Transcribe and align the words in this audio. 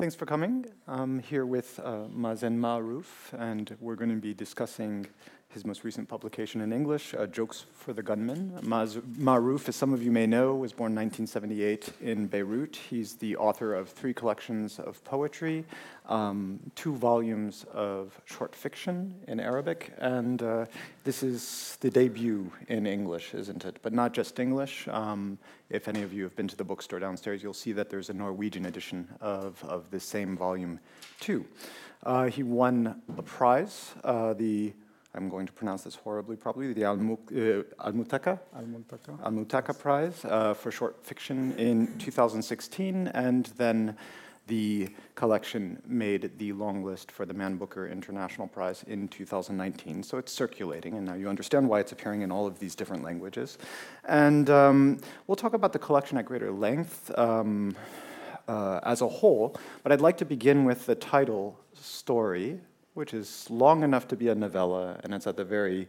Thanks 0.00 0.14
for 0.14 0.26
coming. 0.26 0.64
I'm 0.86 1.18
here 1.18 1.44
with 1.44 1.80
uh, 1.80 2.06
Mazen 2.16 2.56
Maarouf, 2.56 3.32
and 3.36 3.76
we're 3.80 3.96
going 3.96 4.10
to 4.10 4.22
be 4.22 4.32
discussing 4.32 5.08
his 5.54 5.64
most 5.64 5.82
recent 5.82 6.06
publication 6.06 6.60
in 6.60 6.74
English, 6.74 7.14
uh, 7.14 7.26
Jokes 7.26 7.64
for 7.72 7.94
the 7.94 8.02
Gunman. 8.02 8.60
Maarouf, 8.62 9.66
as 9.68 9.76
some 9.76 9.94
of 9.94 10.02
you 10.02 10.12
may 10.12 10.26
know, 10.26 10.54
was 10.54 10.72
born 10.72 10.94
1978 10.94 11.90
in 12.02 12.26
Beirut. 12.26 12.76
He's 12.76 13.14
the 13.14 13.34
author 13.36 13.74
of 13.74 13.88
three 13.88 14.12
collections 14.12 14.78
of 14.78 15.02
poetry, 15.04 15.64
um, 16.06 16.60
two 16.74 16.94
volumes 16.94 17.64
of 17.72 18.20
short 18.26 18.54
fiction 18.54 19.14
in 19.26 19.40
Arabic, 19.40 19.94
and 19.96 20.42
uh, 20.42 20.66
this 21.04 21.22
is 21.22 21.78
the 21.80 21.90
debut 21.90 22.52
in 22.68 22.86
English, 22.86 23.32
isn't 23.32 23.64
it? 23.64 23.78
But 23.80 23.94
not 23.94 24.12
just 24.12 24.38
English. 24.38 24.86
Um, 24.88 25.38
if 25.70 25.88
any 25.88 26.02
of 26.02 26.12
you 26.12 26.24
have 26.24 26.36
been 26.36 26.48
to 26.48 26.56
the 26.56 26.64
bookstore 26.64 26.98
downstairs, 26.98 27.42
you'll 27.42 27.54
see 27.54 27.72
that 27.72 27.88
there's 27.88 28.10
a 28.10 28.14
Norwegian 28.14 28.66
edition 28.66 29.08
of, 29.22 29.64
of 29.64 29.90
the 29.90 30.00
same 30.00 30.36
volume, 30.36 30.78
too. 31.20 31.46
Uh, 32.02 32.26
he 32.26 32.42
won 32.42 33.00
a 33.16 33.22
prize, 33.22 33.94
uh, 34.04 34.34
the 34.34 34.74
I'm 35.14 35.28
going 35.28 35.46
to 35.46 35.52
pronounce 35.52 35.82
this 35.82 35.94
horribly 35.94 36.36
probably, 36.36 36.72
the 36.72 36.84
Al-Mutaka 36.84 37.64
Al-Multaka. 37.80 38.38
Al-Mutaka 39.24 39.78
Prize 39.78 40.24
uh, 40.24 40.54
for 40.54 40.70
short 40.70 41.04
fiction 41.04 41.52
in 41.58 41.98
2016, 41.98 43.08
and 43.08 43.46
then 43.56 43.96
the 44.48 44.88
collection 45.14 45.80
made 45.86 46.38
the 46.38 46.52
long 46.52 46.82
list 46.82 47.12
for 47.12 47.24
the 47.26 47.34
Man 47.34 47.56
Booker 47.56 47.86
International 47.86 48.48
Prize 48.48 48.82
in 48.86 49.08
2019. 49.08 50.02
So 50.02 50.18
it's 50.18 50.32
circulating, 50.32 50.94
and 50.94 51.06
now 51.06 51.14
you 51.14 51.28
understand 51.28 51.68
why 51.68 51.80
it's 51.80 51.92
appearing 51.92 52.22
in 52.22 52.32
all 52.32 52.46
of 52.46 52.58
these 52.58 52.74
different 52.74 53.02
languages. 53.02 53.58
And 54.06 54.48
um, 54.50 54.98
we'll 55.26 55.36
talk 55.36 55.54
about 55.54 55.72
the 55.72 55.78
collection 55.78 56.18
at 56.18 56.24
greater 56.24 56.50
length 56.50 57.16
um, 57.18 57.76
uh, 58.48 58.80
as 58.82 59.02
a 59.02 59.08
whole, 59.08 59.56
but 59.82 59.92
I'd 59.92 60.00
like 60.00 60.16
to 60.18 60.24
begin 60.24 60.64
with 60.64 60.86
the 60.86 60.94
title 60.94 61.58
story 61.74 62.60
which 62.98 63.14
is 63.14 63.48
long 63.48 63.84
enough 63.84 64.08
to 64.08 64.16
be 64.16 64.26
a 64.26 64.34
novella, 64.34 64.98
and 65.04 65.14
it's 65.14 65.28
at 65.28 65.36
the 65.36 65.44
very 65.44 65.86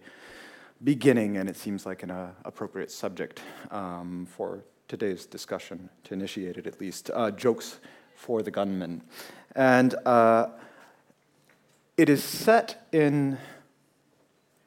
beginning, 0.83 1.37
and 1.37 1.49
it 1.49 1.57
seems 1.57 1.83
like 1.83 2.03
an 2.03 2.11
uh, 2.11 2.29
appropriate 2.45 2.91
subject 2.91 3.41
um, 3.71 4.27
for 4.29 4.63
today's 4.87 5.25
discussion, 5.25 5.89
to 6.03 6.13
initiate 6.13 6.55
it 6.57 6.67
at 6.67 6.79
least. 6.79 7.09
Uh, 7.11 7.31
jokes 7.31 7.79
for 8.13 8.43
the 8.43 8.51
gunman. 8.51 9.01
And 9.55 9.95
uh, 10.05 10.49
it 11.97 12.09
is 12.09 12.23
set 12.23 12.87
in, 12.91 13.39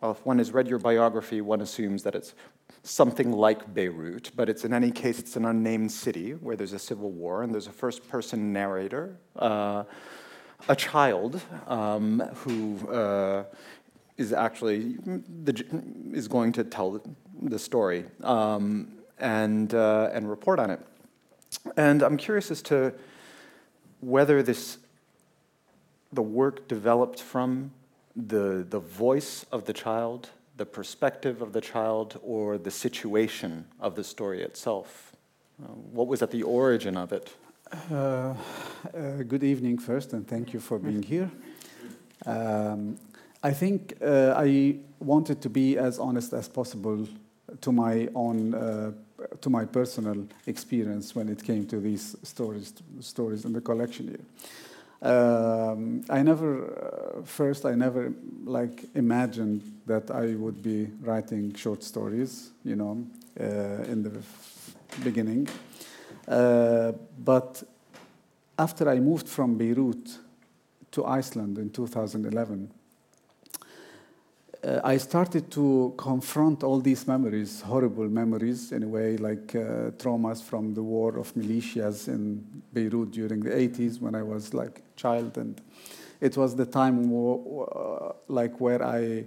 well, 0.01 0.11
if 0.11 0.27
one 0.27 0.39
has 0.39 0.51
read 0.51 0.67
your 0.67 0.81
biography, 0.81 1.41
one 1.41 1.61
assumes 1.61 2.03
that 2.03 2.17
it's 2.17 2.35
something 2.83 3.31
like 3.31 3.73
Beirut, 3.73 4.33
but 4.35 4.49
it's 4.49 4.65
in 4.65 4.75
any 4.75 4.91
case, 4.91 5.21
it's 5.21 5.37
an 5.37 5.45
unnamed 5.45 5.93
city 5.93 6.33
where 6.33 6.57
there's 6.57 6.73
a 6.73 6.81
civil 6.81 7.13
war, 7.13 7.45
and 7.45 7.55
there's 7.55 7.69
a 7.69 7.73
first 7.73 8.09
person 8.09 8.53
narrator. 8.53 9.17
A 10.69 10.77
child 10.77 11.41
um, 11.67 12.21
who 12.45 12.89
uh, 12.89 13.45
is 14.17 14.33
actually 14.33 14.97
the, 15.45 15.65
is 16.13 16.29
going 16.29 16.53
to 16.53 16.65
tell 16.65 17.03
the 17.43 17.59
story 17.59 18.05
um, 18.23 18.93
and 19.19 19.75
uh, 19.75 20.11
and 20.13 20.31
report 20.31 20.59
on 20.61 20.71
it. 20.71 20.81
And 21.77 22.03
I'm 22.03 22.17
curious 22.17 22.51
as 22.51 22.63
to 22.63 22.95
whether 24.01 24.43
this 24.43 24.79
the 26.13 26.23
work 26.23 26.69
developed 26.69 27.21
from 27.21 27.73
the 28.15 28.65
the 28.69 28.81
voice 28.81 29.45
of 29.51 29.65
the 29.65 29.73
child, 29.73 30.31
the 30.57 30.67
perspective 30.67 31.43
of 31.43 31.53
the 31.53 31.61
child, 31.61 32.21
or 32.23 32.57
the 32.57 32.71
situation 32.71 33.67
of 33.81 33.95
the 33.95 34.05
story 34.05 34.43
itself. 34.43 35.17
Uh, 35.63 35.67
what 35.69 36.07
was 36.07 36.23
at 36.23 36.31
the 36.31 36.43
origin 36.43 36.97
of 36.97 37.13
it? 37.13 37.35
Uh, 37.73 38.35
uh, 38.95 39.23
good 39.27 39.43
evening 39.43 39.79
first, 39.79 40.13
and 40.13 40.29
thank 40.29 40.53
you 40.53 40.61
for 40.61 40.79
being 40.79 41.03
here. 41.03 41.31
Um, 42.27 42.99
I 43.43 43.53
think 43.53 43.95
uh, 44.03 44.35
I 44.37 44.77
wanted 45.01 45.41
to 45.41 45.49
be 45.49 45.79
as 45.79 45.99
honest 45.99 46.35
as 46.35 46.49
possible 46.49 47.09
to 47.63 47.73
my 47.73 48.09
own, 48.15 48.55
uh, 48.55 48.93
to 49.41 49.49
my 49.49 49.65
personal 49.65 50.27
experience 50.47 51.15
when 51.15 51.31
it 51.31 51.43
came 51.43 51.67
to 51.69 51.81
these 51.81 52.15
stories, 52.23 52.75
stories 53.01 53.47
in 53.47 53.55
the 53.55 53.61
collection 53.63 54.09
here. 54.09 55.11
Um, 55.11 56.05
I 56.11 56.23
never, 56.23 56.67
uh, 56.67 57.23
first, 57.23 57.65
I 57.65 57.75
never 57.75 58.13
like 58.45 58.85
imagined 58.95 59.63
that 59.87 60.11
I 60.11 60.35
would 60.35 60.63
be 60.63 60.91
writing 61.01 61.55
short 61.55 61.83
stories, 61.83 62.51
you 62.65 62.77
know, 62.77 63.07
in 63.37 64.03
the 64.03 64.23
beginning. 65.03 65.49
Uh, 66.29 66.93
but 67.19 67.63
after 68.63 68.89
I 68.89 69.01
moved 69.01 69.29
from 69.29 69.59
Beirut 69.59 70.19
to 70.93 71.05
Iceland 71.05 71.59
in 71.59 71.71
2011, 71.71 72.71
uh, 74.63 74.81
I 74.85 74.99
started 74.99 75.51
to 75.51 75.93
confront 75.97 76.63
all 76.63 76.79
these 76.79 77.09
memories, 77.09 77.61
horrible 77.63 78.09
memories 78.09 78.71
in 78.71 78.85
a 78.85 78.87
way, 78.87 79.17
like 79.17 79.57
uh, 79.57 79.91
traumas 79.99 80.41
from 80.41 80.75
the 80.75 80.83
war 80.83 81.19
of 81.19 81.35
militias 81.35 82.07
in 82.07 82.63
Beirut 82.73 83.11
during 83.11 83.41
the 83.41 83.51
80s 83.51 84.01
when 84.01 84.15
I 84.15 84.23
was 84.23 84.55
like 84.55 84.79
a 84.79 84.97
child, 84.97 85.39
and 85.39 85.61
it 86.21 86.37
was 86.37 86.55
the 86.55 86.67
time 86.67 87.11
wo- 87.11 88.15
like 88.29 88.61
where 88.61 88.81
I 88.81 89.25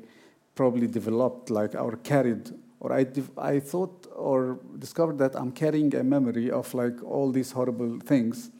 probably 0.55 0.87
developed 0.87 1.49
like 1.49 1.75
or 1.75 1.97
carried 1.97 2.51
or 2.79 2.93
I, 2.93 3.05
I 3.37 3.59
thought 3.59 4.07
or 4.15 4.59
discovered 4.79 5.17
that 5.17 5.35
I'm 5.35 5.51
carrying 5.51 5.93
a 5.93 6.03
memory 6.03 6.49
of 6.51 6.73
like 6.73 7.03
all 7.03 7.31
these 7.31 7.51
horrible 7.51 7.99
things 7.99 8.51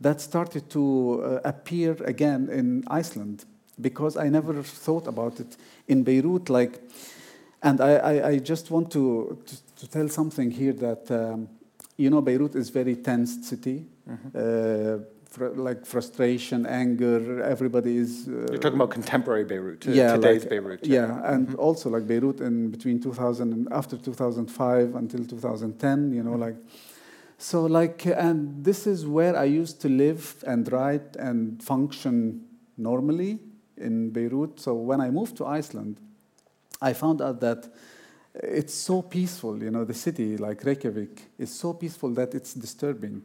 that 0.00 0.20
started 0.20 0.70
to 0.70 1.22
uh, 1.22 1.40
appear 1.44 1.96
again 2.04 2.48
in 2.50 2.84
Iceland 2.88 3.44
because 3.80 4.16
I 4.16 4.28
never 4.28 4.62
thought 4.62 5.06
about 5.06 5.40
it 5.40 5.56
in 5.86 6.02
Beirut. 6.02 6.48
Like, 6.48 6.80
and 7.62 7.80
I, 7.80 7.94
I, 7.94 8.28
I 8.28 8.38
just 8.38 8.70
want 8.70 8.90
to, 8.92 9.38
to, 9.46 9.76
to, 9.76 9.90
tell 9.90 10.08
something 10.08 10.50
here 10.50 10.72
that 10.74 11.10
um, 11.10 11.48
you 11.96 12.10
know 12.10 12.20
Beirut 12.20 12.54
is 12.54 12.70
very 12.70 12.96
tense 12.96 13.48
city. 13.48 13.86
Mm-hmm. 14.08 14.28
Uh, 14.34 15.04
fr- 15.28 15.60
like 15.60 15.84
frustration, 15.84 16.66
anger, 16.66 17.42
everybody 17.42 17.96
is. 17.96 18.28
Uh, 18.28 18.46
You're 18.50 18.58
talking 18.58 18.76
about 18.76 18.90
contemporary 18.90 19.44
Beirut, 19.44 19.84
yeah, 19.86 20.14
today's 20.14 20.42
like, 20.42 20.50
Beirut. 20.50 20.86
Yeah, 20.86 21.06
yeah. 21.06 21.32
and 21.32 21.48
mm-hmm. 21.48 21.60
also 21.60 21.90
like 21.90 22.06
Beirut 22.06 22.40
in 22.40 22.70
between 22.70 23.00
2000 23.00 23.52
and 23.52 23.68
after 23.72 23.96
2005 23.96 24.94
until 24.94 25.24
2010, 25.24 26.12
you 26.12 26.22
know, 26.22 26.30
mm-hmm. 26.30 26.40
like 26.40 26.56
so, 27.40 27.66
like, 27.66 28.04
and 28.04 28.64
this 28.64 28.84
is 28.84 29.06
where 29.06 29.36
I 29.36 29.44
used 29.44 29.80
to 29.82 29.88
live 29.88 30.42
and 30.44 30.70
write 30.72 31.14
and 31.14 31.62
function 31.62 32.44
normally 32.76 33.38
in 33.76 34.10
Beirut. 34.10 34.58
So, 34.58 34.74
when 34.74 35.00
I 35.00 35.10
moved 35.10 35.36
to 35.36 35.46
Iceland, 35.46 36.00
I 36.82 36.92
found 36.94 37.22
out 37.22 37.40
that 37.40 37.68
it's 38.34 38.74
so 38.74 39.02
peaceful, 39.02 39.62
you 39.62 39.70
know, 39.70 39.84
the 39.84 39.94
city, 39.94 40.36
like 40.36 40.64
Reykjavik, 40.64 41.30
is 41.38 41.54
so 41.54 41.72
peaceful 41.74 42.10
that 42.10 42.34
it's 42.34 42.54
disturbing 42.54 43.24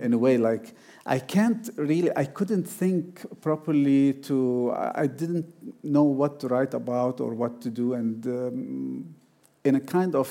in 0.00 0.12
a 0.12 0.18
way. 0.18 0.38
Like, 0.38 0.74
I 1.04 1.20
can't 1.20 1.70
really, 1.76 2.10
I 2.16 2.24
couldn't 2.24 2.64
think 2.64 3.24
properly 3.40 4.12
to, 4.24 4.72
I 4.74 5.06
didn't 5.06 5.46
know 5.84 6.02
what 6.02 6.40
to 6.40 6.48
write 6.48 6.74
about 6.74 7.20
or 7.20 7.34
what 7.34 7.60
to 7.62 7.70
do. 7.70 7.94
And 7.94 8.26
um, 8.26 9.14
in 9.66 9.74
a 9.74 9.80
kind 9.80 10.14
of 10.14 10.28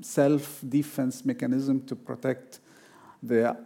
self 0.00 0.60
defense 0.68 1.24
mechanism 1.24 1.80
to 1.86 1.96
protect 1.96 2.60
the 3.20 3.56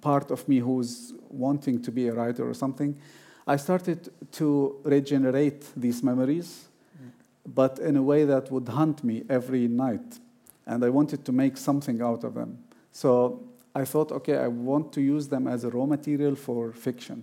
part 0.00 0.30
of 0.30 0.48
me 0.48 0.58
who's 0.58 1.12
wanting 1.30 1.80
to 1.82 1.92
be 1.92 2.08
a 2.08 2.12
writer 2.12 2.48
or 2.48 2.54
something, 2.54 2.98
I 3.46 3.56
started 3.56 4.10
to 4.32 4.80
regenerate 4.82 5.64
these 5.76 6.02
memories, 6.02 6.68
mm. 7.00 7.10
but 7.46 7.78
in 7.78 7.96
a 7.96 8.02
way 8.02 8.24
that 8.24 8.50
would 8.50 8.68
haunt 8.68 9.04
me 9.04 9.22
every 9.30 9.68
night. 9.68 10.18
And 10.66 10.84
I 10.84 10.88
wanted 10.88 11.24
to 11.24 11.32
make 11.32 11.56
something 11.56 12.02
out 12.02 12.24
of 12.24 12.34
them. 12.34 12.58
So 12.90 13.44
I 13.76 13.84
thought, 13.84 14.10
okay, 14.10 14.38
I 14.38 14.48
want 14.48 14.92
to 14.94 15.00
use 15.00 15.28
them 15.28 15.46
as 15.46 15.62
a 15.62 15.70
raw 15.70 15.86
material 15.86 16.34
for 16.34 16.72
fiction, 16.72 17.22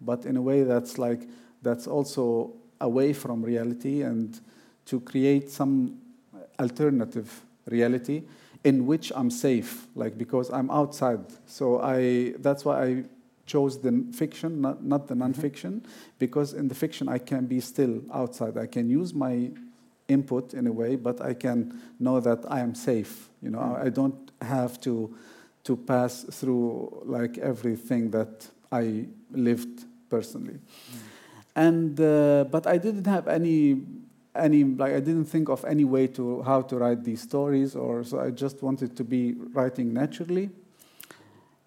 but 0.00 0.26
in 0.26 0.36
a 0.36 0.42
way 0.42 0.64
that's 0.64 0.98
like, 0.98 1.28
that's 1.62 1.86
also 1.86 2.54
away 2.80 3.12
from 3.12 3.44
reality 3.44 4.02
and 4.02 4.40
to 4.86 4.98
create 5.00 5.50
some 5.50 5.99
alternative 6.60 7.42
reality 7.66 8.22
in 8.64 8.86
which 8.86 9.10
I'm 9.14 9.30
safe, 9.30 9.86
like 9.94 10.18
because 10.18 10.50
I'm 10.50 10.70
outside. 10.70 11.24
So 11.46 11.80
I 11.80 12.34
that's 12.38 12.64
why 12.64 12.84
I 12.84 13.04
chose 13.46 13.80
the 13.80 14.04
fiction, 14.12 14.60
not, 14.60 14.84
not 14.84 15.08
the 15.08 15.14
mm-hmm. 15.14 15.24
nonfiction, 15.24 15.72
mm-hmm. 15.80 16.18
because 16.18 16.52
in 16.54 16.68
the 16.68 16.74
fiction 16.74 17.08
I 17.08 17.18
can 17.18 17.46
be 17.46 17.60
still 17.60 18.02
outside. 18.12 18.56
I 18.56 18.66
can 18.66 18.88
use 18.88 19.12
my 19.14 19.50
input 20.08 20.54
in 20.54 20.66
a 20.66 20.72
way, 20.72 20.96
but 20.96 21.20
I 21.20 21.34
can 21.34 21.80
know 21.98 22.20
that 22.20 22.44
I 22.48 22.60
am 22.60 22.74
safe. 22.74 23.28
You 23.42 23.50
know, 23.50 23.58
mm-hmm. 23.58 23.86
I 23.86 23.88
don't 23.88 24.30
have 24.42 24.80
to 24.82 25.14
to 25.64 25.76
pass 25.76 26.24
through 26.24 27.02
like 27.04 27.38
everything 27.38 28.10
that 28.10 28.48
I 28.72 29.06
lived 29.30 29.84
personally. 30.08 30.58
Mm-hmm. 30.58 31.06
And 31.56 32.00
uh, 32.00 32.44
but 32.50 32.66
I 32.66 32.76
didn't 32.78 33.06
have 33.06 33.26
any 33.26 33.82
any 34.34 34.64
like 34.64 34.92
I 34.92 35.00
didn't 35.00 35.26
think 35.26 35.48
of 35.48 35.64
any 35.64 35.84
way 35.84 36.06
to 36.08 36.42
how 36.42 36.62
to 36.62 36.76
write 36.76 37.04
these 37.04 37.22
stories, 37.22 37.74
or 37.74 38.04
so 38.04 38.20
I 38.20 38.30
just 38.30 38.62
wanted 38.62 38.96
to 38.96 39.04
be 39.04 39.34
writing 39.52 39.92
naturally. 39.92 40.50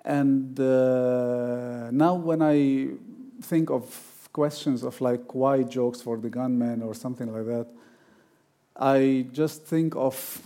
And 0.06 0.60
uh, 0.60 1.92
now 1.92 2.16
when 2.16 2.42
I 2.42 2.90
think 3.42 3.70
of 3.70 4.30
questions 4.34 4.84
of 4.84 5.00
like 5.00 5.34
why 5.34 5.64
jokes 5.64 6.02
for 6.02 6.18
the 6.18 6.30
gunman 6.30 6.82
or 6.82 6.94
something 6.94 7.32
like 7.32 7.46
that, 7.46 7.68
I 8.76 9.28
just 9.32 9.66
think 9.66 9.96
of 9.96 10.42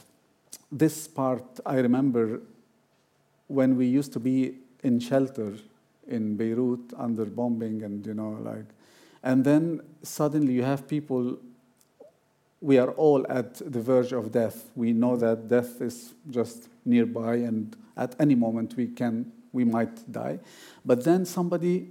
this 0.72 1.08
part. 1.08 1.44
I 1.66 1.76
remember 1.76 2.42
when 3.48 3.78
we 3.78 3.88
used 3.88 4.14
to 4.14 4.20
be 4.20 4.56
in 4.84 5.00
shelter 5.00 5.54
in 6.08 6.36
Beirut 6.36 6.94
under 6.98 7.26
bombing, 7.26 7.84
and 7.84 8.06
you 8.06 8.14
know, 8.14 8.38
like, 8.42 8.66
and 9.24 9.44
then 9.44 9.82
suddenly 10.04 10.54
you 10.54 10.64
have 10.64 10.88
people. 10.88 11.38
We 12.62 12.78
are 12.78 12.92
all 12.92 13.26
at 13.30 13.56
the 13.56 13.82
verge 13.82 14.14
of 14.14 14.32
death. 14.32 14.72
We 14.76 14.94
know 14.94 15.16
that 15.18 15.48
death 15.48 15.82
is 15.82 16.14
just 16.30 16.70
nearby, 16.86 17.36
and 17.36 17.76
at 17.96 18.16
any 18.20 18.36
moment 18.36 18.76
we 18.76 18.88
can, 18.88 19.32
we 19.52 19.64
might 19.64 20.12
die. 20.12 20.40
But 20.84 21.04
then 21.04 21.26
somebody 21.26 21.90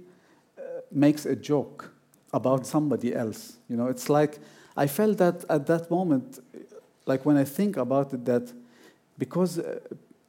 uh, 0.57 0.61
makes 0.91 1.25
a 1.25 1.35
joke 1.35 1.91
about 2.33 2.65
somebody 2.65 3.15
else. 3.15 3.57
You 3.69 3.77
know, 3.77 3.87
it's 3.87 4.09
like 4.09 4.39
I 4.75 4.87
felt 4.87 5.17
that 5.17 5.45
at 5.49 5.65
that 5.67 5.89
moment, 5.89 6.39
like 7.05 7.25
when 7.25 7.37
I 7.37 7.45
think 7.45 7.77
about 7.77 8.13
it, 8.13 8.25
that 8.25 8.51
because 9.17 9.59
uh, 9.59 9.79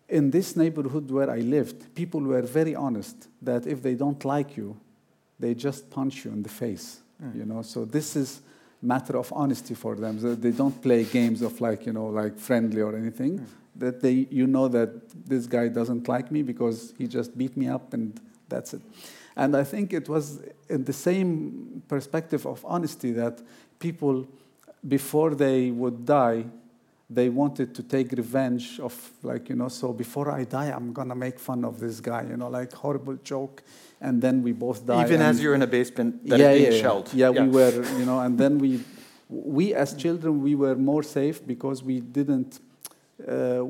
in 0.09 0.31
this 0.31 0.57
neighborhood 0.57 1.11
where 1.11 1.31
I 1.31 1.41
lived, 1.41 1.95
people 1.95 2.21
were 2.21 2.43
very 2.43 2.75
honest 2.75 3.29
that 3.43 3.67
if 3.67 3.83
they 3.83 3.95
don't 3.95 4.25
like 4.25 4.57
you, 4.57 4.77
they 5.39 5.55
just 5.55 5.91
punch 5.91 6.25
you 6.25 6.33
in 6.33 6.43
the 6.43 6.49
face. 6.49 7.01
Mm. 7.23 7.37
You 7.37 7.45
know, 7.45 7.63
so 7.63 7.85
this 7.85 8.17
is 8.17 8.41
matter 8.81 9.17
of 9.17 9.33
honesty 9.33 9.75
for 9.75 9.97
them. 9.97 10.21
So 10.21 10.35
they 10.35 10.53
don't 10.53 10.81
play 10.81 11.05
games 11.05 11.43
of 11.43 11.61
like 11.61 11.87
you 11.87 11.93
know 11.93 12.07
like 12.07 12.39
friendly 12.39 12.81
or 12.81 12.97
anything. 12.97 13.39
Mm. 13.39 13.47
That 13.77 14.01
they 14.01 14.27
you 14.31 14.47
know 14.47 14.69
that 14.69 14.91
this 15.29 15.47
guy 15.47 15.69
doesn't 15.69 16.09
like 16.09 16.31
me 16.31 16.43
because 16.43 16.95
he 16.99 17.07
just 17.07 17.37
beat 17.37 17.57
me 17.57 17.69
up 17.69 17.95
and 17.95 18.21
that's 18.49 18.75
it. 18.75 18.83
And 19.37 19.57
I 19.57 19.63
think 19.63 19.93
it 19.93 20.09
was 20.09 20.41
in 20.69 20.85
the 20.85 20.93
same 20.93 21.83
perspective 21.87 22.45
of 22.45 22.65
honesty 22.65 23.13
that 23.13 23.41
people 23.79 24.27
before 24.87 25.35
they 25.35 25.71
would 25.71 26.05
die 26.05 26.45
they 27.11 27.29
wanted 27.29 27.75
to 27.75 27.83
take 27.83 28.13
revenge 28.13 28.79
of 28.81 28.95
like 29.23 29.49
you 29.49 29.57
know 29.57 29.69
so 29.69 29.93
before 29.93 30.31
i 30.31 30.45
die 30.45 30.71
i'm 30.71 30.93
gonna 30.93 31.15
make 31.15 31.39
fun 31.39 31.65
of 31.65 31.81
this 31.81 32.01
guy 32.01 32.23
you 32.23 32.37
know 32.37 32.49
like 32.49 32.73
horrible 32.73 33.17
joke. 33.25 33.63
And 34.01 34.23
then 34.23 34.45
we 34.45 34.53
both 34.53 34.87
die 34.87 35.05
even 35.05 35.21
as 35.21 35.43
you're 35.43 35.57
in 35.57 35.63
a 35.63 35.67
basement 35.67 36.25
that 36.29 36.39
yeah, 36.39 36.53
being 36.53 36.73
yeah, 36.73 36.81
shelled. 36.81 37.13
Yeah, 37.13 37.31
yeah 37.31 37.43
we 37.43 37.49
were 37.49 37.75
you 37.99 38.07
know 38.07 38.21
and 38.21 38.39
then 38.39 38.59
we 38.59 38.81
we 39.29 39.75
as 39.75 39.95
children 39.95 40.41
we 40.41 40.55
were 40.55 40.77
more 40.77 41.03
safe 41.03 41.45
because 41.45 41.83
we 41.83 41.99
didn't 42.01 42.61
uh, 43.27 43.65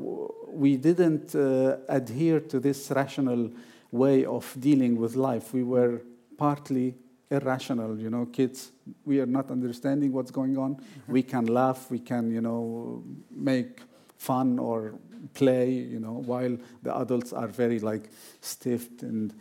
we 0.47 0.77
didn't 0.77 1.33
uh, 1.33 1.77
adhere 1.87 2.39
to 2.39 2.59
this 2.59 2.91
rational 2.91 3.49
way 3.91 4.23
of 4.25 4.55
dealing 4.59 4.99
with 4.99 5.15
life. 5.15 5.51
We 5.51 5.63
were 5.63 6.01
partly 6.37 6.95
irrational 7.31 7.99
you 7.99 8.09
know 8.09 8.25
kids 8.25 8.71
we 9.05 9.19
are 9.19 9.25
not 9.25 9.51
understanding 9.51 10.11
what's 10.11 10.31
going 10.31 10.57
on 10.57 10.75
mm-hmm. 10.75 11.11
we 11.11 11.21
can 11.21 11.45
laugh 11.45 11.89
we 11.91 11.99
can 11.99 12.31
you 12.31 12.41
know 12.41 13.03
make 13.31 13.81
fun 14.17 14.57
or 14.57 14.95
play 15.33 15.69
you 15.69 15.99
know 15.99 16.23
while 16.25 16.57
the 16.83 16.95
adults 16.97 17.31
are 17.33 17.47
very 17.47 17.79
like 17.79 18.09
stiff 18.41 18.89
and 19.01 19.33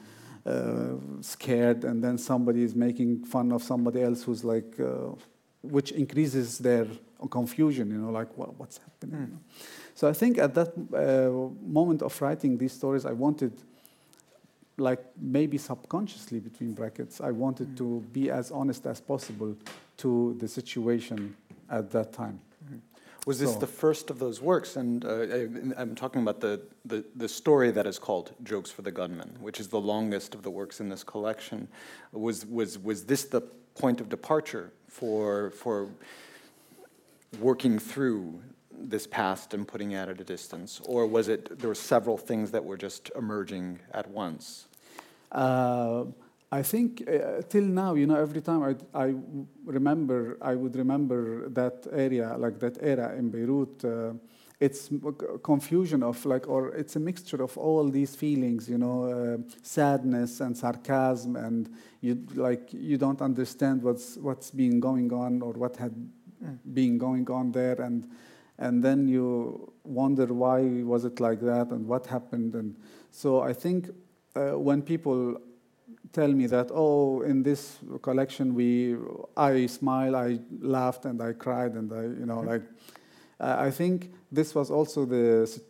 uh, 0.47 0.95
scared 1.21 1.85
and 1.85 2.03
then 2.03 2.19
somebody 2.19 2.63
is 2.63 2.75
making 2.75 3.25
fun 3.25 3.53
of 3.53 3.63
somebody 3.63 4.03
else 4.03 4.23
who's 4.23 4.45
like 4.45 4.79
uh, 4.81 5.11
which 5.63 5.93
increases 5.93 6.59
their 6.59 6.87
confusion 7.31 7.91
you 7.91 7.99
know 7.99 8.11
like 8.11 8.29
well, 8.37 8.55
what's 8.59 8.79
happening 8.79 9.29
mm. 9.29 9.39
so 9.95 10.09
i 10.09 10.13
think 10.13 10.39
at 10.39 10.55
that 10.55 10.73
uh, 10.95 11.31
moment 11.67 12.03
of 12.03 12.21
writing 12.23 12.57
these 12.57 12.73
stories 12.73 13.05
i 13.05 13.13
wanted 13.13 13.53
like 14.79 15.05
maybe 15.21 15.59
subconsciously 15.59 16.41
between 16.41 16.73
brackets, 16.73 17.21
I 17.21 17.31
wanted 17.31 17.77
to 17.79 18.01
be 18.13 18.31
as 18.31 18.51
honest 18.51 18.87
as 18.87 19.01
possible 19.01 19.57
to 19.99 20.37
the 20.39 20.49
situation 20.49 21.37
at 21.71 21.91
that 21.91 22.13
time. 22.13 22.41
Was 23.27 23.41
this 23.41 23.57
the 23.57 23.67
first 23.67 24.09
of 24.09 24.19
those 24.19 24.41
works? 24.41 24.77
And 24.77 25.05
uh, 25.05 25.09
I, 25.77 25.83
am 25.83 25.95
talking 25.95 26.23
about 26.23 26.41
the, 26.41 26.63
the, 26.87 27.05
the, 27.15 27.29
story 27.29 27.71
that 27.73 27.87
is 27.87 27.99
called 27.99 28.33
Jokes 28.43 28.71
for 28.71 28.81
the 28.81 28.91
Gunman, 28.91 29.37
which 29.39 29.61
is 29.61 29.69
the 29.69 29.81
longest 29.81 30.35
of 30.35 30.43
the 30.43 30.51
works 30.51 30.81
in 30.81 30.89
this 30.89 31.05
collection. 31.05 31.69
Was, 32.13 32.47
was, 32.47 32.79
was 32.79 33.05
this 33.05 33.25
the 33.25 33.43
point 33.75 34.01
of 34.01 34.09
departure 34.09 34.73
for, 34.89 35.51
for 35.51 35.91
working 37.39 37.79
through 37.79 38.41
this 38.71 39.07
past 39.07 39.53
and 39.53 39.69
putting 39.69 39.93
it 39.93 40.09
at 40.09 40.21
a 40.21 40.25
distance? 40.25 40.81
Or 40.87 41.07
was 41.07 41.29
it, 41.29 41.59
there 41.59 41.69
were 41.69 41.75
several 41.75 42.17
things 42.17 42.51
that 42.53 42.65
were 42.65 42.79
just 42.79 43.11
emerging 43.15 43.81
at 43.93 44.09
once? 44.09 44.68
Uh, 45.31 46.05
I 46.51 46.63
think 46.63 47.07
uh, 47.07 47.43
till 47.49 47.65
now, 47.65 47.95
you 47.95 48.07
know, 48.07 48.17
every 48.17 48.41
time 48.41 48.63
I, 48.63 48.75
I 48.99 49.15
remember, 49.65 50.39
I 50.41 50.55
would 50.55 50.77
remember 50.77 51.49
that 51.51 51.87
area, 51.93 52.37
like 52.39 52.59
that 52.61 52.79
era 52.81 53.15
in 53.17 53.31
Beirut. 53.31 53.85
Uh, 53.85 54.15
it's 54.61 54.91
confusion 55.43 56.03
of 56.03 56.25
like, 56.25 56.49
or 56.49 56.75
it's 56.75 56.97
a 56.97 56.99
mixture 56.99 57.43
of 57.43 57.57
all 57.57 57.89
these 57.89 58.17
feelings, 58.17 58.69
you 58.69 58.79
know, 58.79 59.05
uh, 59.05 59.37
sadness 59.63 60.41
and 60.41 60.57
sarcasm, 60.57 61.37
and 61.37 61.69
you 62.01 62.27
like 62.35 62.73
you 62.73 62.97
don't 62.97 63.23
understand 63.23 63.83
what's 63.83 64.17
what's 64.17 64.51
been 64.51 64.81
going 64.81 65.13
on 65.13 65.43
or 65.43 65.53
what 65.53 65.77
had 65.77 65.93
mm. 65.93 66.59
been 66.75 66.99
going 66.99 67.31
on 67.31 67.53
there, 67.53 67.81
and 67.81 68.11
and 68.59 68.83
then 68.83 69.07
you 69.07 69.73
wonder 69.85 70.27
why 70.27 70.63
was 70.83 71.05
it 71.05 71.21
like 71.21 71.41
that 71.41 71.71
and 71.71 71.87
what 71.87 72.07
happened, 72.07 72.55
and 72.55 72.75
so 73.13 73.41
I 73.41 73.53
think 73.53 73.91
uh, 74.39 74.59
when 74.59 74.83
people 74.83 75.41
tell 76.13 76.33
me 76.33 76.47
that, 76.47 76.71
oh, 76.73 77.23
in 77.23 77.43
this 77.43 77.79
collection, 78.03 78.55
we, 78.55 78.97
I 79.37 79.67
smiled, 79.67 80.15
I 80.15 80.39
laughed, 80.61 81.05
and 81.05 81.21
I 81.21 81.33
cried, 81.33 81.73
and 81.75 81.93
I, 81.93 82.03
you 82.03 82.27
know, 82.27 82.37
mm-hmm. 82.39 82.49
like, 82.49 82.63
uh, 83.41 83.57
I 83.59 83.71
think 83.71 84.13
this 84.33 84.55
was 84.55 84.71
also 84.71 85.05
the 85.05 85.61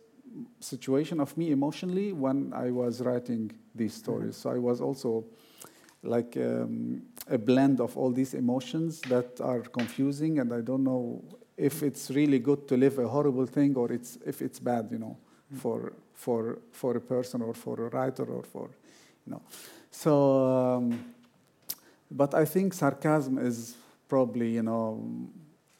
situation 0.59 1.19
of 1.19 1.35
me 1.37 1.51
emotionally 1.51 2.13
when 2.13 2.53
I 2.53 2.71
was 2.71 3.01
writing 3.01 3.51
these 3.75 3.93
mm-hmm. 3.93 4.03
stories. 4.03 4.35
Mm-hmm. 4.35 4.49
So 4.49 4.55
I 4.55 4.59
was 4.59 4.81
also 4.81 5.25
like 6.03 6.37
um, 6.37 7.01
a 7.27 7.37
blend 7.37 7.81
of 7.81 7.97
all 7.97 8.11
these 8.11 8.33
emotions 8.33 9.01
that 9.01 9.41
are 9.41 9.61
confusing, 9.61 10.39
and 10.39 10.53
I 10.53 10.61
don't 10.61 10.83
know 10.83 11.23
if 11.57 11.83
it's 11.83 12.09
really 12.11 12.39
good 12.39 12.67
to 12.69 12.77
live 12.77 12.99
a 12.99 13.07
horrible 13.07 13.45
thing 13.45 13.75
or 13.75 13.91
it's 13.91 14.17
if 14.25 14.41
it's 14.41 14.59
bad, 14.59 14.87
you 14.91 14.99
know, 14.99 15.17
mm-hmm. 15.17 15.57
for 15.57 15.93
for 16.19 16.59
for 16.71 16.97
a 16.97 17.01
person 17.01 17.41
or 17.41 17.53
for 17.53 17.75
a 17.87 17.89
writer 17.89 18.25
or 18.25 18.43
for 18.43 18.69
you 19.25 19.31
know 19.31 19.41
so 19.89 20.13
um, 20.75 21.15
but 22.11 22.33
i 22.33 22.43
think 22.43 22.73
sarcasm 22.73 23.37
is 23.37 23.77
probably 24.09 24.49
you 24.49 24.61
know 24.61 25.01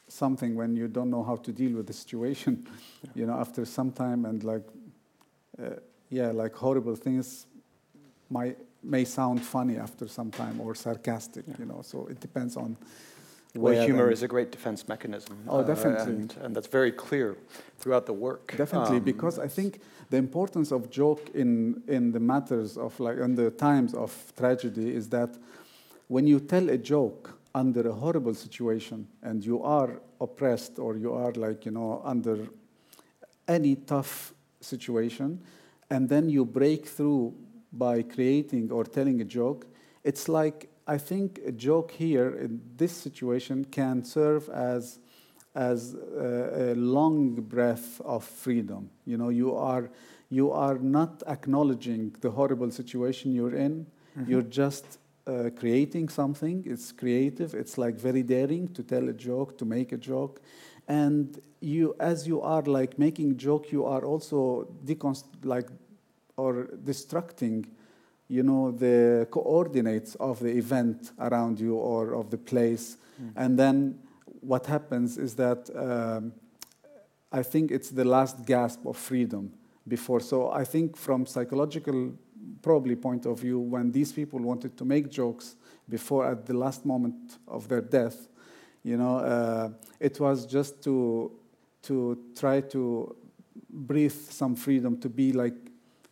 something 0.08 0.56
when 0.56 0.74
you 0.74 0.88
don't 0.88 1.10
know 1.10 1.22
how 1.22 1.36
to 1.36 1.52
deal 1.52 1.76
with 1.76 1.86
the 1.86 1.92
situation 1.92 2.66
yeah. 3.02 3.10
you 3.14 3.26
know 3.26 3.34
after 3.34 3.66
some 3.66 3.92
time 3.92 4.24
and 4.24 4.42
like 4.42 4.66
uh, 5.62 5.76
yeah 6.08 6.30
like 6.30 6.54
horrible 6.54 6.96
things 6.96 7.46
might 8.30 8.56
may 8.82 9.04
sound 9.04 9.42
funny 9.42 9.76
after 9.76 10.08
some 10.08 10.30
time 10.30 10.58
or 10.58 10.74
sarcastic 10.74 11.44
yeah. 11.46 11.54
you 11.58 11.66
know 11.66 11.82
so 11.82 12.06
it 12.06 12.18
depends 12.18 12.56
on 12.56 12.76
well, 13.54 13.84
humor 13.84 14.10
is 14.10 14.22
a 14.22 14.28
great 14.28 14.52
defense 14.52 14.86
mechanism. 14.86 15.38
Oh, 15.48 15.64
definitely. 15.64 16.14
Uh, 16.14 16.18
and, 16.18 16.36
and, 16.42 16.56
that's 16.56 16.68
very 16.68 16.92
clear 16.92 17.36
throughout 17.78 18.06
the 18.06 18.12
work. 18.12 18.54
Definitely, 18.56 18.98
um, 18.98 19.02
because 19.02 19.38
I 19.38 19.48
think 19.48 19.80
the 20.10 20.16
importance 20.16 20.70
of 20.70 20.90
joke 20.90 21.30
in, 21.34 21.82
in 21.88 22.12
the 22.12 22.20
matters 22.20 22.76
of, 22.76 22.98
like, 23.00 23.18
in 23.18 23.34
the 23.34 23.50
times 23.50 23.94
of 23.94 24.32
tragedy 24.36 24.94
is 24.94 25.08
that 25.08 25.36
when 26.06 26.26
you 26.26 26.38
tell 26.38 26.68
a 26.70 26.78
joke 26.78 27.38
under 27.54 27.88
a 27.88 27.92
horrible 27.92 28.34
situation 28.34 29.08
and 29.22 29.44
you 29.44 29.62
are 29.62 30.00
oppressed 30.20 30.78
or 30.78 30.96
you 30.96 31.12
are, 31.12 31.32
like, 31.32 31.64
you 31.64 31.72
know, 31.72 32.02
under 32.04 32.46
any 33.48 33.74
tough 33.74 34.32
situation, 34.60 35.40
and 35.90 36.08
then 36.08 36.28
you 36.28 36.44
break 36.44 36.86
through 36.86 37.34
by 37.72 38.02
creating 38.02 38.70
or 38.70 38.84
telling 38.84 39.20
a 39.20 39.24
joke, 39.24 39.66
it's 40.04 40.28
like 40.28 40.69
I 40.90 40.98
think 40.98 41.38
a 41.46 41.52
joke 41.52 41.92
here 41.92 42.30
in 42.36 42.60
this 42.76 42.90
situation 42.90 43.64
can 43.64 44.04
serve 44.04 44.48
as 44.48 44.98
as 45.54 45.94
a, 45.94 46.72
a, 46.72 46.74
long 46.74 47.34
breath 47.34 48.00
of 48.00 48.24
freedom. 48.24 48.90
You 49.04 49.16
know, 49.16 49.28
you 49.28 49.54
are 49.54 49.90
you 50.30 50.50
are 50.50 50.78
not 50.78 51.22
acknowledging 51.28 52.16
the 52.20 52.30
horrible 52.30 52.72
situation 52.72 53.32
you're 53.32 53.54
in. 53.54 53.86
Mm-hmm. 54.18 54.30
You're 54.30 54.50
just 54.62 54.98
uh, 55.28 55.50
creating 55.56 56.08
something. 56.08 56.64
It's 56.66 56.90
creative. 56.90 57.54
It's 57.54 57.78
like 57.78 57.94
very 57.94 58.24
daring 58.24 58.66
to 58.74 58.82
tell 58.82 59.08
a 59.08 59.12
joke, 59.12 59.58
to 59.58 59.64
make 59.64 59.92
a 59.92 59.96
joke, 59.96 60.40
and 60.88 61.40
you, 61.60 61.94
as 62.00 62.26
you 62.26 62.40
are 62.42 62.62
like 62.62 62.98
making 62.98 63.36
joke, 63.36 63.70
you 63.70 63.84
are 63.84 64.04
also 64.04 64.66
deconst- 64.84 65.44
like 65.44 65.68
or 66.36 66.68
destructing 66.84 67.66
you 68.30 68.44
know, 68.44 68.70
the 68.70 69.26
coordinates 69.32 70.14
of 70.14 70.38
the 70.38 70.56
event 70.56 71.10
around 71.18 71.58
you 71.58 71.74
or 71.74 72.14
of 72.14 72.30
the 72.30 72.38
place. 72.38 72.96
Mm. 73.20 73.32
And 73.34 73.58
then 73.58 73.98
what 74.40 74.66
happens 74.66 75.18
is 75.18 75.34
that 75.34 75.68
um, 75.74 76.32
I 77.32 77.42
think 77.42 77.72
it's 77.72 77.90
the 77.90 78.04
last 78.04 78.46
gasp 78.46 78.86
of 78.86 78.96
freedom 78.96 79.52
before. 79.86 80.20
So 80.20 80.52
I 80.52 80.64
think 80.64 80.96
from 80.96 81.26
psychological 81.26 82.12
probably 82.62 82.94
point 82.94 83.26
of 83.26 83.40
view, 83.40 83.58
when 83.58 83.90
these 83.90 84.12
people 84.12 84.38
wanted 84.38 84.76
to 84.76 84.84
make 84.84 85.10
jokes 85.10 85.56
before 85.88 86.24
at 86.30 86.46
the 86.46 86.54
last 86.54 86.86
moment 86.86 87.38
of 87.48 87.66
their 87.68 87.80
death, 87.80 88.28
you 88.84 88.96
know, 88.96 89.16
uh, 89.16 89.70
it 89.98 90.20
was 90.20 90.46
just 90.46 90.80
to 90.84 91.32
to 91.82 92.16
try 92.38 92.60
to 92.60 93.16
breathe 93.68 94.12
some 94.12 94.54
freedom, 94.54 94.98
to 95.00 95.08
be 95.08 95.32
like 95.32 95.56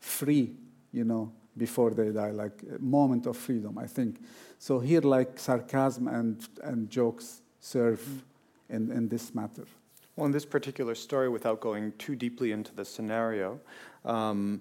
free, 0.01 0.53
you 0.91 1.05
know, 1.05 1.31
before 1.59 1.91
they 1.91 2.11
die, 2.11 2.31
like 2.31 2.63
a 2.75 2.79
moment 2.79 3.27
of 3.27 3.37
freedom, 3.37 3.79
I 3.79 3.87
think. 3.87 4.21
So 4.59 4.79
here, 4.79 5.01
like 5.01 5.39
sarcasm 5.39 6.09
and, 6.09 6.47
and 6.63 6.89
jokes 6.91 7.43
serve 7.61 8.01
in, 8.69 8.91
in 8.91 9.09
this 9.09 9.35
matter. 9.35 9.65
Well, 10.17 10.27
in 10.27 10.33
this 10.33 10.47
particular 10.47 10.95
story, 10.95 11.29
without 11.29 11.61
going 11.61 11.93
too 11.99 12.17
deeply 12.17 12.53
into 12.53 12.75
the 12.75 12.85
scenario, 12.85 13.61
um, 14.05 14.61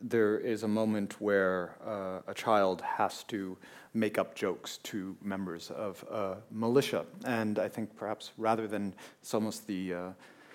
there 0.00 0.38
is 0.38 0.62
a 0.62 0.68
moment 0.68 1.20
where 1.20 1.76
uh, 1.86 2.20
a 2.26 2.34
child 2.34 2.80
has 2.80 3.22
to 3.24 3.56
make 3.92 4.18
up 4.18 4.34
jokes 4.34 4.78
to 4.78 5.16
members 5.22 5.70
of 5.70 6.02
a 6.10 6.36
militia. 6.50 7.04
And 7.24 7.58
I 7.58 7.68
think 7.68 7.94
perhaps 7.96 8.32
rather 8.38 8.66
than 8.66 8.94
it's 9.20 9.34
almost 9.34 9.66
the, 9.66 9.94
uh, 9.94 10.10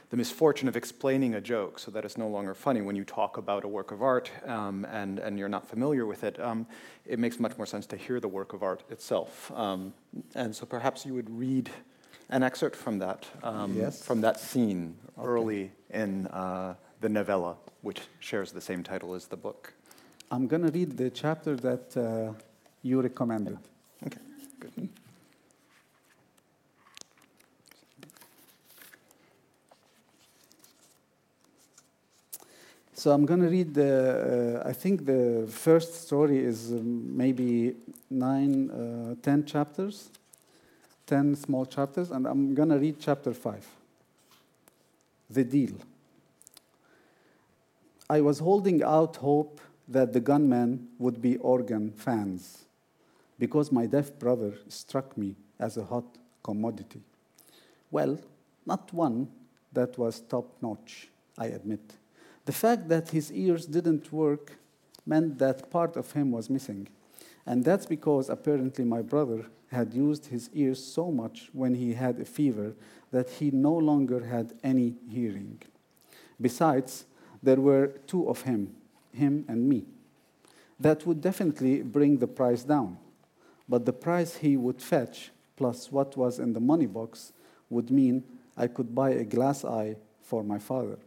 the 0.10 0.18
misfortune 0.18 0.68
of 0.68 0.76
explaining 0.76 1.36
a 1.36 1.42
joke 1.42 1.78
so 1.78 1.92
that 1.92 2.04
it's 2.04 2.18
no 2.18 2.28
longer 2.28 2.56
funny 2.56 2.82
when 2.82 2.96
you 2.96 3.04
talk 3.04 3.38
about 3.38 3.64
a 3.64 3.68
work 3.68 3.92
of 3.92 4.02
art 4.02 4.32
um, 4.46 4.86
and, 4.92 5.20
and 5.20 5.38
you're 5.38 5.50
not 5.50 5.68
familiar 5.68 6.06
with 6.06 6.24
it, 6.24 6.40
um, 6.40 6.66
it 7.06 7.20
makes 7.20 7.40
much 7.40 7.56
more 7.58 7.68
sense 7.68 7.86
to 7.86 7.96
hear 7.96 8.20
the 8.20 8.28
work 8.28 8.54
of 8.54 8.64
art 8.64 8.84
itself. 8.90 9.52
Um, 9.56 9.94
and 10.34 10.56
so 10.56 10.66
perhaps 10.66 11.06
you 11.06 11.14
would 11.14 11.30
read 11.30 11.70
an 12.30 12.42
excerpt 12.42 12.76
from 12.76 13.00
that, 13.00 13.28
um, 13.44 13.76
yes. 13.76 14.04
from 14.04 14.22
that 14.22 14.40
scene 14.40 14.96
okay. 15.18 15.28
early 15.28 15.72
in 15.92 16.28
uh, 16.28 16.74
the 17.02 17.10
novella, 17.10 17.56
which 17.82 18.02
shares 18.20 18.52
the 18.52 18.62
same 18.62 18.84
title 18.84 19.14
as 19.14 19.28
the 19.28 19.38
book. 19.38 19.74
I'm 20.32 20.48
going 20.48 20.64
to 20.64 20.72
read 20.72 20.98
the 20.98 21.10
chapter 21.10 21.56
that 21.58 21.98
uh, 21.98 22.34
you 22.82 23.02
recommended. 23.02 23.58
Okay, 24.06 24.20
good. 24.60 24.90
So 33.00 33.12
I'm 33.12 33.26
going 33.26 33.40
to 33.40 33.48
read 33.48 33.74
the, 33.76 34.62
uh, 34.62 34.68
I 34.68 34.74
think 34.74 35.06
the 35.06 35.48
first 35.50 36.04
story 36.06 36.40
is 36.40 36.74
um, 36.74 37.16
maybe 37.16 37.78
nine, 38.10 38.70
uh, 38.70 39.16
ten 39.22 39.46
chapters, 39.46 40.10
ten 41.08 41.34
small 41.38 41.66
chapters, 41.66 42.12
and 42.12 42.28
I'm 42.28 42.54
going 42.54 42.68
to 42.68 42.78
read 42.78 42.98
chapter 43.00 43.34
five. 43.34 43.66
The 45.30 45.46
deal. 45.46 45.76
I 48.10 48.20
was 48.20 48.40
holding 48.40 48.84
out 48.84 49.16
hope 49.16 49.62
that 49.88 50.12
the 50.12 50.20
gunmen 50.20 50.90
would 50.98 51.22
be 51.22 51.38
organ 51.38 51.94
fans 51.94 52.66
because 53.40 53.72
my 53.72 53.86
deaf 53.86 54.20
brother 54.20 54.56
struck 54.68 55.18
me 55.18 55.38
as 55.58 55.78
a 55.78 55.86
hot 55.86 56.18
commodity. 56.44 57.00
Well, 57.92 58.20
not 58.66 58.92
one 58.92 59.30
that 59.72 59.98
was 59.98 60.20
top 60.20 60.58
notch, 60.62 61.08
I 61.38 61.46
admit. 61.46 61.94
The 62.50 62.56
fact 62.56 62.88
that 62.90 63.10
his 63.10 63.32
ears 63.32 63.68
didn't 63.68 64.12
work 64.12 64.54
meant 65.06 65.38
that 65.38 65.70
part 65.70 65.96
of 65.96 66.14
him 66.14 66.32
was 66.32 66.50
missing. 66.50 66.88
And 67.46 67.64
that's 67.64 67.86
because 67.86 68.28
apparently 68.28 68.86
my 68.86 69.04
brother 69.04 69.46
had 69.68 69.94
used 69.94 70.26
his 70.26 70.50
ears 70.56 70.84
so 70.84 71.12
much 71.12 71.52
when 71.54 71.76
he 71.76 71.94
had 71.94 72.20
a 72.20 72.26
fever 72.26 72.74
that 73.12 73.30
he 73.30 73.52
no 73.52 73.74
longer 73.74 74.26
had 74.26 74.54
any 74.64 74.96
hearing. 75.08 75.62
Besides, 76.42 77.06
there 77.44 77.62
were 77.62 77.90
two 78.08 78.28
of 78.28 78.42
him, 78.42 78.74
him 79.14 79.46
and 79.48 79.70
me. 79.70 79.86
That 80.80 81.06
would 81.06 81.22
definitely 81.22 81.84
bring 81.84 82.18
the 82.18 82.26
price 82.26 82.64
down. 82.64 82.98
But 83.68 83.86
the 83.86 83.94
price 83.94 84.38
he 84.38 84.58
would 84.58 84.82
fetch, 84.82 85.30
plus 85.56 85.92
what 85.92 86.18
was 86.18 86.40
in 86.40 86.54
the 86.54 86.60
money 86.60 86.88
box, 86.88 87.32
would 87.70 87.92
mean 87.92 88.24
I 88.58 88.66
could 88.66 88.96
buy 88.96 89.12
a 89.12 89.24
glass 89.24 89.64
eye 89.64 89.98
for 90.24 90.44
my 90.44 90.58
father. 90.58 90.98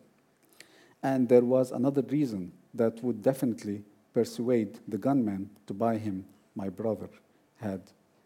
And 1.02 1.28
there 1.28 1.44
was 1.44 1.72
another 1.72 2.02
reason 2.02 2.52
that 2.74 3.02
would 3.02 3.22
definitely 3.22 3.82
persuade 4.14 4.78
the 4.86 4.98
gunman 4.98 5.50
to 5.66 5.74
buy 5.74 5.98
him. 5.98 6.24
My 6.54 6.68
brother 6.68 7.08
had 7.56 7.80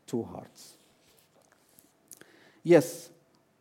two 0.06 0.22
hearts. 0.22 0.74
Yes, 2.62 3.10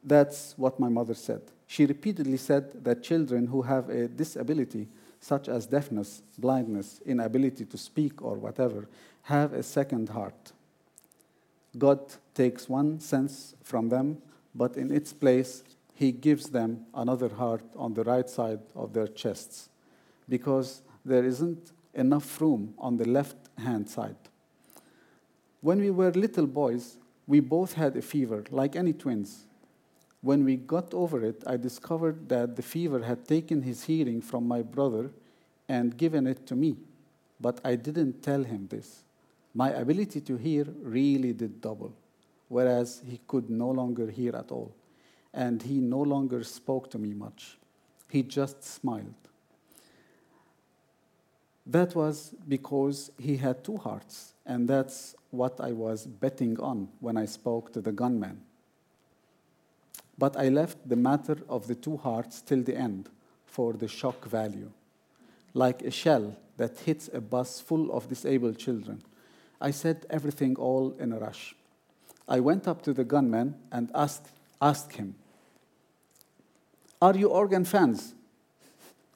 that's 0.04 0.54
what 0.58 0.80
my 0.80 0.90
mother 0.90 1.14
said. 1.14 1.42
She 1.68 1.86
repeatedly 1.86 2.38
said 2.38 2.84
that 2.84 3.04
children 3.04 3.48
who 3.48 3.62
have 3.62 3.90
a 3.90 4.08
disability, 4.08 4.88
such 5.20 5.48
as 5.48 5.66
deafness, 5.66 6.22
blindness, 6.38 7.02
inability 7.06 7.66
to 7.66 7.78
speak, 7.78 8.22
or 8.22 8.36
whatever, 8.36 8.88
have 9.24 9.54
a 9.54 9.64
second 9.64 10.10
heart. 10.10 10.52
God 11.78 12.00
takes 12.34 12.70
one 12.70 13.00
sense 13.00 13.56
from 13.64 13.90
them, 13.90 14.22
but 14.54 14.78
in 14.78 14.92
its 14.92 15.12
place, 15.14 15.64
He 15.96 16.12
gives 16.12 16.50
them 16.50 16.86
another 16.94 17.30
heart 17.30 17.64
on 17.76 17.94
the 17.94 18.04
right 18.04 18.30
side 18.30 18.60
of 18.76 18.94
their 18.94 19.08
chests 19.08 19.70
because 20.28 20.82
there 21.06 21.24
isn't 21.24 21.72
enough 21.94 22.42
room 22.42 22.74
on 22.78 22.98
the 22.98 23.08
left 23.08 23.38
hand 23.58 23.90
side. 23.90 24.18
When 25.62 25.80
we 25.80 25.92
were 25.92 26.12
little 26.12 26.48
boys, 26.48 26.98
we 27.26 27.40
both 27.40 27.74
had 27.74 27.96
a 27.96 28.02
fever, 28.02 28.44
like 28.52 28.76
any 28.76 28.92
twins. 28.92 29.48
When 30.22 30.44
we 30.44 30.58
got 30.58 30.94
over 30.94 31.24
it, 31.24 31.44
I 31.48 31.56
discovered 31.56 32.28
that 32.28 32.58
the 32.58 32.62
fever 32.62 33.02
had 33.02 33.26
taken 33.26 33.62
his 33.62 33.84
hearing 33.84 34.22
from 34.22 34.46
my 34.48 34.62
brother 34.64 35.12
and 35.70 35.98
given 35.98 36.28
it 36.28 36.46
to 36.48 36.56
me. 36.56 36.76
But 37.40 37.62
I 37.64 37.76
didn't 37.76 38.22
tell 38.22 38.44
him 38.44 38.68
this. 38.68 39.04
My 39.54 39.70
ability 39.70 40.20
to 40.22 40.36
hear 40.36 40.66
really 40.82 41.32
did 41.32 41.62
double, 41.62 41.94
whereas 42.50 43.02
he 43.06 43.22
could 43.26 43.50
no 43.50 43.70
longer 43.70 44.10
hear 44.12 44.36
at 44.36 44.52
all. 44.52 44.76
And 45.36 45.62
he 45.62 45.82
no 45.82 46.00
longer 46.00 46.44
spoke 46.44 46.90
to 46.92 46.98
me 46.98 47.14
much. 47.14 47.58
He 48.10 48.24
just 48.24 48.64
smiled. 48.64 49.14
That 51.68 51.94
was 51.94 52.34
because 52.48 53.12
he 53.20 53.38
had 53.38 53.64
two 53.64 53.78
hearts, 53.78 54.34
and 54.46 54.68
that's 54.68 55.16
what 55.32 55.60
I 55.60 55.72
was 55.72 56.08
betting 56.08 56.60
on 56.60 56.88
when 57.00 57.18
I 57.18 57.26
spoke 57.26 57.74
to 57.74 57.82
the 57.82 57.92
gunman. 57.92 58.42
But 60.18 60.38
I 60.38 60.50
left 60.50 60.88
the 60.88 60.96
matter 60.96 61.38
of 61.50 61.68
the 61.68 61.76
two 61.76 61.98
hearts 61.98 62.42
till 62.42 62.64
the 62.64 62.78
end 62.78 63.10
for 63.46 63.74
the 63.74 63.88
shock 63.88 64.26
value. 64.26 64.72
Like 65.54 65.82
a 65.82 65.92
shell 65.92 66.38
that 66.58 66.80
hits 66.80 67.10
a 67.14 67.20
bus 67.20 67.60
full 67.60 67.92
of 67.92 68.08
disabled 68.08 68.58
children, 68.58 69.02
I 69.60 69.72
said 69.72 70.06
everything 70.10 70.56
all 70.56 70.96
in 71.00 71.12
a 71.12 71.20
rush. 71.20 71.56
I 72.28 72.40
went 72.40 72.68
up 72.68 72.82
to 72.84 72.94
the 72.94 73.04
gunman 73.04 73.56
and 73.72 73.92
asked, 73.94 74.28
asked 74.62 74.94
him, 74.94 75.16
Are 77.02 77.16
you 77.16 77.30
organ 77.30 77.66
fans? 77.66 78.16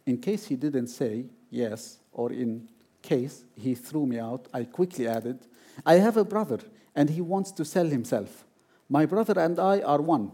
In 0.05 0.17
case 0.17 0.47
he 0.47 0.55
didn't 0.55 0.87
say 0.87 1.25
yes, 1.49 1.99
or 2.11 2.31
in 2.31 2.67
case 3.01 3.43
he 3.55 3.75
threw 3.75 4.05
me 4.05 4.19
out, 4.19 4.47
I 4.53 4.63
quickly 4.63 5.07
added, 5.07 5.39
I 5.85 5.95
have 5.95 6.17
a 6.17 6.25
brother 6.25 6.59
and 6.95 7.09
he 7.09 7.21
wants 7.21 7.51
to 7.53 7.65
sell 7.65 7.85
himself. 7.85 8.45
My 8.89 9.05
brother 9.05 9.39
and 9.39 9.59
I 9.59 9.81
are 9.81 10.01
one. 10.01 10.31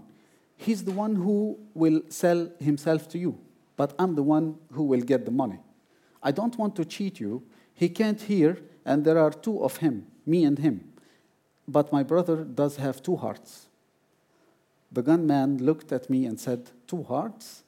He's 0.57 0.83
the 0.83 0.91
one 0.91 1.15
who 1.15 1.59
will 1.73 2.01
sell 2.09 2.49
himself 2.59 3.09
to 3.09 3.17
you, 3.17 3.37
but 3.75 3.93
I'm 3.99 4.15
the 4.15 4.23
one 4.23 4.57
who 4.71 4.83
will 4.83 5.01
get 5.01 5.25
the 5.25 5.31
money. 5.31 5.59
I 6.23 6.31
don't 6.31 6.57
want 6.57 6.75
to 6.77 6.85
cheat 6.85 7.19
you. 7.19 7.43
He 7.73 7.89
can't 7.89 8.21
hear, 8.21 8.57
and 8.85 9.03
there 9.03 9.19
are 9.19 9.31
two 9.31 9.61
of 9.61 9.77
him, 9.77 10.07
me 10.25 10.45
and 10.45 10.57
him. 10.57 10.93
But 11.67 11.91
my 11.91 12.03
brother 12.03 12.43
does 12.43 12.77
have 12.77 13.03
two 13.03 13.17
hearts. 13.17 13.67
The 14.91 15.01
gunman 15.01 15.57
looked 15.57 15.91
at 15.91 16.09
me 16.09 16.25
and 16.25 16.39
said, 16.39 16.71
Two 16.87 17.03
hearts? 17.03 17.63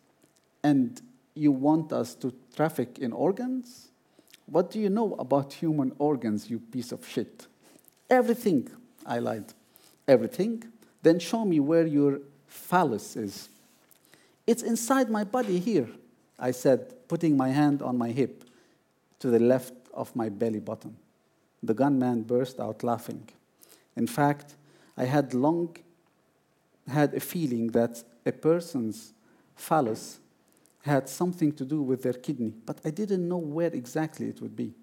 And 0.64 1.02
you 1.34 1.52
want 1.52 1.94
us 1.94 2.16
to 2.16 2.34
traffic 2.56 3.00
in 3.00 3.14
organs? 3.14 3.90
What 4.46 4.72
do 4.72 4.80
you 4.80 4.90
know 4.90 5.16
about 5.20 5.54
human 5.54 5.92
organs, 6.00 6.50
you 6.50 6.60
piece 6.60 6.92
of 6.92 7.08
shit? 7.08 7.48
Everything, 8.10 8.70
I 9.06 9.20
lied. 9.20 9.54
Everything? 10.08 10.64
Then 11.04 11.20
show 11.20 11.46
me 11.46 11.60
where 11.60 11.86
your 11.86 12.20
phallus 12.48 13.16
is. 13.16 13.50
It's 14.46 14.64
inside 14.64 15.10
my 15.10 15.24
body 15.24 15.60
here, 15.60 15.90
I 16.40 16.52
said, 16.52 17.08
putting 17.08 17.36
my 17.36 17.50
hand 17.50 17.82
on 17.82 17.98
my 17.98 18.10
hip 18.10 18.46
to 19.20 19.30
the 19.30 19.40
left 19.40 19.74
of 19.94 20.16
my 20.16 20.30
belly 20.30 20.60
button. 20.60 20.96
The 21.62 21.74
gunman 21.74 22.22
burst 22.24 22.60
out 22.60 22.84
laughing. 22.84 23.28
In 23.96 24.08
fact, 24.08 24.56
I 24.96 25.06
had 25.06 25.34
long 25.34 25.76
had 26.88 27.14
a 27.14 27.20
feeling 27.20 27.68
that 27.68 28.04
a 28.28 28.32
person's 28.32 29.14
phallus 29.56 30.20
had 30.82 31.10
something 31.10 31.52
to 31.54 31.66
do 31.66 31.82
with 31.82 32.04
their 32.04 32.14
kidney, 32.14 32.54
but 32.66 32.80
I 32.86 32.90
didn't 32.90 33.28
know 33.28 33.38
where 33.38 33.74
exactly 33.74 34.28
it 34.28 34.42
would 34.42 34.56
be. 34.56 34.74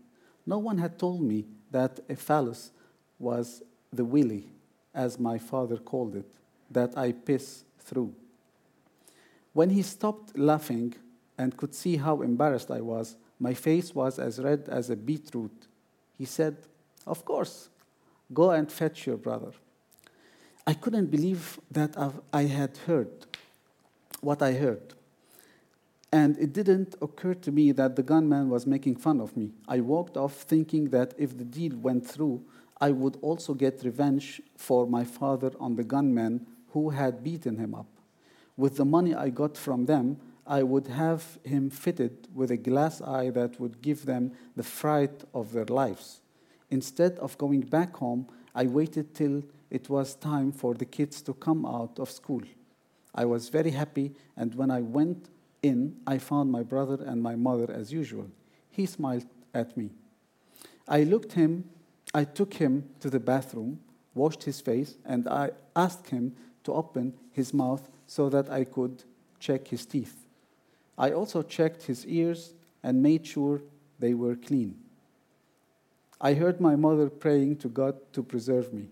No 0.46 0.58
one 0.58 0.78
had 0.78 0.98
told 0.98 1.22
me 1.22 1.44
that 1.70 2.00
a 2.08 2.16
phallus 2.16 2.70
was 3.18 3.62
the 3.92 4.04
willy, 4.04 4.48
as 4.94 5.18
my 5.18 5.38
father 5.38 5.76
called 5.76 6.16
it, 6.16 6.26
that 6.70 6.96
I 6.96 7.12
piss 7.12 7.64
through. 7.78 8.14
When 9.52 9.70
he 9.70 9.82
stopped 9.82 10.38
laughing 10.38 10.94
and 11.38 11.56
could 11.56 11.74
see 11.74 11.96
how 11.96 12.22
embarrassed 12.22 12.70
I 12.70 12.80
was, 12.80 13.16
My 13.38 13.52
face 13.52 13.94
was 13.94 14.18
as 14.18 14.38
red 14.38 14.68
as 14.68 14.90
a 14.90 14.96
beetroot. 14.96 15.66
He 16.16 16.24
said, 16.24 16.56
Of 17.06 17.24
course, 17.24 17.68
go 18.32 18.52
and 18.52 18.70
fetch 18.70 19.06
your 19.06 19.16
brother. 19.16 19.52
I 20.66 20.74
couldn't 20.74 21.10
believe 21.10 21.58
that 21.70 21.96
I 22.32 22.44
had 22.44 22.76
heard 22.86 23.26
what 24.24 24.42
I 24.42 24.52
heard. 24.52 24.94
And 26.12 26.38
it 26.38 26.52
didn't 26.52 26.94
occur 27.02 27.34
to 27.34 27.50
me 27.50 27.72
that 27.72 27.96
the 27.96 28.02
gunman 28.02 28.48
was 28.48 28.66
making 28.66 28.96
fun 28.96 29.20
of 29.20 29.36
me. 29.36 29.50
I 29.66 29.80
walked 29.80 30.16
off 30.16 30.34
thinking 30.34 30.90
that 30.90 31.12
if 31.18 31.36
the 31.36 31.44
deal 31.44 31.76
went 31.76 32.06
through, 32.06 32.44
I 32.80 32.90
would 32.90 33.16
also 33.20 33.54
get 33.54 33.82
revenge 33.84 34.40
for 34.56 34.86
my 34.86 35.04
father 35.04 35.50
on 35.58 35.74
the 35.76 35.84
gunman 35.84 36.46
who 36.70 36.90
had 36.90 37.24
beaten 37.24 37.58
him 37.58 37.74
up. 37.74 37.86
With 38.56 38.76
the 38.76 38.84
money 38.84 39.14
I 39.14 39.30
got 39.30 39.56
from 39.56 39.86
them, 39.86 40.18
I 40.46 40.62
would 40.62 40.88
have 40.88 41.38
him 41.42 41.70
fitted 41.70 42.28
with 42.34 42.50
a 42.50 42.56
glass 42.56 43.00
eye 43.00 43.30
that 43.30 43.58
would 43.58 43.80
give 43.80 44.06
them 44.06 44.32
the 44.54 44.62
fright 44.62 45.24
of 45.32 45.52
their 45.52 45.64
lives. 45.64 46.20
Instead 46.70 47.18
of 47.18 47.38
going 47.38 47.62
back 47.62 47.96
home, 47.96 48.28
I 48.54 48.66
waited 48.66 49.14
till 49.14 49.42
it 49.70 49.88
was 49.88 50.14
time 50.14 50.52
for 50.52 50.74
the 50.74 50.84
kids 50.84 51.22
to 51.22 51.34
come 51.34 51.64
out 51.66 51.98
of 51.98 52.10
school. 52.10 52.42
I 53.14 53.24
was 53.24 53.48
very 53.48 53.70
happy, 53.70 54.12
and 54.36 54.54
when 54.54 54.70
I 54.70 54.80
went 54.80 55.28
in, 55.62 55.96
I 56.06 56.18
found 56.18 56.50
my 56.50 56.62
brother 56.62 57.02
and 57.04 57.22
my 57.22 57.36
mother 57.36 57.72
as 57.72 57.92
usual. 57.92 58.28
He 58.70 58.86
smiled 58.86 59.26
at 59.54 59.76
me. 59.76 59.90
I 60.88 61.04
looked 61.04 61.32
him, 61.32 61.64
I 62.12 62.24
took 62.24 62.54
him 62.54 62.88
to 63.00 63.08
the 63.08 63.20
bathroom, 63.20 63.80
washed 64.14 64.44
his 64.44 64.60
face, 64.60 64.96
and 65.04 65.28
I 65.28 65.50
asked 65.74 66.10
him 66.10 66.34
to 66.64 66.72
open 66.72 67.14
his 67.32 67.54
mouth 67.54 67.88
so 68.06 68.28
that 68.28 68.50
I 68.50 68.64
could 68.64 69.04
check 69.38 69.68
his 69.68 69.86
teeth. 69.86 70.26
I 70.98 71.12
also 71.12 71.42
checked 71.42 71.84
his 71.84 72.06
ears 72.06 72.54
and 72.82 73.02
made 73.02 73.26
sure 73.26 73.62
they 73.98 74.14
were 74.14 74.36
clean. 74.36 74.76
I 76.20 76.34
heard 76.34 76.60
my 76.60 76.76
mother 76.76 77.10
praying 77.10 77.56
to 77.58 77.68
God 77.68 77.96
to 78.12 78.22
preserve 78.22 78.72
me. 78.72 78.88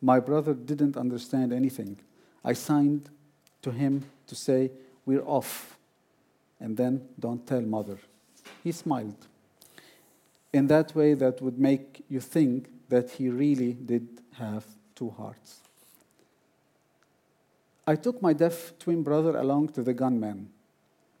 My 0.00 0.20
brother 0.20 0.54
didn't 0.54 0.96
understand 0.96 1.52
anything. 1.52 1.98
I 2.44 2.54
signed 2.54 3.08
to 3.62 3.70
him 3.70 4.04
to 4.26 4.34
say, 4.34 4.70
we're 5.04 5.24
off. 5.24 5.76
And 6.58 6.76
then, 6.76 7.08
don't 7.18 7.46
tell 7.46 7.62
mother. 7.62 7.98
He 8.62 8.72
smiled. 8.72 9.26
In 10.52 10.66
that 10.66 10.94
way, 10.94 11.14
that 11.14 11.40
would 11.40 11.58
make 11.58 12.04
you 12.08 12.20
think 12.20 12.68
that 12.88 13.10
he 13.10 13.28
really 13.28 13.72
did 13.72 14.06
have 14.34 14.64
two 14.94 15.10
hearts. 15.10 15.60
I 17.86 17.96
took 17.96 18.20
my 18.20 18.32
deaf 18.32 18.72
twin 18.78 19.02
brother 19.02 19.36
along 19.36 19.68
to 19.70 19.82
the 19.82 19.94
gunman. 19.94 20.50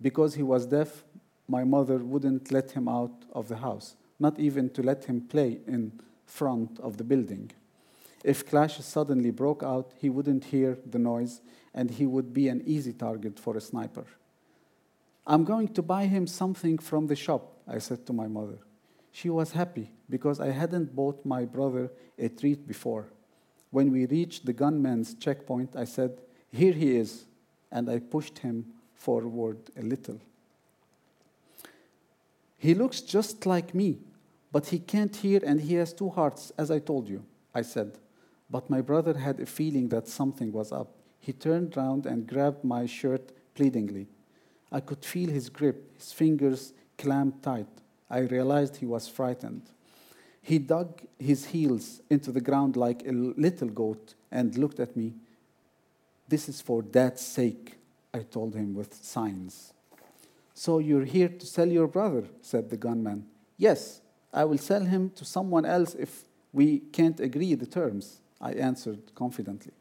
Because 0.02 0.34
he 0.34 0.42
was 0.42 0.66
deaf, 0.66 1.04
my 1.48 1.64
mother 1.64 1.98
wouldn't 1.98 2.52
let 2.52 2.70
him 2.70 2.88
out 2.88 3.24
of 3.32 3.48
the 3.48 3.56
house, 3.56 3.96
not 4.18 4.38
even 4.38 4.70
to 4.70 4.82
let 4.82 5.04
him 5.04 5.20
play 5.22 5.58
in 5.66 5.92
front 6.26 6.78
of 6.80 6.96
the 6.96 7.04
building. 7.04 7.50
If 8.24 8.46
clashes 8.46 8.84
suddenly 8.84 9.30
broke 9.30 9.62
out, 9.62 9.92
he 9.96 10.10
wouldn't 10.10 10.44
hear 10.44 10.78
the 10.84 10.98
noise 10.98 11.40
and 11.74 11.90
he 11.90 12.06
would 12.06 12.32
be 12.34 12.48
an 12.48 12.62
easy 12.66 12.92
target 12.92 13.38
for 13.38 13.56
a 13.56 13.60
sniper. 13.60 14.04
I'm 15.26 15.44
going 15.44 15.68
to 15.68 15.82
buy 15.82 16.06
him 16.06 16.26
something 16.26 16.78
from 16.78 17.06
the 17.06 17.16
shop, 17.16 17.52
I 17.66 17.78
said 17.78 18.06
to 18.06 18.12
my 18.12 18.26
mother. 18.26 18.58
She 19.12 19.30
was 19.30 19.52
happy 19.52 19.90
because 20.08 20.40
I 20.40 20.50
hadn't 20.50 20.94
bought 20.94 21.24
my 21.24 21.44
brother 21.44 21.90
a 22.18 22.28
treat 22.28 22.66
before. 22.66 23.06
When 23.70 23.92
we 23.92 24.06
reached 24.06 24.46
the 24.46 24.52
gunman's 24.52 25.14
checkpoint, 25.14 25.76
I 25.76 25.84
said, 25.84 26.20
Here 26.50 26.72
he 26.72 26.96
is, 26.96 27.24
and 27.70 27.88
I 27.88 28.00
pushed 28.00 28.38
him 28.38 28.66
forward 28.94 29.58
a 29.76 29.82
little. 29.82 30.20
He 32.58 32.74
looks 32.74 33.00
just 33.00 33.46
like 33.46 33.74
me, 33.74 33.98
but 34.52 34.66
he 34.66 34.78
can't 34.78 35.14
hear 35.14 35.40
and 35.44 35.60
he 35.60 35.74
has 35.74 35.92
two 35.92 36.10
hearts, 36.10 36.52
as 36.58 36.70
I 36.70 36.78
told 36.78 37.08
you, 37.08 37.24
I 37.54 37.62
said. 37.62 37.96
But 38.50 38.68
my 38.68 38.80
brother 38.80 39.16
had 39.16 39.40
a 39.40 39.46
feeling 39.46 39.88
that 39.90 40.08
something 40.08 40.52
was 40.52 40.72
up. 40.72 40.92
He 41.20 41.32
turned 41.32 41.76
round 41.76 42.06
and 42.06 42.26
grabbed 42.26 42.64
my 42.64 42.86
shirt 42.86 43.32
pleadingly. 43.54 44.08
I 44.72 44.80
could 44.80 45.04
feel 45.04 45.28
his 45.28 45.48
grip, 45.48 45.96
his 45.96 46.12
fingers 46.12 46.72
clamped 46.98 47.42
tight. 47.42 47.68
I 48.08 48.20
realized 48.20 48.76
he 48.76 48.86
was 48.86 49.08
frightened. 49.08 49.62
He 50.42 50.58
dug 50.58 51.02
his 51.18 51.46
heels 51.46 52.00
into 52.08 52.32
the 52.32 52.40
ground 52.40 52.76
like 52.76 53.06
a 53.06 53.12
little 53.12 53.68
goat 53.68 54.14
and 54.32 54.56
looked 54.56 54.80
at 54.80 54.96
me. 54.96 55.14
This 56.28 56.48
is 56.48 56.60
for 56.60 56.82
dad's 56.82 57.20
sake, 57.20 57.76
I 58.14 58.20
told 58.20 58.54
him 58.54 58.74
with 58.74 58.94
signs. 58.94 59.72
So 60.54 60.78
you're 60.78 61.04
here 61.04 61.28
to 61.28 61.46
sell 61.46 61.68
your 61.68 61.88
brother, 61.88 62.24
said 62.40 62.70
the 62.70 62.76
gunman. 62.76 63.26
Yes, 63.56 64.00
I 64.32 64.44
will 64.44 64.58
sell 64.58 64.84
him 64.84 65.10
to 65.16 65.24
someone 65.24 65.64
else 65.64 65.94
if 65.94 66.24
we 66.52 66.78
can't 66.78 67.20
agree 67.20 67.54
the 67.54 67.66
terms, 67.66 68.19
I 68.40 68.52
answered 68.52 69.14
confidently. 69.14 69.72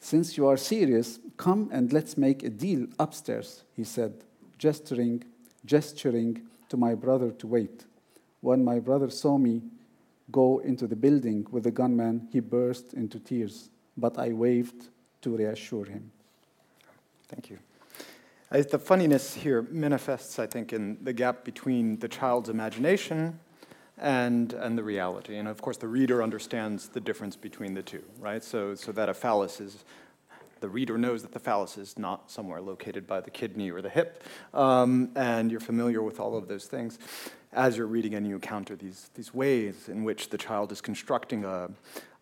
Since 0.00 0.36
you 0.36 0.46
are 0.46 0.56
serious, 0.56 1.18
come 1.36 1.70
and 1.72 1.92
let's 1.92 2.18
make 2.18 2.42
a 2.42 2.50
deal 2.50 2.86
upstairs, 2.98 3.64
he 3.74 3.84
said, 3.84 4.12
gesturing, 4.58 5.24
gesturing 5.64 6.42
to 6.68 6.76
my 6.76 6.94
brother 6.94 7.30
to 7.30 7.46
wait. 7.46 7.86
When 8.42 8.62
my 8.62 8.80
brother 8.80 9.08
saw 9.08 9.38
me 9.38 9.62
go 10.30 10.58
into 10.58 10.86
the 10.86 10.96
building 10.96 11.46
with 11.50 11.64
the 11.64 11.70
gunman, 11.70 12.28
he 12.30 12.40
burst 12.40 12.92
into 12.92 13.18
tears, 13.18 13.70
but 13.96 14.18
I 14.18 14.32
waved 14.32 14.88
to 15.22 15.36
reassure 15.36 15.86
him. 15.86 16.10
Thank 17.28 17.48
you. 17.48 17.58
As 18.50 18.66
the 18.66 18.78
funniness 18.78 19.34
here 19.34 19.62
manifests, 19.70 20.38
I 20.38 20.46
think, 20.46 20.72
in 20.72 20.98
the 21.02 21.12
gap 21.12 21.44
between 21.44 21.98
the 21.98 22.08
child's 22.08 22.50
imagination 22.50 23.40
and, 23.98 24.52
and 24.52 24.76
the 24.76 24.82
reality. 24.82 25.36
And 25.36 25.48
of 25.48 25.62
course, 25.62 25.76
the 25.76 25.88
reader 25.88 26.22
understands 26.22 26.88
the 26.88 27.00
difference 27.00 27.36
between 27.36 27.74
the 27.74 27.82
two, 27.82 28.02
right? 28.18 28.42
So, 28.42 28.74
so 28.74 28.92
that 28.92 29.08
a 29.08 29.14
phallus 29.14 29.60
is, 29.60 29.84
the 30.60 30.68
reader 30.68 30.98
knows 30.98 31.22
that 31.22 31.32
the 31.32 31.38
phallus 31.38 31.78
is 31.78 31.98
not 31.98 32.30
somewhere 32.30 32.60
located 32.60 33.06
by 33.06 33.20
the 33.20 33.30
kidney 33.30 33.70
or 33.70 33.82
the 33.82 33.90
hip, 33.90 34.24
um, 34.52 35.10
and 35.14 35.50
you're 35.50 35.60
familiar 35.60 36.02
with 36.02 36.20
all 36.20 36.36
of 36.36 36.48
those 36.48 36.66
things. 36.66 36.98
As 37.52 37.76
you're 37.76 37.86
reading 37.86 38.14
and 38.14 38.26
you 38.26 38.34
encounter 38.34 38.74
these, 38.74 39.10
these 39.14 39.32
ways 39.32 39.88
in 39.88 40.02
which 40.02 40.30
the 40.30 40.38
child 40.38 40.72
is 40.72 40.80
constructing 40.80 41.44
a, 41.44 41.70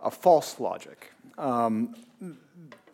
a 0.00 0.10
false 0.10 0.60
logic. 0.60 1.10
Um, 1.38 1.94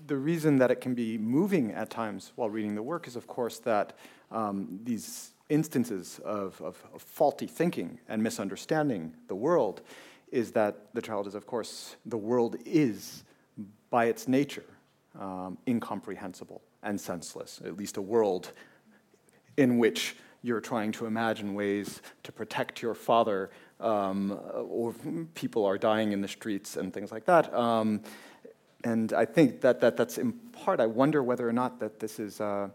the 0.06 0.16
reason 0.16 0.58
that 0.58 0.70
it 0.70 0.80
can 0.80 0.94
be 0.94 1.18
moving 1.18 1.72
at 1.72 1.90
times 1.90 2.32
while 2.36 2.48
reading 2.48 2.74
the 2.74 2.82
work 2.82 3.08
is, 3.08 3.16
of 3.16 3.26
course, 3.26 3.58
that 3.60 3.94
um, 4.30 4.80
these 4.84 5.32
instances 5.48 6.20
of, 6.24 6.60
of, 6.60 6.82
of, 6.94 7.02
faulty 7.02 7.46
thinking 7.46 7.98
and 8.08 8.22
misunderstanding 8.22 9.14
the 9.28 9.34
world 9.34 9.80
is 10.30 10.52
that 10.52 10.92
the 10.94 11.00
child 11.00 11.26
is, 11.26 11.34
of 11.34 11.46
course, 11.46 11.96
the 12.04 12.18
world 12.18 12.56
is, 12.66 13.24
by 13.90 14.06
its 14.06 14.28
nature, 14.28 14.64
um, 15.18 15.56
incomprehensible 15.66 16.60
and 16.82 17.00
senseless, 17.00 17.60
at 17.64 17.76
least 17.76 17.96
a 17.96 18.02
world 18.02 18.52
in 19.56 19.78
which 19.78 20.16
you're 20.42 20.60
trying 20.60 20.92
to 20.92 21.06
imagine 21.06 21.54
ways 21.54 22.00
to 22.22 22.30
protect 22.30 22.80
your 22.80 22.94
father, 22.94 23.50
um, 23.80 24.38
or 24.54 24.94
people 25.34 25.64
are 25.64 25.78
dying 25.78 26.12
in 26.12 26.20
the 26.20 26.28
streets 26.28 26.76
and 26.76 26.92
things 26.92 27.10
like 27.10 27.24
that. 27.24 27.52
Um, 27.52 28.02
and 28.84 29.12
I 29.12 29.24
think 29.24 29.60
that, 29.62 29.80
that 29.80 29.96
that's 29.96 30.18
in 30.18 30.32
part, 30.32 30.78
I 30.78 30.86
wonder 30.86 31.22
whether 31.22 31.48
or 31.48 31.52
not 31.52 31.80
that 31.80 31.98
this 31.98 32.20
is 32.20 32.40
uh, 32.40 32.68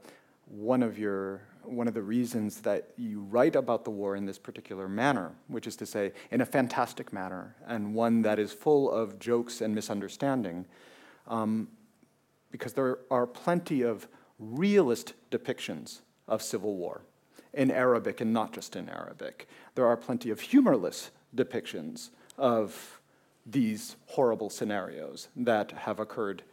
one 0.48 0.84
of 0.84 1.00
your 1.00 1.42
one 1.66 1.88
of 1.88 1.94
the 1.94 2.02
reasons 2.02 2.62
that 2.62 2.90
you 2.98 3.22
write 3.22 3.56
about 3.56 3.84
the 3.84 3.90
war 3.90 4.16
in 4.16 4.26
this 4.26 4.38
particular 4.38 4.88
manner, 4.88 5.32
which 5.48 5.68
is 5.68 5.76
to 5.78 5.86
say, 5.86 6.12
in 6.32 6.42
a 6.42 6.46
fantastic 6.46 7.14
manner, 7.14 7.56
and 7.66 7.94
one 7.94 8.22
that 8.22 8.40
is 8.40 8.52
full 8.52 8.92
of 8.92 9.20
jokes 9.20 9.62
and 9.62 9.74
misunderstanding, 9.74 10.66
um, 11.28 11.68
because 12.52 12.74
there 12.74 13.00
are 13.10 13.26
plenty 13.26 13.82
of 13.82 14.08
realist 14.40 15.14
depictions 15.32 16.02
of 16.28 16.42
civil 16.42 16.76
war 16.76 17.02
in 17.54 17.70
Arabic 17.72 18.22
and 18.22 18.34
not 18.34 18.54
just 18.54 18.76
in 18.76 18.90
Arabic. 18.90 19.48
There 19.76 19.86
are 19.86 19.98
plenty 19.98 20.30
of 20.30 20.40
humorless 20.40 21.12
depictions 21.36 22.10
of 22.38 23.00
these 23.46 23.96
horrible 24.08 24.50
scenarios 24.50 25.28
that 25.36 25.72
have 25.72 26.00
occurred 26.00 26.44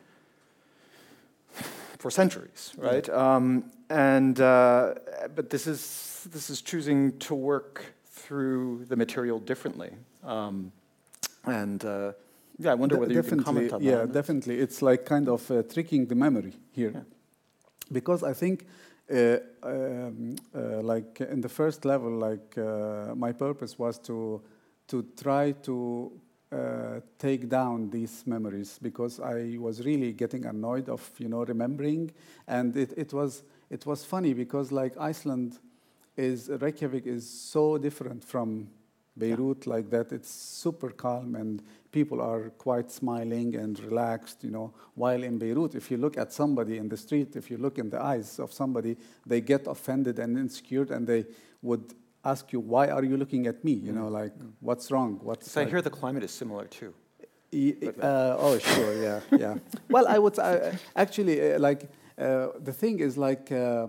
for 2.01 2.11
centuries, 2.11 2.73
right? 2.79 3.09
Um, 3.09 3.71
and 3.91 4.41
uh, 4.41 4.95
but 5.35 5.51
this 5.51 5.67
is 5.67 6.27
this 6.33 6.51
is 6.51 6.63
choosing 6.63 7.19
to 7.19 7.35
work 7.35 7.85
through 8.07 8.87
the 8.89 8.97
material 8.97 9.39
differently, 9.39 9.91
um, 10.25 10.73
and 11.45 11.85
uh, 11.85 12.13
yeah, 12.59 12.73
I 12.73 12.75
wonder 12.75 12.99
whether 12.99 13.13
you 13.13 13.23
can 13.23 13.43
comment 13.43 13.73
on 13.73 13.83
yeah, 13.83 13.91
that. 13.91 14.09
Yeah, 14.09 14.13
definitely. 14.13 14.59
It's 14.59 14.81
like 14.83 15.05
kind 15.05 15.29
of 15.29 15.51
uh, 15.51 15.63
tricking 15.63 16.07
the 16.07 16.15
memory 16.15 16.55
here, 16.73 16.93
yeah. 16.95 17.03
because 17.93 18.23
I 18.23 18.33
think. 18.33 18.67
Uh, 19.13 19.39
um, 19.65 20.37
uh, 20.55 20.81
like 20.83 21.21
in 21.21 21.41
the 21.41 21.49
first 21.49 21.85
level, 21.85 22.13
like 22.13 22.57
uh, 22.57 23.13
my 23.17 23.33
purpose 23.33 23.77
was 23.77 23.99
to 23.99 24.41
to 24.87 25.05
try 25.21 25.51
to 25.51 26.13
uh, 26.53 27.01
take 27.19 27.49
down 27.49 27.91
these 27.91 28.25
memories 28.27 28.79
because 28.83 29.21
I 29.21 29.57
was 29.59 29.85
really 29.85 30.13
getting 30.13 30.47
annoyed 30.47 30.89
of 30.89 31.09
you 31.19 31.29
know 31.29 31.45
remembering, 31.45 32.11
and 32.49 32.77
it, 32.77 32.93
it 32.97 33.13
was 33.13 33.43
it 33.71 33.87
was 33.87 34.05
funny 34.05 34.35
because 34.35 34.73
like 34.73 34.97
Iceland, 34.99 35.59
is 36.17 36.51
Reykjavik 36.51 37.07
is 37.07 37.29
so 37.29 37.79
different 37.79 38.25
from 38.25 38.69
Beirut 39.17 39.67
yeah. 39.67 39.75
like 39.75 39.91
that. 39.91 40.13
It's 40.13 40.31
super 40.31 40.91
calm 40.91 41.35
and 41.35 41.63
people 41.93 42.21
are 42.21 42.51
quite 42.51 42.91
smiling 42.91 43.57
and 43.57 43.79
relaxed, 43.81 44.45
you 44.45 44.51
know. 44.51 44.73
While 44.95 45.23
in 45.23 45.39
Beirut, 45.39 45.75
if 45.75 45.91
you 45.91 45.97
look 45.97 46.17
at 46.19 46.33
somebody 46.33 46.79
in 46.79 46.89
the 46.89 46.97
street, 46.97 47.37
if 47.37 47.51
you 47.51 47.57
look 47.57 47.79
in 47.79 47.91
the 47.91 48.01
eyes 48.01 48.39
of 48.39 48.53
somebody, 48.53 48.97
they 49.27 49.41
get 49.41 49.67
offended 49.67 50.19
and 50.19 50.39
insecure 50.39 50.87
and 50.91 51.07
they 51.07 51.25
would 51.63 51.95
ask 52.25 52.53
you, 52.53 52.61
why 52.61 52.89
are 52.89 53.05
you 53.05 53.17
looking 53.17 53.47
at 53.47 53.65
me? 53.65 53.73
You 53.73 53.93
know, 53.93 54.07
mm. 54.07 54.13
like, 54.13 54.33
what's 54.61 54.91
wrong? 54.91 55.19
What's 55.23 55.51
so 55.51 55.61
like, 55.61 55.69
I 55.69 55.71
hear 55.71 55.83
the 55.83 55.91
climate 55.91 56.23
is 56.23 56.31
similar 56.31 56.67
too. 56.67 56.95
Uh, 57.53 58.37
oh, 58.39 58.59
sure, 58.59 59.03
yeah, 59.03 59.21
yeah. 59.37 59.55
well, 59.89 60.07
I 60.07 60.19
would 60.19 60.39
uh, 60.39 60.71
actually 60.95 61.53
uh, 61.53 61.59
like 61.59 61.91
uh, 62.17 62.49
the 62.61 62.73
thing 62.73 63.01
is 63.01 63.19
like 63.19 63.51
uh, 63.51 63.89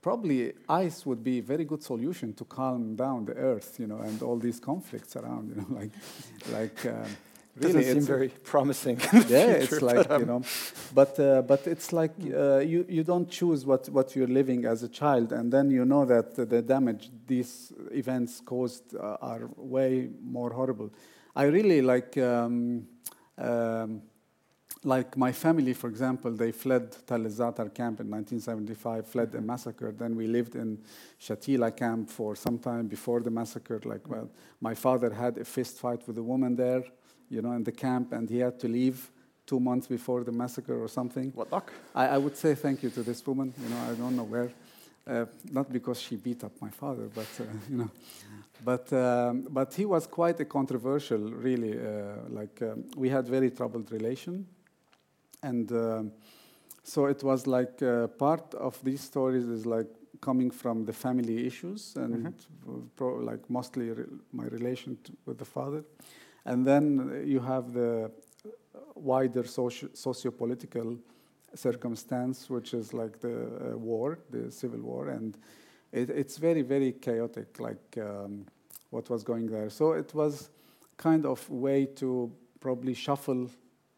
probably 0.00 0.52
ice 0.68 1.04
would 1.04 1.22
be 1.22 1.38
a 1.38 1.42
very 1.42 1.64
good 1.64 1.82
solution 1.82 2.32
to 2.34 2.44
calm 2.44 2.96
down 2.96 3.26
the 3.26 3.34
earth, 3.34 3.76
you 3.78 3.86
know, 3.86 3.98
and 3.98 4.22
all 4.22 4.38
these 4.38 4.58
conflicts 4.58 5.16
around, 5.16 5.48
you 5.50 5.56
know, 5.56 5.66
like, 5.80 5.92
like. 6.52 6.86
Um, 6.86 7.16
really, 7.56 7.72
Doesn't 7.72 7.94
seem 7.94 8.02
very 8.02 8.28
promising. 8.44 8.98
yeah, 9.00 9.58
future, 9.58 9.58
it's 9.58 9.82
like 9.82 10.08
you 10.10 10.26
know, 10.26 10.42
but 10.94 11.18
uh, 11.18 11.42
but 11.42 11.66
it's 11.66 11.92
like 11.92 12.12
uh, 12.34 12.58
you 12.58 12.84
you 12.88 13.04
don't 13.04 13.28
choose 13.28 13.64
what 13.66 13.88
what 13.88 14.16
you're 14.16 14.26
living 14.26 14.64
as 14.64 14.82
a 14.82 14.88
child, 14.88 15.32
and 15.32 15.52
then 15.52 15.70
you 15.70 15.84
know 15.84 16.04
that 16.04 16.34
the 16.34 16.62
damage 16.62 17.10
these 17.26 17.72
events 17.90 18.40
caused 18.40 18.94
uh, 18.96 19.16
are 19.20 19.50
way 19.56 20.10
more 20.22 20.50
horrible. 20.50 20.90
I 21.34 21.44
really 21.44 21.82
like. 21.82 22.16
Um, 22.18 22.86
um, 23.38 24.02
like 24.84 25.16
my 25.16 25.30
family, 25.30 25.74
for 25.74 25.88
example, 25.88 26.32
they 26.32 26.50
fled 26.50 26.90
Tell 27.06 27.22
el-Za'atar 27.24 27.72
camp 27.72 28.00
in 28.00 28.10
1975, 28.10 29.06
fled 29.06 29.34
a 29.34 29.40
massacre. 29.40 29.92
Then 29.92 30.16
we 30.16 30.26
lived 30.26 30.56
in 30.56 30.78
Shatila 31.20 31.76
camp 31.76 32.10
for 32.10 32.34
some 32.34 32.58
time 32.58 32.88
before 32.88 33.20
the 33.20 33.30
massacre. 33.30 33.80
Like, 33.84 34.08
well, 34.08 34.28
my 34.60 34.74
father 34.74 35.10
had 35.10 35.38
a 35.38 35.44
fist 35.44 35.78
fight 35.78 36.06
with 36.08 36.18
a 36.18 36.22
woman 36.22 36.56
there, 36.56 36.82
you 37.32 37.42
know, 37.42 37.52
in 37.52 37.64
the 37.64 37.72
camp, 37.72 38.12
and 38.12 38.28
he 38.28 38.38
had 38.38 38.58
to 38.60 38.68
leave 38.68 39.10
two 39.46 39.58
months 39.58 39.86
before 39.86 40.24
the 40.24 40.32
massacre 40.32 40.80
or 40.82 40.88
something. 40.88 41.32
What 41.34 41.50
luck? 41.50 41.72
I, 41.94 42.08
I 42.08 42.18
would 42.18 42.36
say 42.36 42.54
thank 42.54 42.82
you 42.82 42.90
to 42.90 43.02
this 43.02 43.26
woman. 43.26 43.52
You 43.62 43.68
know, 43.70 43.80
I 43.90 43.94
don't 43.94 44.16
know 44.16 44.24
where. 44.24 44.50
Uh, 45.04 45.26
not 45.50 45.72
because 45.72 46.00
she 46.00 46.14
beat 46.14 46.44
up 46.44 46.52
my 46.60 46.70
father, 46.70 47.08
but 47.12 47.26
uh, 47.40 47.44
you 47.70 47.76
know, 47.78 47.90
but 48.64 48.92
um, 48.92 49.48
but 49.50 49.74
he 49.74 49.84
was 49.84 50.06
quite 50.06 50.38
a 50.40 50.44
controversial, 50.44 51.18
really. 51.18 51.72
Uh, 51.72 52.28
like 52.28 52.62
um, 52.62 52.84
we 52.96 53.08
had 53.08 53.26
very 53.26 53.50
troubled 53.50 53.90
relation 53.90 54.46
and 55.42 55.72
uh, 55.72 56.02
so 56.82 57.06
it 57.06 57.22
was 57.22 57.46
like 57.46 57.82
uh, 57.82 58.06
part 58.06 58.54
of 58.54 58.82
these 58.84 59.00
stories 59.00 59.44
is 59.44 59.66
like 59.66 59.86
coming 60.20 60.50
from 60.50 60.84
the 60.84 60.92
family 60.92 61.46
issues 61.46 61.94
and 61.96 62.26
mm-hmm. 62.26 62.80
pro- 62.96 63.16
like 63.18 63.48
mostly 63.50 63.90
re- 63.90 64.04
my 64.32 64.44
relation 64.44 64.96
to, 65.04 65.12
with 65.26 65.38
the 65.38 65.44
father 65.44 65.84
and 66.44 66.66
then 66.66 67.22
you 67.24 67.40
have 67.40 67.72
the 67.72 68.10
wider 68.94 69.44
socio- 69.44 69.90
socio-political 69.94 70.96
circumstance 71.54 72.48
which 72.48 72.74
is 72.74 72.94
like 72.94 73.20
the 73.20 73.72
uh, 73.72 73.78
war 73.78 74.18
the 74.30 74.50
civil 74.50 74.80
war 74.80 75.08
and 75.08 75.38
it, 75.92 76.08
it's 76.10 76.38
very 76.38 76.62
very 76.62 76.92
chaotic 76.92 77.60
like 77.60 77.98
um, 77.98 78.46
what 78.90 79.08
was 79.10 79.22
going 79.22 79.46
there 79.46 79.68
so 79.68 79.92
it 79.92 80.14
was 80.14 80.50
kind 80.96 81.26
of 81.26 81.48
way 81.50 81.84
to 81.84 82.32
probably 82.60 82.94
shuffle 82.94 83.50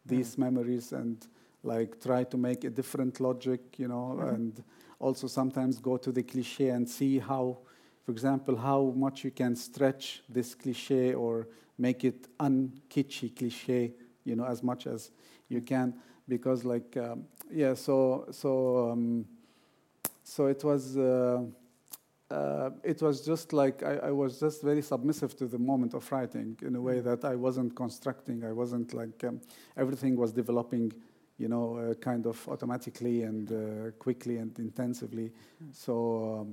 these 0.07 0.35
mm. 0.35 0.39
memories 0.39 0.93
and 0.93 1.27
like 1.65 2.01
try 2.01 2.25
to 2.25 2.37
make 2.37 2.65
a 2.65 2.71
different 2.71 3.21
logic, 3.21 3.79
you 3.79 3.89
know, 3.89 4.17
mm-hmm. 4.19 4.35
and 4.35 4.65
also 4.99 5.27
sometimes 5.27 5.79
go 5.79 5.97
to 5.97 6.13
the 6.13 6.23
cliche 6.23 6.69
and 6.69 6.89
see 6.89 7.19
how, 7.19 7.59
for 8.05 8.13
example, 8.13 8.57
how 8.57 8.93
much 8.97 9.25
you 9.25 9.31
can 9.31 9.57
stretch 9.57 10.23
this 10.29 10.55
cliche 10.55 11.15
or 11.15 11.49
make 11.79 12.05
it 12.05 12.37
unkitschy 12.39 13.35
cliche, 13.37 13.93
you 14.25 14.37
know, 14.37 14.45
as 14.45 14.63
much 14.63 14.87
as 14.87 15.11
you 15.49 15.61
can, 15.61 15.95
because 16.29 16.65
like 16.65 16.97
um, 16.97 17.25
yeah, 17.51 17.75
so 17.75 18.27
so 18.31 18.91
um, 18.91 19.27
so 20.23 20.47
it 20.47 20.63
was. 20.65 20.97
Uh, 20.97 21.43
uh, 22.31 22.71
it 22.83 23.01
was 23.03 23.21
just 23.25 23.53
like 23.53 23.83
I, 23.83 23.97
I, 24.09 24.11
was 24.11 24.41
just 24.41 24.63
very 24.63 24.81
submissive 24.81 25.37
to 25.37 25.47
the 25.47 25.59
moment 25.59 25.93
of 25.93 26.11
writing 26.11 26.57
in 26.63 26.75
a 26.75 26.81
way 26.81 27.01
that 27.01 27.23
I 27.25 27.37
wasn't 27.37 27.77
constructing. 27.77 28.45
I 28.45 28.51
wasn't 28.51 28.95
like 28.95 29.23
um, 29.25 29.41
everything 29.77 30.17
was 30.17 30.33
developing 30.33 30.91
you 31.39 31.49
know, 31.49 31.77
uh, 31.77 31.95
kind 31.95 32.27
of 32.27 32.49
automatically 32.49 33.23
and 33.23 33.53
uh, 33.53 33.91
quickly 33.99 34.39
and 34.39 34.59
intensively. 34.59 35.33
So. 35.73 36.49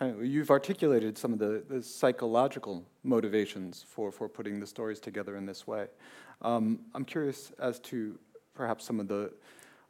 You've 0.00 0.50
articulated 0.50 1.16
some 1.16 1.32
of 1.32 1.38
the, 1.38 1.62
the, 1.68 1.80
psychological 1.82 2.84
motivations 3.04 3.84
for, 3.88 4.10
for 4.10 4.28
putting 4.28 4.58
the 4.58 4.66
stories 4.66 4.98
together 4.98 5.36
in 5.36 5.46
this 5.46 5.68
way. 5.68 5.86
Um, 6.42 6.80
I'm 6.94 7.04
curious 7.04 7.52
as 7.60 7.78
to 7.80 8.18
perhaps 8.54 8.84
some 8.84 8.98
of 8.98 9.06
the 9.06 9.32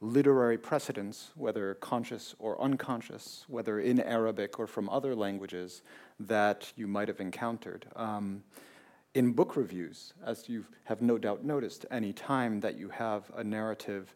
literary 0.03 0.59
precedents, 0.59 1.31
whether 1.37 1.75
conscious 1.75 2.35
or 2.39 2.61
unconscious, 2.61 3.47
whether 3.49 3.81
in 3.81 3.99
Arabic 3.99 4.59
or 4.59 4.67
from 4.67 4.91
other 4.91 5.15
languages, 5.15 5.81
that 6.21 6.71
you 6.77 6.87
might 6.87 7.09
have 7.09 7.21
encountered. 7.21 7.87
Um, 7.97 8.45
in 9.15 9.33
book 9.33 9.57
reviews, 9.57 10.13
as 10.27 10.49
you 10.49 10.67
have 10.85 11.01
no 11.01 11.17
doubt 11.17 11.45
noticed, 11.45 11.87
any 11.91 12.13
time 12.13 12.61
that 12.61 12.77
you 12.77 12.91
have 12.91 13.31
a 13.37 13.43
narrative 13.43 14.15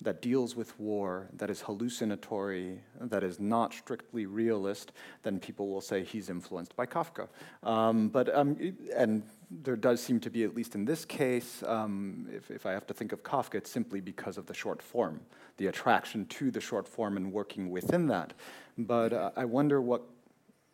that 0.00 0.22
deals 0.22 0.54
with 0.54 0.78
war, 0.78 1.28
that 1.32 1.50
is 1.50 1.60
hallucinatory, 1.62 2.80
that 3.00 3.24
is 3.24 3.40
not 3.40 3.74
strictly 3.74 4.26
realist, 4.26 4.92
then 5.22 5.40
people 5.40 5.68
will 5.68 5.80
say 5.80 6.04
he's 6.04 6.30
influenced 6.30 6.76
by 6.76 6.86
Kafka. 6.86 7.28
Um, 7.62 8.08
but 8.08 8.34
um, 8.34 8.56
and 8.96 9.22
there 9.50 9.76
does 9.76 10.02
seem 10.02 10.20
to 10.20 10.30
be, 10.30 10.44
at 10.44 10.54
least 10.54 10.74
in 10.74 10.84
this 10.84 11.04
case, 11.04 11.62
um, 11.66 12.28
if, 12.30 12.50
if 12.50 12.66
I 12.66 12.72
have 12.72 12.86
to 12.86 12.94
think 12.94 13.12
of 13.12 13.22
Kafka, 13.22 13.56
it's 13.56 13.70
simply 13.70 14.00
because 14.00 14.38
of 14.38 14.46
the 14.46 14.54
short 14.54 14.82
form, 14.82 15.20
the 15.56 15.66
attraction 15.66 16.26
to 16.26 16.50
the 16.50 16.60
short 16.60 16.86
form 16.86 17.16
and 17.16 17.32
working 17.32 17.70
within 17.70 18.06
that. 18.08 18.34
But 18.76 19.12
uh, 19.12 19.30
I 19.36 19.46
wonder 19.46 19.80
what 19.80 20.02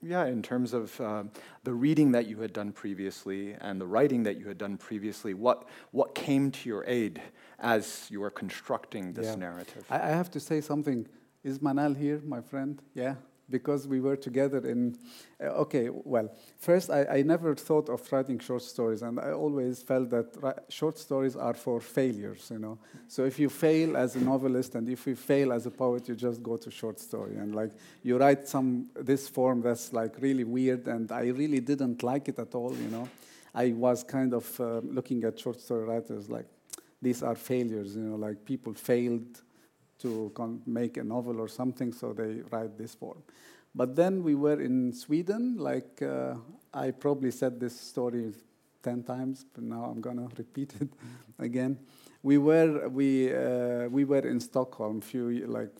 yeah, 0.05 0.27
in 0.27 0.43
terms 0.43 0.73
of 0.73 1.01
uh, 1.01 1.25
the 1.65 1.73
reading 1.73 2.13
that 2.13 2.27
you 2.27 2.41
had 2.41 2.53
done 2.53 2.73
previously 2.73 3.55
and 3.61 3.81
the 3.81 3.87
writing 3.87 4.23
that 4.25 4.39
you 4.39 4.47
had 4.47 4.59
done 4.59 4.77
previously, 4.77 5.35
what, 5.35 5.69
what 5.93 6.15
came 6.15 6.51
to 6.51 6.69
your 6.69 6.85
aid 6.87 7.21
as 7.59 8.07
you 8.11 8.21
were 8.21 8.31
constructing 8.31 9.13
this 9.13 9.27
yeah. 9.27 9.35
narrative? 9.35 9.85
I, 9.91 9.97
I 9.97 10.09
have 10.09 10.31
to 10.33 10.41
say 10.41 10.61
something. 10.61 11.07
Is 11.43 11.59
Manal 11.59 11.97
here, 11.97 12.21
my 12.25 12.41
friend? 12.41 12.81
Yeah? 12.95 13.15
Because 13.51 13.87
we 13.87 14.01
were 14.01 14.17
together 14.17 14.59
in. 14.67 14.97
Uh, 15.41 15.63
okay, 15.65 15.89
well, 15.91 16.35
first, 16.59 16.91
I, 16.91 17.05
I, 17.05 17.23
never 17.23 17.55
thought 17.55 17.89
of 17.89 18.01
writing 18.13 18.39
short 18.39 18.63
stories, 18.63 19.03
and 19.03 19.21
I 19.21 19.33
always 19.33 19.83
felt 19.83 20.11
that 20.11 20.65
short 20.69 20.99
stories 20.99 21.37
are 21.37 21.55
for 21.55 21.81
failures, 21.81 22.49
you 22.51 22.59
know. 22.59 22.79
So 23.09 23.25
if 23.25 23.39
you 23.39 23.49
fail 23.49 23.97
as 23.97 24.17
a 24.17 24.21
novelist 24.21 24.75
and 24.75 24.89
if 24.89 25.07
you 25.07 25.17
fail 25.17 25.53
as 25.53 25.67
a 25.67 25.71
poet, 25.71 26.09
you 26.09 26.15
just 26.15 26.43
go 26.43 26.57
to 26.57 26.71
short 26.71 27.01
story. 27.01 27.37
And 27.37 27.55
like, 27.55 27.73
you 28.03 28.17
write 28.17 28.49
some, 28.49 28.89
this 28.95 29.29
form 29.29 29.61
that's 29.61 29.93
like 29.93 30.15
really 30.21 30.45
weird, 30.45 30.87
and 30.87 31.11
I 31.13 31.25
really 31.27 31.61
didn't 31.61 32.03
like 32.03 32.29
it 32.29 32.39
at 32.39 32.55
all, 32.55 32.75
you 32.75 32.89
know. 32.89 33.09
I 33.55 33.73
was 33.73 34.03
kind 34.03 34.35
of 34.35 34.61
uh, 34.61 34.81
looking 34.83 35.23
at 35.25 35.39
short 35.39 35.61
story 35.61 35.85
writers 35.85 36.29
like, 36.29 36.47
these 37.01 37.23
are 37.23 37.35
failures, 37.35 37.95
you 37.97 38.03
know, 38.03 38.17
like 38.17 38.45
people 38.45 38.73
failed 38.73 39.43
to 39.99 40.33
make 40.67 40.97
a 40.97 41.05
novel 41.05 41.41
or 41.41 41.49
something, 41.49 41.93
so 41.93 42.13
they 42.13 42.43
write 42.51 42.77
this 42.77 42.95
form. 42.95 43.23
But 43.75 43.97
then 43.97 44.23
we 44.23 44.35
were 44.35 44.61
in 44.61 44.93
Sweden, 44.93 45.57
like 45.59 46.01
uh, 46.03 46.35
I 46.73 46.93
probably 46.93 47.31
said 47.31 47.59
this 47.59 47.79
story 47.79 48.33
10 48.83 49.03
times, 49.03 49.45
but 49.53 49.65
now 49.65 49.85
I'm 49.85 50.01
gonna 50.01 50.29
repeat 50.39 50.73
it 50.81 50.89
again. 51.39 51.79
We 52.23 52.39
were, 52.39 52.89
we, 52.89 53.35
uh, 53.35 53.89
we 53.89 54.05
were 54.05 54.27
in 54.27 54.41
Stockholm, 54.41 55.01
few 55.01 55.47
like 55.47 55.71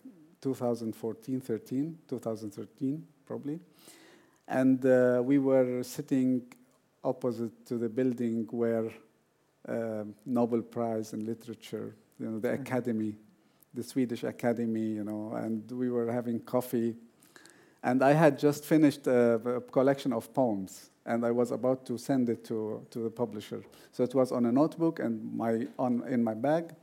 2014, 0.41 1.41
13, 1.41 1.97
2013 2.07 3.07
probably. 3.25 3.59
And 4.47 4.85
uh, 4.85 5.21
we 5.23 5.39
were 5.39 5.81
sitting 5.81 6.43
opposite 7.03 7.65
to 7.65 7.77
the 7.77 7.89
building 7.89 8.47
where 8.51 8.91
uh, 9.67 10.03
Nobel 10.25 10.61
Prize 10.61 11.13
in 11.13 11.25
Literature, 11.25 11.95
you 12.19 12.29
know, 12.29 12.39
the 12.39 12.49
mm 12.49 12.55
-hmm. 12.55 12.61
Academy 12.61 13.15
the 13.75 13.83
Swedish 13.83 14.23
Academy, 14.23 14.87
you 14.87 15.03
know, 15.03 15.33
and 15.35 15.69
we 15.71 15.89
were 15.89 16.11
having 16.11 16.39
coffee. 16.39 16.95
And 17.83 18.01
I 18.01 18.13
had 18.13 18.39
just 18.39 18.65
finished 18.65 19.05
a, 19.05 19.35
a, 19.35 19.61
collection 19.61 20.13
of 20.13 20.33
poems, 20.33 20.89
and 21.05 21.25
I 21.25 21.31
was 21.31 21.51
about 21.51 21.85
to 21.87 21.97
send 21.97 22.29
it 22.29 22.43
to, 22.45 22.85
to 22.89 22.99
the 22.99 23.09
publisher. 23.09 23.61
So 23.91 24.03
it 24.03 24.15
was 24.15 24.31
on 24.31 24.45
a 24.45 24.51
notebook 24.51 24.99
and 24.99 25.35
my, 25.35 25.67
on, 25.77 26.03
in 26.07 26.23
my 26.23 26.33
bag. 26.33 26.73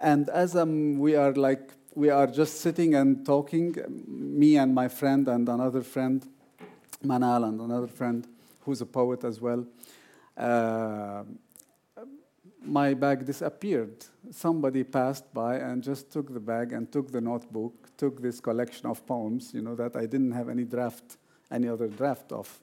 And 0.00 0.30
as 0.30 0.56
um, 0.56 0.98
we 0.98 1.16
are 1.16 1.32
like, 1.32 1.72
we 1.94 2.10
are 2.10 2.26
just 2.26 2.60
sitting 2.60 2.94
and 2.94 3.24
talking, 3.26 3.76
me 4.06 4.56
and 4.56 4.74
my 4.74 4.88
friend 4.88 5.28
and 5.28 5.48
another 5.48 5.82
friend, 5.82 6.26
Manal 7.04 7.48
and 7.48 7.60
another 7.60 7.86
friend, 7.86 8.26
who's 8.60 8.80
a 8.80 8.86
poet 8.86 9.24
as 9.24 9.40
well. 9.40 9.66
Uh, 10.36 11.24
my 12.64 12.94
bag 12.94 13.26
disappeared. 13.26 14.04
Somebody 14.30 14.84
passed 14.84 15.32
by 15.32 15.56
and 15.56 15.82
just 15.82 16.10
took 16.10 16.32
the 16.32 16.40
bag 16.40 16.72
and 16.72 16.90
took 16.90 17.10
the 17.10 17.20
notebook, 17.20 17.90
took 17.96 18.20
this 18.20 18.40
collection 18.40 18.86
of 18.86 19.06
poems, 19.06 19.52
you 19.54 19.60
know, 19.60 19.74
that 19.74 19.96
I 19.96 20.06
didn't 20.06 20.32
have 20.32 20.48
any 20.48 20.64
draft, 20.64 21.16
any 21.50 21.68
other 21.68 21.88
draft 21.88 22.32
of. 22.32 22.60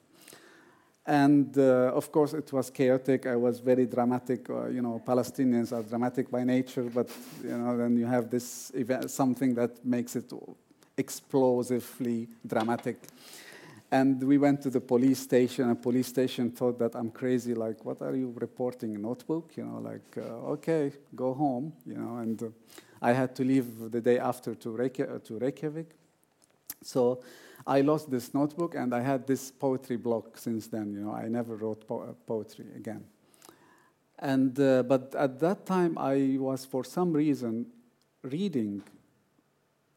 And 1.04 1.56
uh, 1.58 1.92
of 1.94 2.12
course, 2.12 2.32
it 2.32 2.52
was 2.52 2.70
chaotic. 2.70 3.26
I 3.26 3.34
was 3.34 3.58
very 3.58 3.86
dramatic. 3.86 4.48
Uh, 4.48 4.66
you 4.68 4.82
know, 4.82 5.02
Palestinians 5.04 5.72
are 5.72 5.82
dramatic 5.82 6.30
by 6.30 6.44
nature, 6.44 6.84
but 6.84 7.10
you 7.42 7.56
know, 7.56 7.76
then 7.76 7.96
you 7.96 8.06
have 8.06 8.30
this 8.30 8.70
event, 8.74 9.10
something 9.10 9.54
that 9.54 9.84
makes 9.84 10.14
it 10.14 10.32
explosively 10.96 12.28
dramatic. 12.46 12.98
And 13.92 14.22
we 14.22 14.38
went 14.38 14.62
to 14.62 14.70
the 14.70 14.80
police 14.80 15.18
station, 15.18 15.68
and 15.68 15.80
police 15.80 16.06
station 16.06 16.50
thought 16.50 16.78
that 16.78 16.96
I'm 16.96 17.10
crazy. 17.10 17.52
Like, 17.52 17.84
what 17.84 18.00
are 18.00 18.16
you 18.16 18.32
reporting? 18.40 18.98
Notebook? 19.02 19.52
You 19.54 19.66
know, 19.66 19.80
like, 19.80 20.16
uh, 20.16 20.52
okay, 20.52 20.92
go 21.14 21.34
home. 21.34 21.74
You 21.84 21.98
know, 21.98 22.16
and 22.16 22.42
uh, 22.42 22.46
I 23.02 23.12
had 23.12 23.36
to 23.36 23.44
leave 23.44 23.90
the 23.90 24.00
day 24.00 24.18
after 24.18 24.54
to, 24.54 24.70
Reykjavik. 24.70 25.14
Uh, 25.14 25.18
to 25.26 25.38
Reykjavik. 25.38 25.90
So 26.82 27.22
I 27.66 27.82
lost 27.82 28.10
this 28.10 28.32
notebook, 28.32 28.74
and 28.76 28.94
I 28.94 29.00
had 29.00 29.26
this 29.26 29.50
poetry 29.50 29.98
block 29.98 30.38
since 30.38 30.68
then. 30.68 30.94
You 30.94 31.00
know, 31.00 31.12
I 31.12 31.28
never 31.28 31.56
wrote 31.56 31.86
po 31.86 32.00
uh, 32.00 32.12
poetry 32.26 32.68
again. 32.74 33.04
And 34.18 34.58
uh, 34.58 34.84
but 34.84 35.14
at 35.14 35.38
that 35.40 35.66
time, 35.66 35.98
I 35.98 36.38
was 36.38 36.64
for 36.64 36.82
some 36.82 37.12
reason 37.12 37.66
reading 38.22 38.82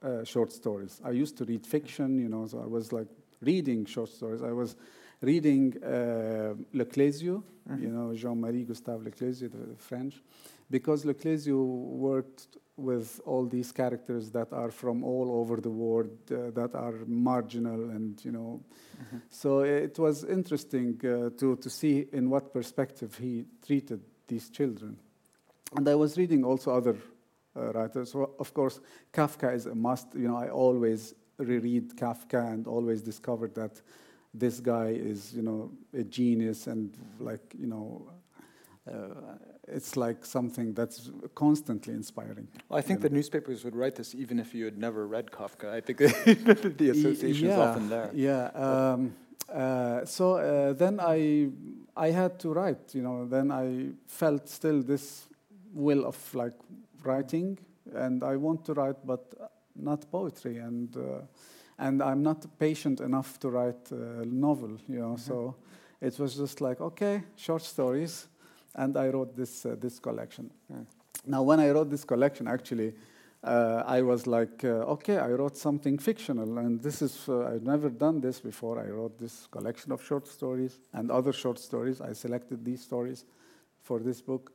uh, 0.03 0.25
short 0.25 0.51
stories. 0.51 0.99
I 1.01 1.11
used 1.11 1.37
to 1.37 1.45
read 1.45 1.65
fiction, 1.65 2.19
you 2.19 2.27
know, 2.27 2.45
so 2.45 2.59
I 2.59 2.67
was 2.67 2.91
like 2.91 3.07
reading 3.41 3.85
short 3.85 4.09
stories. 4.09 4.41
I 4.41 4.51
was 4.51 4.75
reading 5.21 5.75
uh, 5.83 6.53
Le 6.73 6.85
Clézio, 6.85 7.43
mm-hmm. 7.69 7.81
you 7.81 7.89
know, 7.89 8.13
Jean-Marie 8.13 8.63
Gustave 8.63 9.03
Le 9.03 9.11
Clézio, 9.11 9.49
the, 9.49 9.75
French, 9.77 10.21
because 10.69 11.05
Le 11.05 11.13
Clézio 11.13 11.63
worked 11.63 12.57
with 12.77 13.21
all 13.25 13.45
these 13.45 13.71
characters 13.71 14.31
that 14.31 14.51
are 14.51 14.69
from 14.69 15.03
all 15.03 15.31
over 15.39 15.61
the 15.61 15.69
world, 15.69 16.11
uh, 16.31 16.51
that 16.51 16.75
are 16.75 16.93
marginal, 17.07 17.89
and 17.91 18.23
you 18.25 18.31
know, 18.31 18.61
mm-hmm. 19.01 19.17
so 19.29 19.61
it 19.61 19.97
was 19.97 20.25
interesting 20.25 20.99
uh, 21.05 21.29
to 21.39 21.55
to 21.55 21.69
see 21.69 22.05
in 22.11 22.29
what 22.29 22.51
perspective 22.51 23.15
he 23.15 23.45
treated 23.65 24.01
these 24.27 24.49
children. 24.49 24.97
And 25.75 25.87
I 25.87 25.95
was 25.95 26.17
reading 26.17 26.43
also 26.43 26.71
other 26.71 26.97
uh, 27.55 27.71
writers. 27.71 28.11
So 28.11 28.35
of 28.39 28.53
course, 28.53 28.81
Kafka 29.13 29.55
is 29.55 29.67
a 29.67 29.75
must. 29.75 30.13
You 30.13 30.27
know, 30.27 30.37
I 30.37 30.49
always 30.49 31.13
reread 31.37 31.95
Kafka 31.95 32.53
and 32.53 32.67
always 32.67 33.01
discovered 33.01 33.55
that 33.55 33.81
this 34.33 34.59
guy 34.59 34.87
is, 34.87 35.33
you 35.33 35.41
know, 35.41 35.71
a 35.93 36.03
genius 36.03 36.67
and 36.67 36.95
like, 37.19 37.55
you 37.57 37.67
know, 37.67 38.11
uh, 38.91 39.37
it's 39.67 39.97
like 39.97 40.23
something 40.25 40.73
that's 40.73 41.09
constantly 41.33 41.93
inspiring. 41.93 42.47
Well, 42.69 42.77
I 42.77 42.81
think 42.81 43.01
the 43.01 43.09
know. 43.09 43.15
newspapers 43.15 43.63
would 43.63 43.75
write 43.75 43.95
this 43.95 44.13
even 44.13 44.39
if 44.39 44.53
you 44.53 44.65
had 44.65 44.77
never 44.77 45.07
read 45.07 45.31
Kafka. 45.31 45.71
I 45.71 45.81
think 45.81 45.97
the 46.77 46.89
association 46.91 47.47
yeah, 47.47 47.53
is 47.53 47.59
often 47.59 47.89
there. 47.89 48.11
Yeah. 48.13 48.45
Um, 48.49 49.15
uh, 49.51 50.05
so 50.05 50.35
uh, 50.35 50.73
then 50.73 50.99
I, 50.99 51.49
I 51.95 52.11
had 52.11 52.39
to 52.39 52.49
write. 52.53 52.93
You 52.93 53.01
know, 53.01 53.25
then 53.25 53.51
I 53.51 53.87
felt 54.07 54.49
still 54.49 54.83
this 54.83 55.27
will 55.73 56.05
of 56.05 56.35
like 56.35 56.53
writing, 57.03 57.57
and 57.93 58.23
I 58.23 58.35
want 58.35 58.65
to 58.65 58.73
write, 58.73 59.05
but 59.05 59.33
not 59.75 60.09
poetry, 60.11 60.57
and 60.57 60.95
uh, 60.95 61.21
and 61.77 62.01
I'm 62.01 62.23
not 62.23 62.45
patient 62.57 63.01
enough 63.01 63.39
to 63.39 63.49
write 63.49 63.91
a 63.91 64.25
novel, 64.25 64.77
you 64.87 64.99
know. 64.99 65.15
Mm-hmm. 65.15 65.31
So 65.31 65.55
it 66.01 66.19
was 66.19 66.35
just 66.35 66.61
like 66.61 66.81
okay, 66.81 67.23
short 67.35 67.63
stories, 67.63 68.27
and 68.75 68.97
I 68.97 69.09
wrote 69.09 69.35
this 69.35 69.65
uh, 69.65 69.75
this 69.79 69.99
collection. 69.99 70.49
Mm. 70.71 70.85
Now, 71.27 71.43
when 71.43 71.59
I 71.59 71.69
wrote 71.71 71.89
this 71.89 72.03
collection, 72.03 72.47
actually. 72.47 72.93
Uh, 73.43 73.83
I 73.85 74.01
was 74.01 74.25
like, 74.25 74.63
uh, 74.63 74.93
okay, 74.95 75.19
I 75.19 75.29
wrote 75.29 75.55
something 75.55 75.99
fictional, 75.99 76.57
and 76.57 76.81
this 76.81 77.03
is, 77.03 77.29
uh, 77.29 77.45
I've 77.45 77.61
never 77.61 77.91
done 77.91 78.19
this 78.19 78.39
before. 78.39 78.79
I 78.79 78.89
wrote 78.89 79.19
this 79.19 79.47
collection 79.51 79.91
of 79.91 80.03
short 80.03 80.27
stories 80.27 80.79
and 80.93 81.11
other 81.11 81.31
short 81.31 81.59
stories. 81.59 82.01
I 82.01 82.13
selected 82.13 82.65
these 82.65 82.81
stories 82.81 83.23
for 83.83 83.99
this 83.99 84.19
book. 84.19 84.51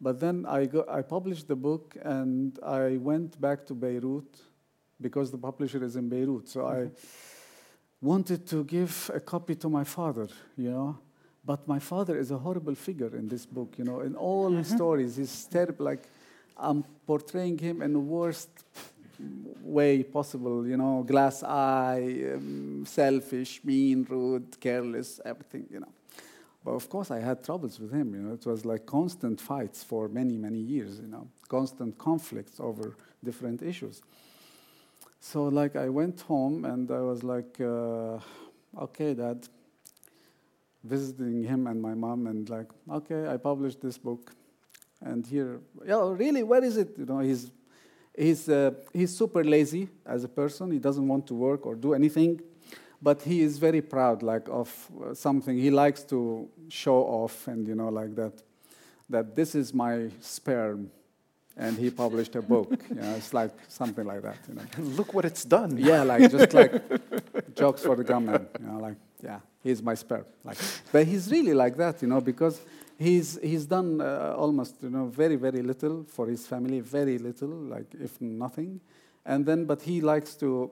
But 0.00 0.20
then 0.20 0.44
I, 0.46 0.66
go, 0.66 0.84
I 0.88 1.02
published 1.02 1.48
the 1.48 1.56
book 1.56 1.96
and 2.02 2.58
I 2.62 2.98
went 2.98 3.40
back 3.40 3.64
to 3.66 3.74
Beirut 3.74 4.40
because 5.00 5.30
the 5.30 5.38
publisher 5.38 5.82
is 5.82 5.96
in 5.96 6.08
Beirut. 6.08 6.48
So 6.48 6.60
mm-hmm. 6.60 6.88
I 6.88 6.90
wanted 8.00 8.46
to 8.48 8.64
give 8.64 9.10
a 9.14 9.20
copy 9.20 9.54
to 9.56 9.68
my 9.68 9.84
father, 9.84 10.28
you 10.56 10.70
know. 10.70 10.98
But 11.44 11.66
my 11.68 11.78
father 11.78 12.18
is 12.18 12.30
a 12.30 12.38
horrible 12.38 12.74
figure 12.74 13.16
in 13.16 13.28
this 13.28 13.46
book, 13.46 13.74
you 13.78 13.84
know. 13.84 14.00
In 14.00 14.16
all 14.16 14.50
mm-hmm. 14.50 14.62
stories, 14.62 15.16
he's 15.16 15.44
terrible. 15.44 15.86
Like 15.86 16.08
I'm 16.56 16.84
portraying 17.06 17.58
him 17.58 17.82
in 17.82 17.92
the 17.92 18.00
worst 18.00 18.50
way 19.62 20.02
possible, 20.02 20.66
you 20.66 20.76
know, 20.76 21.02
glass 21.06 21.42
eye, 21.42 22.22
um, 22.34 22.84
selfish, 22.86 23.60
mean, 23.64 24.06
rude, 24.08 24.60
careless, 24.60 25.20
everything, 25.24 25.66
you 25.70 25.80
know. 25.80 25.92
But 26.66 26.72
of 26.72 26.90
course, 26.90 27.12
I 27.12 27.20
had 27.20 27.44
troubles 27.44 27.78
with 27.78 27.92
him. 27.92 28.12
You 28.12 28.22
know, 28.22 28.34
it 28.34 28.44
was 28.44 28.64
like 28.64 28.86
constant 28.86 29.40
fights 29.40 29.84
for 29.84 30.08
many, 30.08 30.36
many 30.36 30.58
years. 30.58 30.98
You 30.98 31.06
know, 31.06 31.28
constant 31.46 31.96
conflicts 31.96 32.58
over 32.58 32.96
different 33.22 33.62
issues. 33.62 34.02
So, 35.20 35.44
like, 35.44 35.76
I 35.76 35.88
went 35.88 36.22
home 36.22 36.64
and 36.64 36.90
I 36.90 37.02
was 37.02 37.22
like, 37.22 37.60
uh, 37.60 38.18
"Okay, 38.86 39.14
Dad." 39.14 39.48
Visiting 40.82 41.44
him 41.44 41.68
and 41.68 41.80
my 41.80 41.94
mom, 41.94 42.26
and 42.26 42.50
like, 42.50 42.68
"Okay, 42.90 43.28
I 43.28 43.36
published 43.36 43.80
this 43.80 43.96
book, 43.96 44.32
and 45.00 45.24
here, 45.24 45.60
yeah, 45.86 46.02
really, 46.10 46.42
where 46.42 46.64
is 46.64 46.76
it?" 46.76 46.98
You 46.98 47.06
know, 47.06 47.20
he's 47.20 47.52
he's 48.18 48.48
uh, 48.48 48.72
he's 48.92 49.16
super 49.16 49.44
lazy 49.44 49.88
as 50.04 50.24
a 50.24 50.28
person. 50.28 50.72
He 50.72 50.80
doesn't 50.80 51.06
want 51.06 51.28
to 51.28 51.34
work 51.34 51.64
or 51.64 51.76
do 51.76 51.94
anything 51.94 52.40
but 53.06 53.22
he 53.22 53.40
is 53.40 53.58
very 53.58 53.80
proud 53.80 54.20
like 54.24 54.48
of 54.48 54.68
uh, 55.00 55.14
something. 55.14 55.56
He 55.56 55.70
likes 55.70 56.02
to 56.12 56.48
show 56.68 56.98
off 57.20 57.46
and 57.46 57.68
you 57.68 57.76
know 57.76 57.88
like 58.00 58.16
that 58.16 58.32
that 59.08 59.36
this 59.36 59.54
is 59.54 59.72
my 59.72 60.10
sperm. 60.20 60.90
And 61.56 61.78
he 61.78 61.88
published 61.90 62.34
a 62.36 62.42
book. 62.42 62.70
You 62.90 63.00
know 63.02 63.14
it's 63.20 63.32
like 63.32 63.52
something 63.68 64.06
like 64.12 64.22
that 64.22 64.38
you 64.48 64.54
know. 64.56 64.66
Look 64.98 65.14
what 65.14 65.24
it's 65.24 65.44
done. 65.44 65.70
Yeah 65.78 66.02
like 66.02 66.30
just 66.36 66.52
like 66.52 66.72
jokes 67.60 67.82
for 67.82 67.94
the 67.94 68.02
gunman 68.10 68.42
you 68.60 68.66
know 68.66 68.78
like 68.86 68.98
yeah 69.22 69.40
he's 69.62 69.80
my 69.90 69.94
sperm 69.94 70.24
like. 70.48 70.58
But 70.92 71.06
he's 71.06 71.30
really 71.30 71.54
like 71.54 71.76
that 71.76 72.02
you 72.02 72.08
know 72.08 72.20
because 72.20 72.60
he's 72.98 73.38
he's 73.50 73.66
done 73.66 74.00
uh, 74.00 74.42
almost 74.44 74.82
you 74.82 74.90
know 74.90 75.06
very 75.22 75.36
very 75.36 75.62
little 75.62 76.04
for 76.16 76.26
his 76.26 76.44
family 76.52 76.80
very 76.80 77.18
little 77.18 77.54
like 77.74 77.88
if 78.06 78.20
nothing. 78.20 78.80
And 79.24 79.46
then 79.46 79.64
but 79.64 79.80
he 79.82 80.00
likes 80.00 80.34
to 80.42 80.70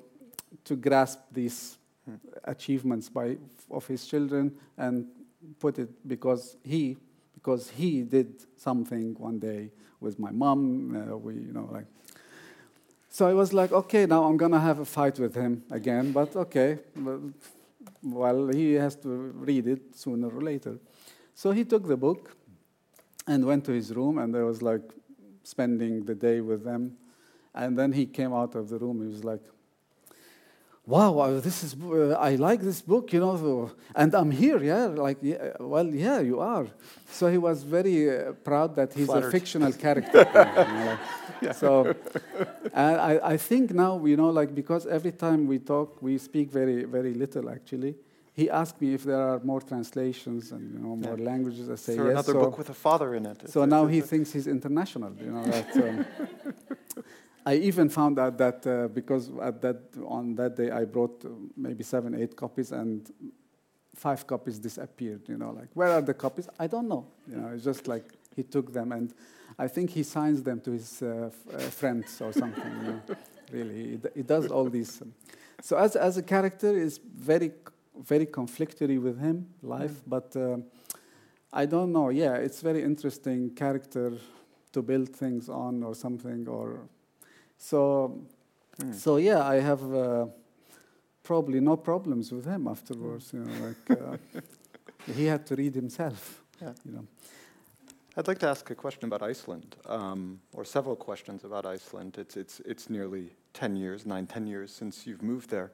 to 0.65 0.75
grasp 0.75 1.21
these 1.33 1.79
achievements 2.45 3.09
by, 3.09 3.37
of 3.71 3.87
his 3.87 4.07
children 4.07 4.55
and 4.77 5.07
put 5.59 5.79
it 5.79 5.91
because 6.07 6.57
he, 6.65 6.97
because 7.35 7.71
he 7.71 8.03
did 8.03 8.45
something 8.57 9.15
one 9.19 9.39
day 9.39 9.71
with 10.01 10.19
my 10.19 10.31
mom. 10.31 10.97
Uh, 10.97 11.17
we, 11.17 11.35
you 11.35 11.53
know, 11.53 11.69
like. 11.73 11.87
So 13.11 13.29
I 13.29 13.33
was 13.33 13.53
like, 13.53 13.73
okay, 13.73 14.07
now 14.07 14.25
I'm 14.25 14.37
gonna 14.37 14.61
have 14.61 14.81
a 14.81 14.85
fight 14.85 15.19
with 15.19 15.35
him 15.35 15.63
again, 15.71 16.11
but 16.11 16.35
okay, 16.35 16.79
well, 18.03 18.49
he 18.49 18.73
has 18.73 18.97
to 18.97 19.09
read 19.09 19.69
it 19.69 19.97
sooner 19.97 20.29
or 20.29 20.41
later. 20.41 20.79
So 21.35 21.53
he 21.53 21.65
took 21.65 21.87
the 21.87 21.97
book 21.97 22.37
and 23.27 23.45
went 23.45 23.65
to 23.67 23.73
his 23.73 23.95
room, 23.95 24.19
and 24.19 24.37
I 24.37 24.43
was 24.43 24.63
like 24.63 24.83
spending 25.43 26.05
the 26.05 26.15
day 26.15 26.41
with 26.41 26.65
them. 26.65 26.97
And 27.55 27.79
then 27.79 27.93
he 27.93 28.07
came 28.07 28.33
out 28.33 28.57
of 28.57 28.69
the 28.69 28.79
room. 28.79 29.01
He 29.01 29.07
was 29.07 29.23
like, 29.23 29.43
wow, 30.87 31.41
this 31.41 31.65
is, 31.65 31.75
uh, 31.83 32.17
I 32.21 32.35
like 32.35 32.61
this 32.61 32.83
book, 32.83 33.13
you 33.13 33.21
know, 33.21 33.71
and 33.95 34.15
I'm 34.15 34.31
here, 34.31 34.63
yeah, 34.63 34.87
like, 34.87 35.19
yeah, 35.23 35.53
well, 35.59 35.87
yeah, 35.87 36.21
you 36.21 36.41
are. 36.41 36.67
So 37.11 37.29
he 37.29 37.39
was 37.39 37.63
very 37.63 38.11
uh, 38.11 38.33
proud 38.33 38.77
that 38.77 38.93
he's 38.93 39.07
Flattered. 39.07 39.29
a 39.29 39.31
fictional 39.31 39.73
character. 39.85 40.19
you 40.19 40.35
know, 40.35 40.99
like. 41.43 41.55
So, 41.55 41.95
and 42.73 43.01
I, 43.01 43.21
I 43.23 43.37
think 43.37 43.73
now, 43.73 44.05
you 44.05 44.17
know, 44.17 44.31
like, 44.31 44.55
because 44.55 44.87
every 44.87 45.13
time 45.13 45.47
we 45.47 45.59
talk, 45.59 46.03
we 46.03 46.19
speak 46.19 46.51
very, 46.51 46.85
very 46.85 47.15
little, 47.15 47.49
actually. 47.49 47.95
He 48.35 48.51
asked 48.51 48.81
me 48.81 48.95
if 48.95 49.05
there 49.05 49.21
are 49.21 49.39
more 49.45 49.61
translations 49.61 50.51
and 50.51 50.73
you 50.73 50.81
know 50.81 50.97
more 50.97 51.17
yeah. 51.17 51.31
languages. 51.31 51.71
I 51.71 51.77
say 51.77 51.95
yes. 51.95 52.05
Another 52.05 52.33
so, 52.33 52.41
book 52.41 52.59
with 52.59 52.69
a 52.69 52.75
father 52.75 53.15
in 53.15 53.27
it. 53.27 53.49
So 53.49 53.65
now 53.65 53.87
he 53.87 54.01
thinks 54.01 54.33
he's 54.33 54.49
international. 54.49 55.13
You 55.21 55.31
know 55.31 55.45
that. 55.45 55.77
Um, 56.97 57.05
I 57.47 57.57
even 57.57 57.89
found 57.89 58.19
out 58.19 58.39
that 58.39 58.67
uh, 58.67 58.89
because 58.89 59.31
at 59.43 59.61
that, 59.61 59.77
on 60.07 60.35
that 60.37 60.57
day 60.57 60.71
I 60.71 60.85
brought 60.85 61.25
uh, 61.25 61.29
maybe 61.57 61.85
seven, 61.85 62.15
eight 62.15 62.37
copies, 62.37 62.73
and 62.73 63.11
five 63.95 64.27
copies 64.27 64.59
disappeared. 64.59 65.29
You 65.29 65.37
know, 65.37 65.51
like 65.51 65.69
where 65.75 65.91
are 65.91 66.01
the 66.01 66.15
copies? 66.15 66.49
I 66.59 66.67
don't 66.67 66.89
know. 66.89 67.07
You 67.29 67.37
know, 67.37 67.49
it's 67.49 67.65
just 67.65 67.87
like 67.87 68.05
he 68.35 68.43
took 68.43 68.73
them, 68.73 68.93
and 68.93 69.13
I 69.59 69.69
think 69.69 69.91
he 69.91 70.03
signs 70.03 70.43
them 70.43 70.61
to 70.63 70.73
his 70.73 71.03
uh, 71.03 71.31
uh 71.53 71.59
friends 71.59 72.21
or 72.21 72.33
something. 72.33 72.73
you 72.83 72.89
know. 72.89 73.01
Really, 73.53 73.75
he, 73.75 74.01
he, 74.15 74.23
does 74.23 74.51
all 74.51 74.71
these. 74.71 75.03
Um, 75.03 75.13
so 75.61 75.77
as 75.77 75.97
as 75.97 76.17
a 76.17 76.23
character, 76.23 76.75
is 76.75 76.99
very 76.99 77.53
very 77.95 78.25
conflictory 78.25 78.99
with 78.99 79.21
him 79.21 79.47
life, 79.63 79.93
mm. 79.93 80.03
but. 80.07 80.37
Uh, 80.37 80.59
I 81.57 81.67
don't 81.67 81.93
know. 81.93 82.09
Yeah, 82.09 82.35
it's 82.35 82.61
very 82.61 82.83
interesting 82.83 83.51
character 83.51 84.15
to 84.73 84.83
build 84.83 85.11
things 85.11 85.49
on 85.49 85.85
or 85.85 85.95
something 85.95 86.49
or 86.49 86.81
so 87.69 88.25
Mm. 88.79 88.95
So 88.95 89.17
yeah, 89.17 89.47
I 89.47 89.61
have 89.61 89.95
uh, 89.95 90.27
probably 91.23 91.61
no 91.61 91.77
problems 91.77 92.33
with 92.33 92.45
him 92.45 92.67
afterwards. 92.69 93.33
You 93.33 93.41
know, 93.41 93.67
like 93.67 94.01
uh, 94.01 94.17
he 95.15 95.27
had 95.27 95.47
to 95.47 95.55
read 95.55 95.75
himself. 95.75 96.43
Yeah. 96.61 96.73
You 96.85 96.93
know. 96.93 97.07
I'd 98.17 98.29
like 98.29 98.39
to 98.39 98.49
ask 98.49 98.71
a 98.71 98.75
question 98.77 99.07
about 99.07 99.23
Iceland, 99.23 99.75
um, 99.87 100.41
or 100.53 100.65
several 100.65 100.95
questions 100.95 101.43
about 101.43 101.67
Iceland. 101.67 102.17
It's, 102.17 102.37
it's, 102.37 102.61
it's 102.61 102.89
nearly 102.89 103.33
10 103.55 103.75
years, 103.75 104.07
nine, 104.07 104.29
10 104.29 104.47
years 104.47 104.71
since 104.71 105.05
you've 105.05 105.21
moved 105.21 105.51
there. 105.51 105.73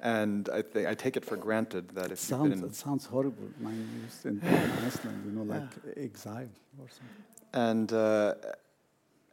And 0.00 0.48
I, 0.48 0.62
th- 0.62 0.84
I 0.84 0.94
take 0.94 1.16
it 1.16 1.24
for 1.24 1.36
granted 1.36 1.90
that 1.90 2.10
if 2.10 2.18
sounds, 2.18 2.50
you've 2.50 2.60
been. 2.60 2.70
It 2.70 2.74
sounds 2.74 3.06
horrible, 3.06 3.48
nine 3.60 3.88
years 4.00 4.24
in 4.24 4.42
Iceland, 4.84 5.22
you 5.26 5.30
know, 5.30 5.44
like 5.44 5.62
yeah. 5.86 6.02
exile 6.02 6.48
or 6.80 6.88
something. 6.88 7.24
And, 7.52 7.92
uh, 7.92 8.34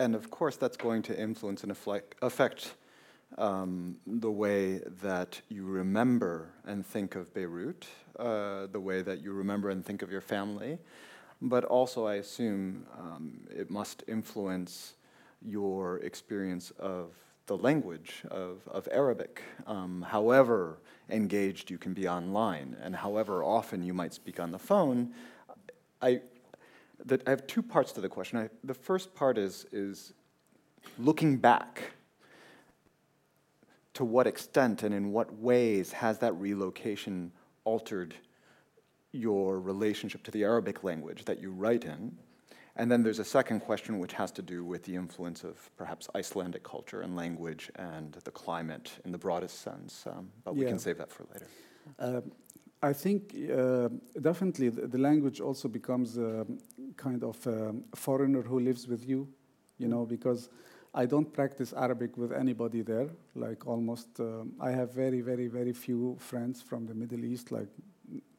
and 0.03 0.15
of 0.15 0.29
course, 0.29 0.57
that's 0.57 0.77
going 0.77 1.01
to 1.03 1.17
influence 1.17 1.63
and 1.63 1.71
affect 1.71 2.73
um, 3.37 3.95
the 4.05 4.29
way 4.29 4.79
that 5.01 5.41
you 5.49 5.65
remember 5.65 6.49
and 6.65 6.85
think 6.85 7.15
of 7.15 7.33
Beirut, 7.33 7.87
uh, 8.19 8.67
the 8.67 8.79
way 8.79 9.01
that 9.01 9.21
you 9.21 9.31
remember 9.31 9.69
and 9.69 9.85
think 9.85 10.01
of 10.01 10.11
your 10.11 10.21
family, 10.21 10.77
but 11.41 11.63
also 11.63 12.05
I 12.05 12.15
assume 12.15 12.85
um, 12.99 13.39
it 13.49 13.71
must 13.71 14.03
influence 14.07 14.93
your 15.41 15.97
experience 15.99 16.71
of 16.79 17.11
the 17.47 17.57
language 17.57 18.23
of, 18.29 18.59
of 18.67 18.87
Arabic, 18.91 19.41
um, 19.67 20.05
however 20.09 20.79
engaged 21.09 21.69
you 21.69 21.77
can 21.77 21.93
be 21.93 22.07
online 22.07 22.75
and 22.81 22.95
however 22.95 23.43
often 23.43 23.83
you 23.83 23.93
might 23.93 24.13
speak 24.13 24.39
on 24.39 24.51
the 24.51 24.59
phone. 24.59 25.13
I, 26.01 26.21
that 27.05 27.27
I 27.27 27.31
have 27.31 27.47
two 27.47 27.61
parts 27.61 27.91
to 27.93 28.01
the 28.01 28.09
question. 28.09 28.39
I, 28.39 28.49
the 28.63 28.73
first 28.73 29.13
part 29.13 29.37
is, 29.37 29.65
is 29.71 30.13
looking 30.97 31.37
back 31.37 31.93
to 33.93 34.03
what 34.03 34.27
extent 34.27 34.83
and 34.83 34.93
in 34.93 35.11
what 35.11 35.33
ways 35.37 35.91
has 35.91 36.19
that 36.19 36.33
relocation 36.33 37.31
altered 37.63 38.15
your 39.11 39.59
relationship 39.59 40.23
to 40.23 40.31
the 40.31 40.43
Arabic 40.43 40.83
language 40.83 41.25
that 41.25 41.39
you 41.39 41.51
write 41.51 41.85
in? 41.85 42.17
And 42.75 42.91
then 42.91 43.03
there's 43.03 43.19
a 43.19 43.25
second 43.25 43.59
question 43.59 43.99
which 43.99 44.13
has 44.13 44.31
to 44.31 44.41
do 44.41 44.65
with 44.65 44.83
the 44.83 44.95
influence 44.95 45.43
of 45.43 45.69
perhaps 45.77 46.09
Icelandic 46.15 46.63
culture 46.63 47.01
and 47.01 47.15
language 47.15 47.69
and 47.75 48.13
the 48.23 48.31
climate 48.31 48.91
in 49.05 49.11
the 49.11 49.17
broadest 49.17 49.61
sense, 49.61 50.05
um, 50.07 50.29
but 50.43 50.55
we 50.55 50.65
can 50.65 50.79
save 50.79 50.97
that 50.97 51.11
for 51.11 51.25
later. 51.31 51.47
Uh, 51.99 52.21
I 52.83 52.91
think 52.91 53.33
uh, 53.49 53.87
definitely 54.19 54.67
the, 54.67 54.87
the, 54.87 54.97
language 54.97 55.39
also 55.39 55.69
becomes 55.69 56.17
a 56.17 56.45
kind 56.97 57.23
of 57.23 57.47
a 57.47 57.73
foreigner 57.95 58.41
who 58.41 58.59
lives 58.59 58.89
with 58.89 59.07
you, 59.07 59.25
you 59.77 59.87
know, 59.87 60.05
because 60.05 60.49
I 60.93 61.05
don't 61.05 61.31
practice 61.31 61.71
Arabic 61.71 62.17
with 62.17 62.33
anybody 62.33 62.81
there. 62.81 63.07
Like 63.35 63.65
almost, 63.65 64.19
um, 64.19 64.51
I 64.59 64.71
have 64.71 64.91
very, 64.91 65.21
very, 65.21 65.47
very 65.47 65.71
few 65.71 66.17
friends 66.19 66.61
from 66.61 66.85
the 66.85 66.93
Middle 66.93 67.23
East, 67.23 67.51
like 67.51 67.69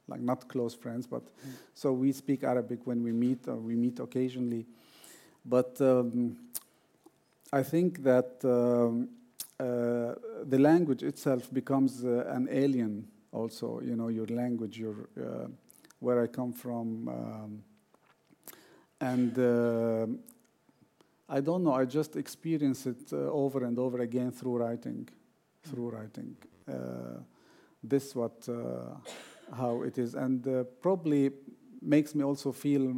like 0.07 0.21
not 0.21 0.47
close 0.49 0.75
friends, 0.75 1.07
but 1.07 1.25
mm. 1.25 1.53
so 1.73 1.91
we 1.91 2.13
speak 2.13 2.45
Arabic 2.45 2.81
when 2.85 3.03
we 3.03 3.11
meet, 3.11 3.49
or 3.49 3.57
we 3.57 3.75
meet 3.75 3.99
occasionally. 3.99 4.67
But 5.47 5.81
um, 5.81 6.37
I 7.51 7.63
think 7.63 8.03
that 8.03 8.45
um, 8.45 9.09
uh, 9.59 10.15
the 10.45 10.59
language 10.59 11.03
itself 11.03 11.51
becomes 11.51 12.05
uh, 12.05 12.27
an 12.29 12.49
alien. 12.51 13.09
Also, 13.35 13.81
you 13.81 13.97
know, 13.97 14.09
your 14.09 14.27
language, 14.27 14.79
your 14.79 15.09
uh, 15.21 15.49
where 15.99 16.23
I 16.23 16.29
come 16.29 16.53
from, 16.53 17.09
um, 17.09 17.65
and 19.01 19.39
uh, 19.39 20.07
I 21.29 21.41
don't 21.41 21.65
know. 21.65 21.75
I 21.75 21.85
just 21.85 22.17
experience 22.17 22.87
it 22.87 23.13
uh, 23.13 23.17
over 23.33 23.65
and 23.65 23.79
over 23.79 24.01
again 24.03 24.31
through 24.31 24.59
writing, 24.59 25.09
through 25.65 25.91
writing. 25.91 26.37
Uh, 26.69 27.21
this 27.83 28.15
what 28.15 28.49
how 29.53 29.83
it 29.83 29.99
is, 29.99 30.15
and 30.15 30.47
uh, 30.47 30.65
probably 30.81 31.31
makes 31.83 32.15
me 32.15 32.25
also 32.25 32.53
feel 32.53 32.93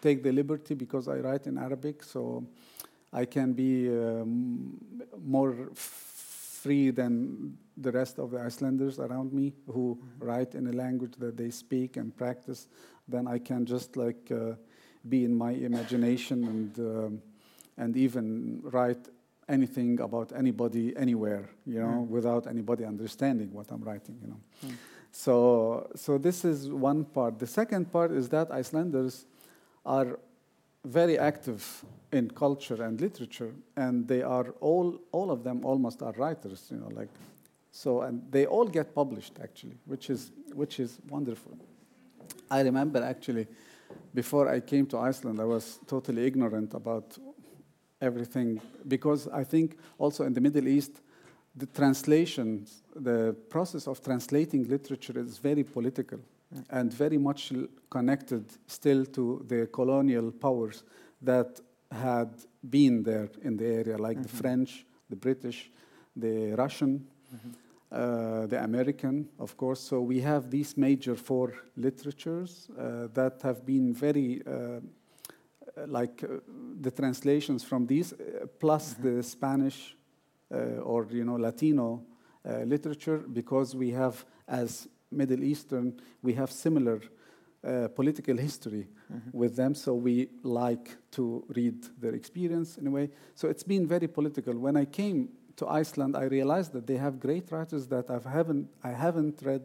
take 0.00 0.22
the 0.22 0.32
liberty 0.32 0.74
because 0.74 1.08
I 1.08 1.16
write 1.18 1.46
in 1.46 1.58
Arabic, 1.58 2.02
so 2.02 2.44
I 3.12 3.24
can 3.26 3.52
be 3.52 3.88
um, 3.88 4.78
more 5.22 5.70
free 6.64 6.90
than 6.90 7.58
the 7.76 7.92
rest 7.92 8.18
of 8.18 8.30
the 8.30 8.40
Icelanders 8.40 8.98
around 8.98 9.32
me 9.32 9.52
who 9.74 9.84
mm-hmm. 9.84 10.24
write 10.28 10.54
in 10.54 10.66
a 10.66 10.72
language 10.72 11.14
that 11.18 11.36
they 11.36 11.50
speak 11.50 11.96
and 12.00 12.16
practice. 12.16 12.68
Then 13.06 13.28
I 13.28 13.38
can 13.38 13.66
just 13.66 13.96
like 13.96 14.30
uh, 14.30 14.54
be 15.06 15.24
in 15.28 15.34
my 15.36 15.52
imagination 15.52 16.38
and 16.52 16.72
uh, 16.78 17.10
and 17.76 17.96
even 17.96 18.60
write 18.62 19.08
anything 19.48 20.00
about 20.00 20.32
anybody 20.32 20.96
anywhere, 20.96 21.44
you 21.66 21.80
know, 21.80 22.06
mm. 22.06 22.08
without 22.08 22.46
anybody 22.46 22.84
understanding 22.84 23.52
what 23.52 23.66
I'm 23.70 23.82
writing, 23.82 24.16
you 24.22 24.28
know. 24.28 24.40
Mm. 24.64 24.74
So, 25.10 25.90
so 25.94 26.18
this 26.18 26.44
is 26.44 26.70
one 26.70 27.04
part. 27.04 27.38
The 27.38 27.46
second 27.46 27.92
part 27.92 28.10
is 28.10 28.28
that 28.30 28.50
Icelanders 28.50 29.26
are 29.84 30.18
very 30.84 31.18
active 31.18 31.84
in 32.12 32.30
culture 32.30 32.82
and 32.82 33.00
literature, 33.00 33.52
and 33.76 34.06
they 34.06 34.22
are 34.22 34.50
all, 34.60 35.00
all 35.12 35.30
of 35.30 35.42
them 35.42 35.64
almost 35.64 36.02
are 36.02 36.12
writers, 36.12 36.68
you 36.70 36.76
know, 36.76 36.88
like, 36.94 37.08
so, 37.72 38.02
and 38.02 38.22
they 38.30 38.46
all 38.46 38.66
get 38.66 38.94
published 38.94 39.38
actually, 39.42 39.76
which 39.86 40.10
is, 40.10 40.30
which 40.52 40.78
is 40.78 40.98
wonderful. 41.08 41.56
I 42.50 42.60
remember 42.60 43.02
actually, 43.02 43.46
before 44.14 44.48
I 44.48 44.60
came 44.60 44.86
to 44.86 44.98
Iceland, 44.98 45.40
I 45.40 45.44
was 45.44 45.80
totally 45.86 46.24
ignorant 46.24 46.74
about 46.74 47.18
everything 48.00 48.60
because 48.86 49.26
I 49.28 49.44
think 49.44 49.78
also 49.98 50.24
in 50.24 50.34
the 50.34 50.40
Middle 50.40 50.68
East, 50.68 51.00
the 51.56 51.66
translations, 51.66 52.82
the 52.94 53.34
process 53.48 53.88
of 53.88 54.02
translating 54.02 54.68
literature 54.68 55.18
is 55.18 55.38
very 55.38 55.64
political. 55.64 56.20
And 56.70 56.92
very 56.92 57.18
much 57.18 57.52
connected 57.90 58.44
still 58.66 59.04
to 59.06 59.44
the 59.48 59.66
colonial 59.66 60.30
powers 60.30 60.84
that 61.22 61.60
had 61.90 62.30
been 62.68 63.02
there 63.02 63.28
in 63.42 63.56
the 63.56 63.66
area, 63.66 63.96
like 63.96 64.16
mm-hmm. 64.16 64.22
the 64.22 64.42
French, 64.42 64.86
the 65.08 65.16
British, 65.16 65.70
the 66.16 66.54
Russian, 66.54 67.06
mm-hmm. 67.34 67.50
uh, 67.92 68.46
the 68.46 68.62
American, 68.62 69.28
of 69.38 69.56
course. 69.56 69.80
So 69.80 70.00
we 70.00 70.20
have 70.20 70.50
these 70.50 70.76
major 70.76 71.14
four 71.14 71.54
literatures 71.76 72.68
uh, 72.78 73.08
that 73.14 73.40
have 73.42 73.64
been 73.64 73.92
very, 73.94 74.42
uh, 74.46 74.80
like 75.86 76.24
uh, 76.24 76.40
the 76.80 76.90
translations 76.90 77.64
from 77.64 77.86
these, 77.86 78.12
uh, 78.12 78.46
plus 78.58 78.94
mm-hmm. 78.94 79.16
the 79.16 79.22
Spanish 79.22 79.96
uh, 80.54 80.82
or 80.82 81.06
you 81.10 81.24
know 81.24 81.36
Latino 81.36 82.02
uh, 82.46 82.58
literature 82.64 83.18
because 83.18 83.74
we 83.74 83.90
have 83.90 84.24
as 84.46 84.88
Middle 85.14 85.42
Eastern 85.42 86.00
we 86.22 86.34
have 86.34 86.50
similar 86.50 87.00
uh, 87.64 87.88
political 87.88 88.36
history 88.36 88.86
mm-hmm. 89.10 89.30
with 89.32 89.56
them, 89.56 89.74
so 89.74 89.94
we 89.94 90.28
like 90.42 90.96
to 91.12 91.42
read 91.56 91.86
their 91.98 92.14
experience 92.14 92.76
in 92.76 92.86
a 92.86 92.90
way. 92.90 93.08
So 93.34 93.48
it's 93.48 93.62
been 93.62 93.86
very 93.86 94.06
political. 94.06 94.58
When 94.58 94.76
I 94.76 94.84
came 94.84 95.30
to 95.56 95.66
Iceland, 95.66 96.14
I 96.14 96.24
realized 96.24 96.72
that 96.72 96.86
they 96.86 96.98
have 96.98 97.18
great 97.18 97.50
writers 97.50 97.86
that 97.86 98.10
I 98.10 98.18
haven't 98.28 98.68
I 98.82 98.90
haven't 98.90 99.40
read 99.42 99.62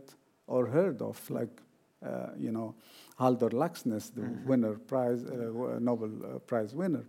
or 0.47 0.67
heard 0.67 1.01
of, 1.01 1.29
like 1.29 1.61
uh, 2.05 2.27
you 2.37 2.51
know 2.51 2.75
Halldór 3.19 3.51
Laxness, 3.51 4.13
the 4.13 4.21
mm-hmm. 4.21 4.47
winner 4.47 4.75
prize 4.75 5.25
uh, 5.25 5.79
Nobel 5.79 6.11
uh, 6.23 6.39
Prize 6.39 6.73
winner, 6.73 7.05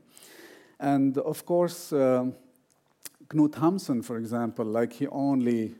and 0.81 1.19
of 1.19 1.45
course. 1.47 1.93
Um, 1.93 2.35
Knut 3.29 3.53
Hamsun, 3.53 4.05
for 4.05 4.17
example, 4.17 4.65
like 4.65 4.93
he 4.93 5.07
only, 5.07 5.77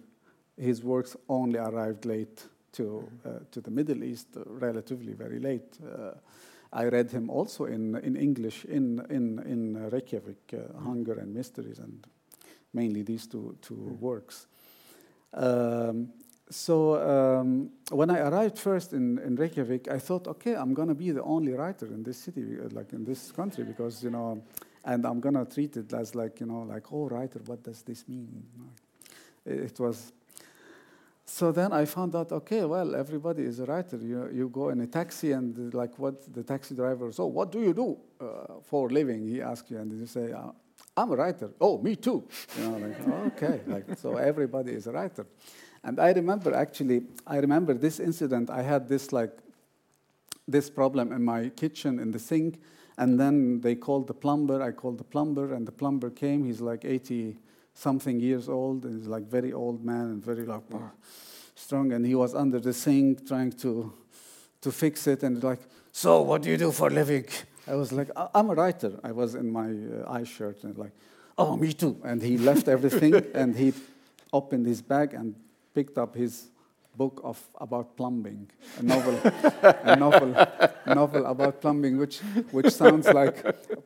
his 0.57 0.85
works 0.85 1.17
only 1.29 1.59
arrived 1.59 2.05
late 2.07 2.47
to, 2.73 3.09
uh, 3.25 3.31
to 3.51 3.61
the 3.61 3.71
Middle 3.71 4.05
East, 4.05 4.29
uh, 4.37 4.43
relatively 4.47 5.13
very 5.13 5.39
late. 5.39 5.79
Uh, 5.83 6.13
I 6.73 6.85
read 6.85 7.11
him 7.11 7.31
also 7.31 7.65
in, 7.65 7.97
in 7.97 8.17
English 8.17 8.65
in, 8.65 9.05
in, 9.11 9.41
in 9.41 9.91
Reykjavik, 9.91 10.55
uh, 10.55 10.79
Hunger 10.81 11.15
and 11.15 11.35
Mysteries, 11.35 11.79
and 11.79 12.07
mainly 12.73 13.03
these 13.03 13.27
two, 13.27 13.57
two 13.61 13.75
mm. 13.75 13.99
works. 13.99 14.47
Um, 15.35 16.13
so 16.49 16.97
um, 16.97 17.71
when 17.91 18.11
I 18.11 18.21
arrived 18.21 18.59
first 18.59 18.93
in, 18.93 19.19
in 19.19 19.37
Reykjavik, 19.37 19.89
I 19.89 19.99
thought, 19.99 20.27
okay, 20.29 20.55
I'm 20.55 20.75
going 20.75 20.89
to 20.89 20.95
be 20.95 21.11
the 21.11 21.23
only 21.23 21.53
writer 21.53 21.87
in 21.87 22.03
this 22.03 22.19
city, 22.19 22.57
uh, 22.61 22.69
like 22.73 22.93
in 22.93 23.05
this 23.05 23.33
country, 23.33 23.65
because, 23.65 24.03
you 24.03 24.11
know, 24.11 24.43
and 24.85 25.05
I'm 25.05 25.21
gonna 25.21 25.45
treat 25.45 25.77
it 25.77 25.93
as 25.93 26.15
like 26.15 26.41
you 26.41 26.47
know 26.47 26.61
like 26.63 26.93
oh 26.93 27.09
writer 27.09 27.41
what 27.47 27.63
does 27.63 27.83
this 27.83 28.09
mean 28.09 28.45
it 29.45 29.79
was 29.79 30.13
so 31.31 31.53
then 31.53 31.73
I 31.73 31.85
found 31.85 32.17
out 32.17 32.33
okay 32.33 32.65
well 32.65 32.97
everybody 32.97 33.45
is 33.45 33.61
a 33.61 33.65
writer. 33.65 33.97
You 33.97 34.29
you 34.33 34.49
go 34.49 34.71
in 34.71 34.81
a 34.81 34.87
taxi 34.87 35.31
and 35.33 35.73
like 35.73 35.97
what 35.99 36.33
the 36.35 36.43
taxi 36.43 36.75
driver 36.75 37.13
so 37.13 37.27
what 37.27 37.53
do 37.53 37.61
you 37.61 37.73
do 37.73 37.99
uh, 38.21 38.61
for 38.63 38.89
a 38.89 38.93
living? 38.93 39.27
He 39.27 39.41
asks 39.41 39.71
you 39.71 39.79
and 39.79 39.93
you 39.93 40.07
say 40.07 40.33
uh, 40.33 40.51
I'm 40.97 41.13
a 41.13 41.17
writer. 41.17 41.51
Oh 41.61 41.79
me 41.79 41.95
too. 41.95 42.25
You 42.59 42.65
know 42.65 42.77
like 42.79 43.09
okay 43.35 43.61
like 43.67 43.99
so 43.99 44.17
everybody 44.17 44.73
is 44.73 44.89
a 44.89 44.93
writer. 44.93 45.27
And 45.85 46.01
I 46.01 46.11
remember 46.13 46.55
actually 46.55 47.03
I 47.27 47.37
remember 47.37 47.75
this 47.75 48.01
incident. 48.01 48.51
I 48.51 48.63
had 48.63 48.89
this 48.89 49.13
like 49.13 49.39
this 50.49 50.69
problem 50.69 51.13
in 51.13 51.23
my 51.23 51.51
kitchen 51.51 52.01
in 52.01 52.11
the 52.11 52.19
sink 52.19 52.61
and 52.99 53.21
then 53.21 53.61
they 53.61 53.77
called 53.77 54.09
the 54.09 54.15
plumber. 54.15 54.61
I 54.61 54.73
called 54.73 54.99
the 54.99 55.05
plumber, 55.05 55.55
and 55.55 55.67
the 55.67 55.73
plumber 55.73 56.11
came. 56.11 56.45
He's 56.45 56.61
like 56.61 56.85
80 56.85 57.39
something 57.75 58.21
years 58.21 58.49
old, 58.49 58.85
and 58.85 58.99
he's 58.99 59.09
like 59.09 59.25
very 59.25 59.53
old 59.53 59.85
man 59.85 60.07
and 60.13 60.25
very 60.25 60.45
like 60.45 60.63
strong, 61.55 61.93
and 61.93 62.05
he 62.05 62.15
was 62.15 62.35
under 62.35 62.61
the 62.61 62.73
sink 62.73 63.27
trying 63.27 63.53
to 63.53 63.93
to 64.61 64.71
fix 64.71 65.07
it, 65.07 65.23
and 65.23 65.43
like, 65.43 65.61
so 65.93 66.21
what 66.23 66.43
do 66.43 66.51
you 66.51 66.57
do 66.57 66.71
for 66.71 66.89
a 66.89 66.91
living? 66.91 67.25
I 67.67 67.75
was 67.75 67.93
like, 67.93 68.11
I'm 68.35 68.51
a 68.51 68.55
writer. 68.55 68.99
I 69.05 69.13
was 69.13 69.35
in 69.35 69.51
my 69.51 69.71
uh, 69.71 70.13
eye 70.13 70.25
shirt 70.25 70.65
and 70.65 70.77
like, 70.77 70.93
oh, 71.39 71.57
me 71.57 71.73
too. 71.73 72.01
And 72.05 72.21
he 72.23 72.37
left 72.37 72.69
everything 72.69 73.15
and 73.35 73.57
he 73.57 73.73
opened 74.33 74.67
his 74.67 74.83
bag 74.83 75.15
and 75.15 75.35
picked 75.75 75.97
up 75.97 76.15
his 76.15 76.49
book 76.97 77.21
of 77.25 77.39
about 77.61 77.97
plumbing, 77.97 78.51
a 78.79 78.83
novel, 78.83 79.19
a 79.85 79.97
novel, 79.97 80.35
novel 80.87 81.27
about 81.27 81.61
plumbing, 81.61 81.97
which 81.99 82.19
which 82.51 82.71
sounds 82.71 83.07
like 83.09 83.37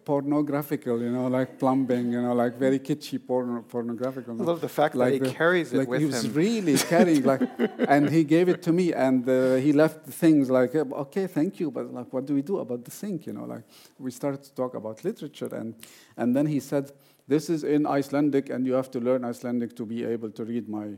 pornographical, 0.05 1.01
you 1.01 1.11
know, 1.11 1.27
like 1.29 1.59
plumbing, 1.59 2.13
you 2.13 2.23
know, 2.23 2.35
like 2.35 2.59
very 2.59 2.79
kitschy 2.79 3.19
porno, 3.25 3.63
pornographical. 3.63 4.41
I 4.41 4.45
love 4.45 4.61
the 4.61 4.69
fact 4.69 4.95
like 4.95 5.21
that 5.21 5.27
he 5.27 5.31
the, 5.31 5.35
carries 5.35 5.73
it 5.73 5.79
like 5.79 5.89
with 5.89 6.01
him. 6.01 6.09
He 6.09 6.15
was 6.15 6.29
really 6.31 6.77
carrying, 6.79 7.23
like, 7.23 7.43
and 7.89 8.09
he 8.11 8.25
gave 8.25 8.49
it 8.49 8.63
to 8.63 8.73
me, 8.73 8.93
and 8.93 9.29
uh, 9.29 9.57
he 9.57 9.73
left 9.73 10.07
things 10.07 10.51
like, 10.51 10.75
okay, 10.75 11.27
thank 11.27 11.61
you, 11.61 11.71
but 11.71 11.93
like, 11.93 12.13
what 12.13 12.27
do 12.27 12.35
we 12.35 12.43
do 12.43 12.59
about 12.59 12.85
the 12.85 12.91
sink, 12.91 13.27
you 13.27 13.33
know? 13.33 13.45
Like, 13.45 13.65
we 13.99 14.11
started 14.11 14.43
to 14.45 14.55
talk 14.55 14.75
about 14.75 15.05
literature, 15.05 15.55
and 15.55 15.75
and 16.17 16.35
then 16.35 16.47
he 16.47 16.61
said, 16.61 16.93
this 17.27 17.49
is 17.49 17.65
in 17.65 17.87
Icelandic, 17.87 18.51
and 18.51 18.67
you 18.67 18.75
have 18.75 18.91
to 18.91 19.01
learn 19.01 19.25
Icelandic 19.25 19.77
to 19.77 19.87
be 19.87 20.05
able 20.05 20.31
to 20.31 20.45
read 20.45 20.69
my 20.69 20.89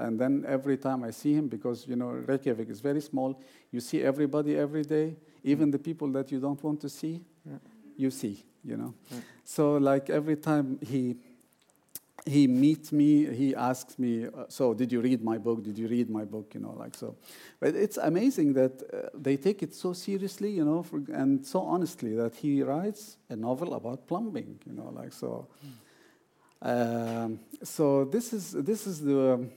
and 0.00 0.18
then 0.18 0.44
every 0.48 0.76
time 0.76 1.04
I 1.04 1.10
see 1.10 1.34
him, 1.34 1.48
because 1.48 1.86
you 1.86 1.96
know 1.96 2.08
Reykjavik 2.08 2.70
is 2.70 2.80
very 2.80 3.00
small, 3.00 3.40
you 3.70 3.80
see 3.80 4.02
everybody 4.02 4.56
every 4.56 4.82
day, 4.82 5.16
even 5.44 5.70
the 5.70 5.78
people 5.78 6.08
that 6.12 6.32
you 6.32 6.40
don't 6.40 6.62
want 6.62 6.80
to 6.80 6.88
see, 6.88 7.20
yeah. 7.46 7.58
you 7.96 8.10
see, 8.10 8.44
you 8.64 8.76
know. 8.76 8.94
Yeah. 9.10 9.18
So 9.44 9.76
like 9.76 10.08
every 10.10 10.36
time 10.36 10.78
he 10.82 11.16
he 12.26 12.46
meets 12.46 12.92
me, 12.92 13.26
he 13.34 13.54
asks 13.54 13.98
me, 13.98 14.26
uh, 14.26 14.44
"So 14.48 14.74
did 14.74 14.92
you 14.92 15.00
read 15.00 15.22
my 15.22 15.38
book? 15.38 15.62
Did 15.62 15.78
you 15.78 15.88
read 15.88 16.10
my 16.10 16.24
book?" 16.24 16.54
You 16.54 16.60
know, 16.60 16.74
like 16.78 16.94
so. 16.94 17.16
But 17.60 17.74
it's 17.74 17.98
amazing 17.98 18.54
that 18.54 18.82
uh, 18.82 19.08
they 19.14 19.36
take 19.36 19.62
it 19.62 19.74
so 19.74 19.92
seriously, 19.92 20.50
you 20.50 20.64
know, 20.64 20.82
for, 20.82 21.02
and 21.12 21.44
so 21.46 21.60
honestly 21.60 22.14
that 22.16 22.34
he 22.36 22.62
writes 22.62 23.16
a 23.28 23.36
novel 23.36 23.74
about 23.74 24.06
plumbing, 24.06 24.58
you 24.66 24.72
know, 24.72 24.90
like 24.94 25.12
so. 25.12 25.46
Mm. 25.64 25.70
Um, 26.62 27.40
so 27.62 28.04
this 28.04 28.32
is 28.32 28.52
this 28.52 28.86
is 28.86 29.00
the. 29.00 29.32
Um, 29.34 29.50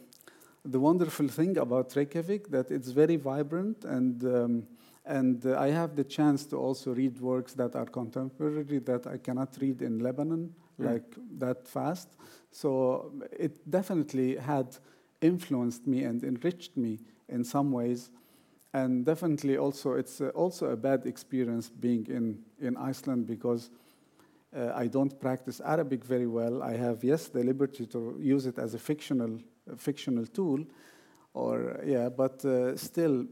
the 0.66 0.80
wonderful 0.80 1.28
thing 1.28 1.58
about 1.58 1.96
Reykjavik 1.96 2.50
that 2.50 2.72
it's 2.72 2.90
very 2.90 3.18
vibrant 3.18 3.84
and 3.86 4.24
um, 4.24 4.68
and 5.06 5.46
uh, 5.46 5.60
I 5.60 5.68
have 5.68 5.96
the 5.96 6.04
chance 6.04 6.46
to 6.46 6.58
also 6.58 6.94
read 6.94 7.20
works 7.20 7.54
that 7.54 7.76
are 7.76 7.86
contemporary 7.86 8.80
that 8.80 9.06
I 9.06 9.18
cannot 9.18 9.58
read 9.60 9.82
in 9.82 10.00
Lebanon 10.00 10.54
mm. 10.80 10.86
like 10.86 11.04
that 11.40 11.68
fast. 11.68 12.10
So 12.52 13.12
it 13.32 13.70
definitely 13.70 14.38
had 14.38 14.78
influenced 15.22 15.88
me 15.88 16.04
and 16.04 16.24
enriched 16.24 16.78
me 16.78 17.00
in 17.28 17.44
some 17.44 17.72
ways. 17.72 18.12
And 18.74 19.06
definitely 19.06 19.58
also 19.58 19.94
it's 19.94 20.22
uh, 20.22 20.30
also 20.30 20.68
a 20.68 20.78
bad 20.78 21.06
experience 21.06 21.70
being 21.70 22.08
in, 22.08 22.40
in 22.62 22.78
Iceland 22.78 23.28
because 23.28 23.70
uh, 24.56 24.72
I 24.74 24.88
don't 24.88 25.20
practice 25.20 25.62
Arabic 25.66 26.06
very 26.06 26.28
well. 26.28 26.64
I 26.64 26.78
have, 26.78 27.04
yes, 27.04 27.28
the 27.28 27.44
liberty 27.44 27.86
to 27.88 28.18
use 28.20 28.46
it 28.46 28.58
as 28.58 28.74
a 28.74 28.80
fictional 28.80 29.40
fictional 29.78 30.26
tool, 30.26 30.66
or 31.34 31.80
yeah, 31.86 32.10
but 32.10 32.44
uh, 32.46 32.76
still, 32.78 33.26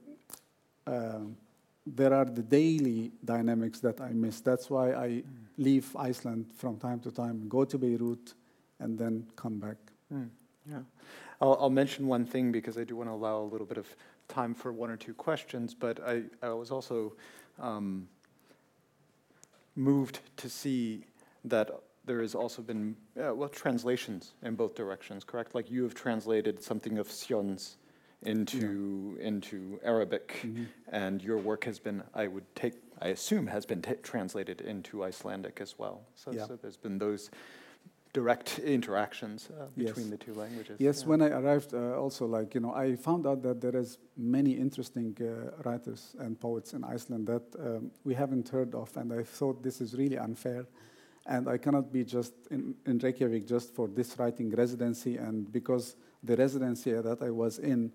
uh, 0.88 1.20
there 1.86 2.14
are 2.14 2.26
the 2.26 2.42
daily 2.42 3.12
dynamics 3.24 3.80
that 3.80 4.02
I 4.02 4.12
miss. 4.12 4.42
That's 4.42 4.70
why 4.70 4.94
I 4.94 5.08
mm. 5.08 5.24
leave 5.58 5.96
Iceland 5.96 6.52
from 6.56 6.78
time 6.78 7.00
to 7.02 7.12
time, 7.12 7.48
go 7.48 7.66
to 7.66 7.78
Beirut, 7.78 8.34
and 8.80 8.98
then 8.98 9.28
come 9.36 9.60
back. 9.60 9.78
Mm. 10.14 10.30
Yeah, 10.70 10.80
I'll, 11.40 11.58
I'll, 11.60 11.70
mention 11.70 12.08
one 12.08 12.26
thing 12.26 12.52
because 12.52 12.78
I 12.78 12.84
do 12.84 12.96
want 12.96 13.10
to 13.10 13.14
allow 13.14 13.40
a 13.40 13.50
little 13.50 13.66
bit 13.66 13.78
of 13.78 13.88
time 14.28 14.54
for 14.54 14.72
one 14.72 14.92
or 14.92 14.98
two 14.98 15.14
questions. 15.14 15.74
But 15.74 16.00
I, 16.06 16.24
I 16.42 16.50
was 16.50 16.70
also 16.72 17.14
um, 17.60 18.08
moved 19.76 20.20
to 20.38 20.50
see 20.50 21.06
that 21.46 21.72
there 22.12 22.22
has 22.22 22.36
also 22.36 22.62
been, 22.62 22.98
uh, 23.18 23.34
well, 23.34 23.48
translations 23.48 24.34
in 24.44 24.56
both 24.56 24.76
directions, 24.76 25.24
correct? 25.24 25.56
Like 25.56 25.72
you 25.72 25.84
have 25.84 25.96
translated 25.96 26.62
something 26.62 26.98
of 26.98 27.08
Sjón's 27.08 27.78
into 28.24 29.16
yeah. 29.18 29.28
into 29.30 29.80
Arabic, 29.84 30.28
mm-hmm. 30.44 30.66
and 30.90 31.24
your 31.24 31.38
work 31.38 31.64
has 31.64 31.80
been, 31.80 32.04
I 32.14 32.28
would 32.28 32.48
take, 32.54 32.74
I 33.02 33.08
assume, 33.18 33.48
has 33.48 33.66
been 33.66 33.82
t- 33.82 34.04
translated 34.04 34.60
into 34.60 35.06
Icelandic 35.06 35.60
as 35.62 35.80
well. 35.80 36.02
So, 36.16 36.34
yeah. 36.34 36.48
so, 36.48 36.58
there's 36.62 36.76
been 36.76 36.98
those 37.00 37.32
direct 38.14 38.60
interactions 38.60 39.50
uh, 39.50 39.68
between 39.78 40.10
yes. 40.10 40.14
the 40.14 40.18
two 40.26 40.34
languages. 40.34 40.76
Yes, 40.80 41.02
yeah. 41.02 41.08
when 41.08 41.22
I 41.22 41.30
arrived, 41.30 41.74
uh, 41.74 42.04
also 42.04 42.26
like 42.26 42.54
you 42.56 42.60
know, 42.60 42.74
I 42.74 42.98
found 42.98 43.26
out 43.26 43.42
that 43.44 43.62
there 43.62 43.78
is 43.78 44.00
many 44.18 44.52
interesting 44.52 45.18
uh, 45.22 45.52
writers 45.64 46.14
and 46.20 46.38
poets 46.38 46.74
in 46.74 46.84
Iceland 46.84 47.26
that 47.28 47.46
um, 47.58 47.92
we 48.04 48.14
haven't 48.14 48.50
heard 48.50 48.76
of, 48.76 48.96
and 48.98 49.14
I 49.14 49.24
thought 49.24 49.64
this 49.64 49.80
is 49.80 49.96
really 49.96 50.18
unfair 50.18 50.66
and 51.26 51.48
I 51.48 51.58
cannot 51.58 51.92
be 51.92 52.04
just 52.04 52.34
in, 52.50 52.76
in 52.86 52.98
Reykjavik 52.98 53.48
just 53.48 53.74
for 53.74 53.88
this 53.88 54.18
writing 54.18 54.50
residency, 54.56 55.18
and 55.18 55.52
because 55.52 55.96
the 56.24 56.36
residency 56.36 56.92
that 56.92 57.22
I 57.22 57.30
was 57.30 57.60
in, 57.60 57.92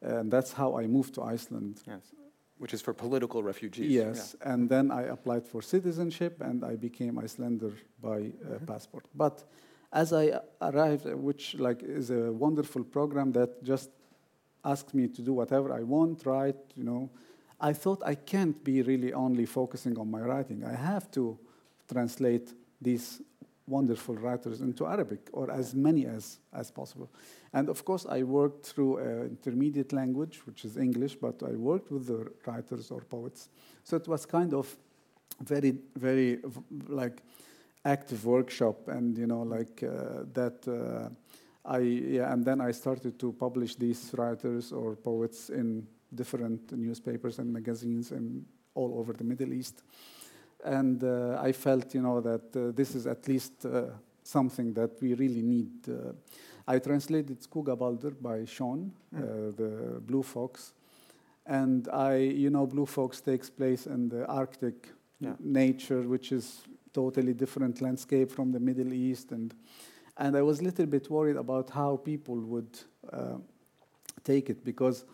and 0.00 0.30
that's 0.30 0.52
how 0.52 0.78
I 0.78 0.86
moved 0.86 1.14
to 1.14 1.22
Iceland. 1.22 1.82
Yes, 1.86 2.12
which 2.58 2.74
is 2.74 2.80
for 2.80 2.94
political 2.94 3.42
refugees. 3.42 3.90
Yes, 3.90 4.36
yeah. 4.40 4.52
and 4.52 4.68
then 4.68 4.90
I 4.90 5.02
applied 5.02 5.46
for 5.46 5.62
citizenship, 5.62 6.40
and 6.40 6.64
I 6.64 6.76
became 6.76 7.18
Icelander 7.18 7.72
by 8.00 8.08
uh, 8.08 8.20
mm-hmm. 8.20 8.64
passport. 8.66 9.04
But 9.14 9.44
as 9.92 10.12
I 10.12 10.40
arrived, 10.60 11.06
which 11.14 11.54
like 11.54 11.82
is 11.82 12.10
a 12.10 12.32
wonderful 12.32 12.84
program 12.84 13.32
that 13.32 13.62
just 13.62 13.90
asks 14.64 14.94
me 14.94 15.08
to 15.08 15.22
do 15.22 15.32
whatever 15.32 15.72
I 15.72 15.82
want, 15.82 16.24
write, 16.24 16.56
you 16.76 16.84
know, 16.84 17.10
I 17.60 17.72
thought 17.72 18.02
I 18.04 18.14
can't 18.14 18.62
be 18.64 18.82
really 18.82 19.12
only 19.12 19.46
focusing 19.46 19.98
on 19.98 20.10
my 20.10 20.20
writing. 20.20 20.64
I 20.64 20.74
have 20.74 21.10
to 21.12 21.38
translate 21.92 22.52
these 22.80 23.22
wonderful 23.66 24.14
writers 24.14 24.60
into 24.60 24.86
Arabic, 24.86 25.20
or 25.32 25.50
as 25.50 25.74
many 25.74 26.06
as, 26.06 26.38
as 26.52 26.70
possible. 26.70 27.08
And 27.52 27.68
of 27.68 27.84
course, 27.84 28.06
I 28.06 28.22
worked 28.22 28.66
through 28.66 28.98
an 28.98 29.22
intermediate 29.30 29.92
language, 29.92 30.40
which 30.46 30.64
is 30.64 30.76
English, 30.76 31.16
but 31.16 31.42
I 31.42 31.52
worked 31.52 31.90
with 31.90 32.06
the 32.06 32.30
writers 32.46 32.90
or 32.90 33.00
poets. 33.00 33.48
So 33.84 33.96
it 33.96 34.08
was 34.08 34.26
kind 34.26 34.54
of 34.54 34.76
very, 35.40 35.78
very 35.96 36.38
like 36.88 37.22
active 37.84 38.24
workshop, 38.24 38.88
and 38.88 39.16
you 39.18 39.26
know, 39.26 39.42
like 39.42 39.82
uh, 39.82 40.24
that. 40.32 40.66
Uh, 40.66 41.08
I 41.64 41.78
yeah, 41.78 42.32
and 42.32 42.44
then 42.44 42.60
I 42.60 42.72
started 42.72 43.20
to 43.20 43.32
publish 43.32 43.76
these 43.76 44.10
writers 44.18 44.72
or 44.72 44.96
poets 44.96 45.48
in 45.48 45.86
different 46.12 46.72
newspapers 46.72 47.38
and 47.38 47.52
magazines 47.52 48.10
and 48.10 48.44
all 48.74 48.98
over 48.98 49.12
the 49.12 49.22
Middle 49.22 49.52
East 49.52 49.82
and 50.64 51.02
uh, 51.02 51.38
I 51.40 51.52
felt, 51.52 51.94
you 51.94 52.02
know, 52.02 52.20
that 52.20 52.56
uh, 52.56 52.72
this 52.72 52.94
is 52.94 53.06
at 53.06 53.26
least 53.28 53.64
uh, 53.64 53.84
something 54.22 54.72
that 54.74 55.00
we 55.00 55.14
really 55.14 55.42
need. 55.42 55.70
I 56.66 56.78
translated 56.78 57.40
Skuggabaldur 57.40 58.14
by 58.20 58.38
Sjón, 58.40 58.90
mm. 59.12 59.56
the 59.56 60.00
Blue 60.00 60.22
Fox, 60.22 60.74
and 61.44 61.88
I, 61.88 62.16
you 62.16 62.50
know, 62.50 62.66
Blue 62.66 62.86
Fox 62.86 63.20
takes 63.20 63.50
place 63.50 63.86
in 63.86 64.08
the 64.08 64.24
Arctic 64.26 64.88
yeah. 65.18 65.34
nature, 65.40 66.02
which 66.02 66.30
is 66.30 66.62
totally 66.92 67.34
different 67.34 67.80
landscape 67.80 68.30
from 68.30 68.52
the 68.52 68.60
Middle 68.60 68.92
East, 68.92 69.32
and 69.32 69.52
and 70.16 70.36
I 70.36 70.42
was 70.42 70.60
a 70.60 70.64
little 70.64 70.86
bit 70.86 71.10
worried 71.10 71.36
about 71.36 71.70
how 71.70 71.96
people 71.96 72.36
would 72.36 72.78
uh, 73.12 73.38
take 74.24 74.50
it 74.50 74.64
because 74.64 75.04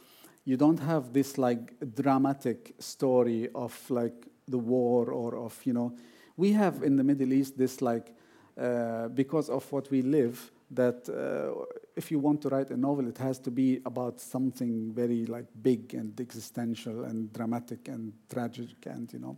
you 0.45 0.57
don't 0.57 0.81
have 0.81 1.13
this 1.13 1.39
like 1.39 1.73
dramatic 1.95 2.75
story 2.79 3.49
of 3.55 3.91
like 3.91 4.28
the 4.49 4.59
war 4.59 5.11
or 5.11 5.37
of, 5.37 5.61
you 5.65 5.73
know, 5.73 5.95
we 6.37 6.53
have 6.53 6.83
in 6.83 6.97
the 6.97 7.05
Middle 7.05 7.33
East 7.33 7.59
this 7.59 7.83
like, 7.83 8.15
uh, 8.61 9.09
because 9.09 9.49
of 9.49 9.71
what 9.73 9.91
we 9.91 10.03
live, 10.03 10.51
that 10.71 11.09
uh, 11.09 11.65
if 11.97 12.11
you 12.11 12.19
want 12.19 12.43
to 12.43 12.49
write 12.49 12.71
a 12.71 12.77
novel, 12.77 13.09
it 13.09 13.19
has 13.19 13.39
to 13.39 13.51
be 13.51 13.81
about 13.87 14.21
something 14.21 14.93
very 14.93 15.27
like 15.27 15.47
big 15.63 15.95
and 15.95 16.21
existential 16.21 17.05
and 17.05 17.33
dramatic 17.33 17.89
and 17.89 18.13
tragic 18.31 18.87
and, 18.87 19.13
you 19.13 19.19
know. 19.19 19.37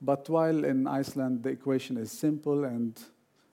But 0.00 0.28
while 0.28 0.64
in 0.64 0.86
Iceland, 0.86 1.42
the 1.42 1.50
equation 1.50 1.96
is 1.96 2.12
simple 2.12 2.64
and 2.64 2.98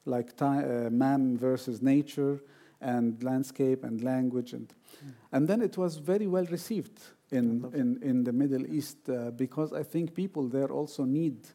like 0.06 0.40
uh, 0.40 0.90
man 0.92 1.38
versus 1.38 1.82
nature 1.82 2.40
and 2.82 3.22
landscape 3.24 3.84
and 3.84 4.04
language. 4.04 4.54
And, 4.54 4.68
mm. 4.68 5.12
and 5.32 5.48
then 5.48 5.62
it 5.62 5.78
was 5.78 5.98
very 5.98 6.28
well 6.28 6.46
received 6.46 7.00
in, 7.36 7.72
in, 7.74 8.00
in 8.02 8.24
the 8.24 8.32
Middle 8.32 8.66
East 8.68 9.10
uh, 9.10 9.32
because 9.32 9.74
I 9.74 9.84
think 9.84 10.14
people 10.14 10.48
there 10.48 10.72
also 10.72 11.04
need 11.04 11.48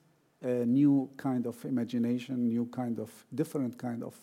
a 0.42 0.64
new 0.64 1.10
kind 1.16 1.46
of 1.46 1.62
imagination, 1.64 2.48
new 2.48 2.66
kind 2.66 2.98
of 2.98 3.10
different 3.34 3.78
kind 3.78 4.02
of 4.02 4.14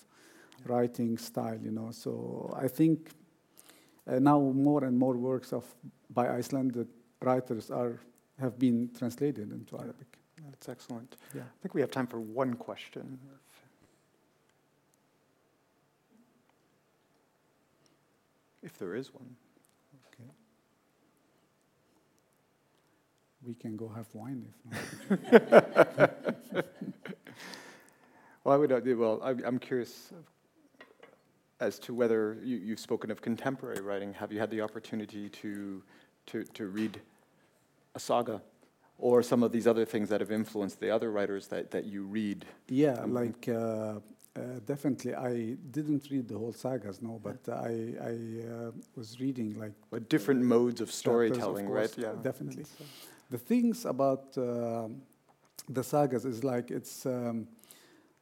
writing 0.66 1.18
style, 1.18 1.60
you 1.62 1.72
know. 1.72 1.92
So 1.92 2.56
I 2.60 2.68
think 2.68 3.10
uh, 4.08 4.20
now 4.20 4.40
more 4.40 4.84
and 4.86 4.98
more 4.98 5.16
works 5.16 5.54
of 5.54 5.66
by 6.10 6.30
Icelandic 6.30 6.88
writers 7.22 7.70
are 7.70 8.00
have 8.40 8.58
been 8.58 8.90
translated 8.98 9.52
into 9.52 9.78
Arabic. 9.78 10.08
That's 10.50 10.70
excellent. 10.70 11.18
Yeah. 11.36 11.42
I 11.42 11.62
think 11.62 11.74
we 11.74 11.82
have 11.82 11.92
time 11.92 12.08
for 12.08 12.20
one 12.20 12.54
question. 12.54 13.20
if 18.68 18.78
there 18.78 18.96
is 18.96 19.14
one. 19.14 19.36
We 23.48 23.54
can 23.54 23.78
go 23.78 23.88
have 23.88 24.08
wine 24.14 24.46
if 24.50 24.56
not. 25.96 26.14
Well, 28.44 28.56
I 28.56 28.60
would, 28.60 28.72
uh, 28.72 28.80
well, 28.96 29.20
I- 29.22 29.44
I'm 29.46 29.60
curious 29.60 30.14
as 31.60 31.78
to 31.80 31.94
whether 31.94 32.38
you, 32.42 32.56
you've 32.56 32.80
spoken 32.80 33.12
of 33.12 33.22
contemporary 33.22 33.82
writing. 33.82 34.14
Have 34.14 34.32
you 34.32 34.40
had 34.40 34.50
the 34.50 34.62
opportunity 34.62 35.28
to, 35.42 35.84
to, 36.28 36.44
to 36.54 36.68
read 36.68 37.02
a 37.96 38.00
saga 38.00 38.42
or 38.98 39.22
some 39.22 39.44
of 39.44 39.52
these 39.52 39.68
other 39.68 39.84
things 39.84 40.08
that 40.08 40.22
have 40.22 40.32
influenced 40.32 40.80
the 40.80 40.90
other 40.90 41.12
writers 41.12 41.48
that, 41.48 41.72
that 41.72 41.84
you 41.86 42.04
read? 42.04 42.46
Yeah, 42.70 42.94
Um, 43.02 43.14
like 43.14 43.50
uh, 43.50 43.54
uh, 43.54 44.00
definitely. 44.66 45.14
I 45.14 45.58
didn't 45.72 46.08
read 46.10 46.30
the 46.30 46.38
whole 46.38 46.54
sagas, 46.54 47.02
no, 47.02 47.20
but 47.22 47.40
I 47.50 47.96
I 48.12 48.14
uh, 48.48 48.72
was 48.96 49.20
reading 49.20 49.60
like 49.60 49.74
But 49.90 50.08
different 50.08 50.42
modes 50.42 50.80
of 50.80 50.88
chapters, 50.88 50.96
of 50.96 51.00
storytelling, 51.00 51.68
right? 51.68 51.94
Yeah, 51.98 52.14
Definitely. 52.24 52.66
The 53.30 53.38
things 53.38 53.86
about 53.86 54.38
um 54.38 55.02
the 55.70 55.84
sagas 55.84 56.26
is 56.26 56.44
like 56.44 56.72
it's 56.72 57.06
um, 57.06 57.48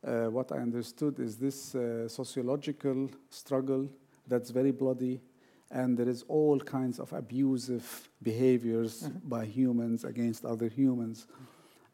uh, 0.04 0.26
what 0.32 0.52
I 0.52 0.58
understood 0.58 1.20
is 1.20 1.38
this 1.38 1.76
uh, 1.76 2.08
sociological 2.08 3.10
struggle 3.30 3.88
that's 4.28 4.50
very 4.50 4.72
bloody, 4.72 5.22
and 5.70 5.96
there 5.98 6.10
is 6.10 6.24
all 6.28 6.60
kinds 6.60 7.00
of 7.00 7.14
abusive 7.14 8.10
behaviors 8.24 9.04
Mhm. 9.04 9.30
by 9.30 9.46
humans 9.46 10.04
against 10.06 10.44
other 10.46 10.70
humans, 10.70 11.28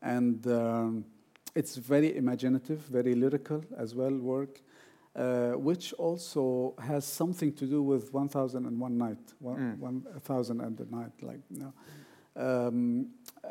and 0.01 0.45
um, 0.47 1.03
it's 1.55 1.75
very 1.75 2.15
imaginative, 2.15 2.79
very 2.91 3.13
lyrical 3.15 3.61
as 3.77 3.93
well 3.95 4.15
work. 4.17 4.61
Uh, 5.13 5.51
which 5.59 5.91
also 5.99 6.73
has 6.79 7.03
something 7.05 7.51
to 7.53 7.65
do 7.65 7.83
with 7.83 8.13
1001 8.13 8.97
Night, 8.97 9.33
one, 9.41 9.57
Mm. 9.59 9.79
1000 9.79 10.61
and 10.61 10.79
a 10.79 10.85
Night, 10.85 11.11
like, 11.21 11.41
you 11.49 11.57
know. 11.59 11.73
Um, 12.35 13.09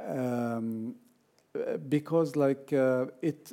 um, 0.09 0.95
because 1.89 2.37
like 2.37 2.73
uh, 2.73 3.07
it 3.23 3.53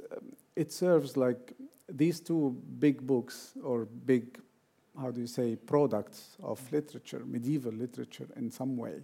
it 0.56 0.72
serves 0.72 1.18
like 1.18 1.54
these 1.90 2.20
two 2.20 2.56
big 2.80 3.06
books 3.06 3.54
or 3.64 3.86
big 3.86 4.40
how 5.00 5.12
do 5.12 5.22
you 5.22 5.28
say 5.28 5.56
products 5.56 6.38
of 6.44 6.60
literature 6.72 7.24
medieval 7.26 7.72
literature 7.72 8.28
in 8.36 8.52
some 8.52 8.78
way 8.78 9.04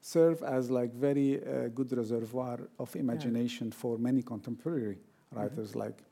serve 0.00 0.42
as 0.42 0.70
like 0.70 0.92
very 0.94 1.42
uh, 1.44 1.68
good 1.68 1.92
reservoir 1.96 2.60
of 2.78 2.94
imagination 2.96 3.70
for 3.70 3.98
many 3.98 4.22
contemporary 4.22 4.98
writers 5.32 5.74
like 5.76 6.02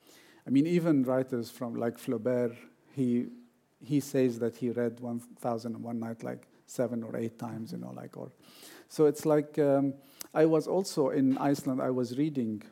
i 0.47 0.51
mean 0.51 0.67
even 0.67 1.03
writers 1.03 1.51
from 1.51 1.75
like 1.75 1.99
flaubert 1.99 2.55
he 2.95 3.27
he 3.83 4.01
says 4.01 4.39
that 4.39 4.57
he 4.57 4.71
read 4.71 5.01
1001 5.01 5.99
night 5.99 6.23
like 6.23 6.47
seven 6.67 7.03
or 7.03 7.17
eight 7.17 7.39
times 7.39 7.73
you 7.73 7.79
know 7.79 7.93
like 7.97 8.17
or 8.17 8.31
so 8.89 9.07
it's 9.07 9.27
like 9.27 9.59
um, 9.59 9.95
I 10.35 10.47
was 10.47 10.67
also 10.67 11.11
in 11.11 11.39
Iceland. 11.39 11.81
I 11.81 11.91
was 11.91 12.17
reading, 12.19 12.63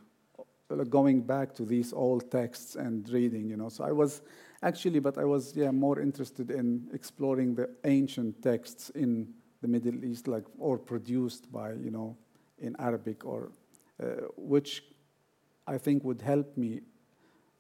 uh, 0.71 0.85
going 0.85 1.23
back 1.23 1.55
to 1.55 1.65
these 1.65 1.93
old 1.93 2.31
texts 2.31 2.77
and 2.77 3.09
reading. 3.09 3.49
You 3.49 3.57
know, 3.57 3.69
so 3.69 3.85
I 3.85 3.93
was 3.93 4.23
actually, 4.63 5.01
but 5.01 5.19
I 5.19 5.25
was 5.25 5.57
yeah 5.57 5.71
more 5.71 6.01
interested 6.01 6.51
in 6.51 6.89
exploring 6.93 7.55
the 7.55 7.71
ancient 7.85 8.43
texts 8.43 8.91
in 8.91 9.35
the 9.61 9.69
Middle 9.69 10.05
East, 10.05 10.29
like 10.29 10.45
or 10.59 10.79
produced 10.79 11.51
by 11.51 11.73
you 11.73 11.91
know 11.91 12.17
in 12.59 12.77
Arabic 12.79 13.25
or 13.25 13.51
uh, 14.03 14.27
which 14.37 14.83
I 15.67 15.79
think 15.79 16.05
would 16.05 16.21
help 16.21 16.57
me 16.57 16.81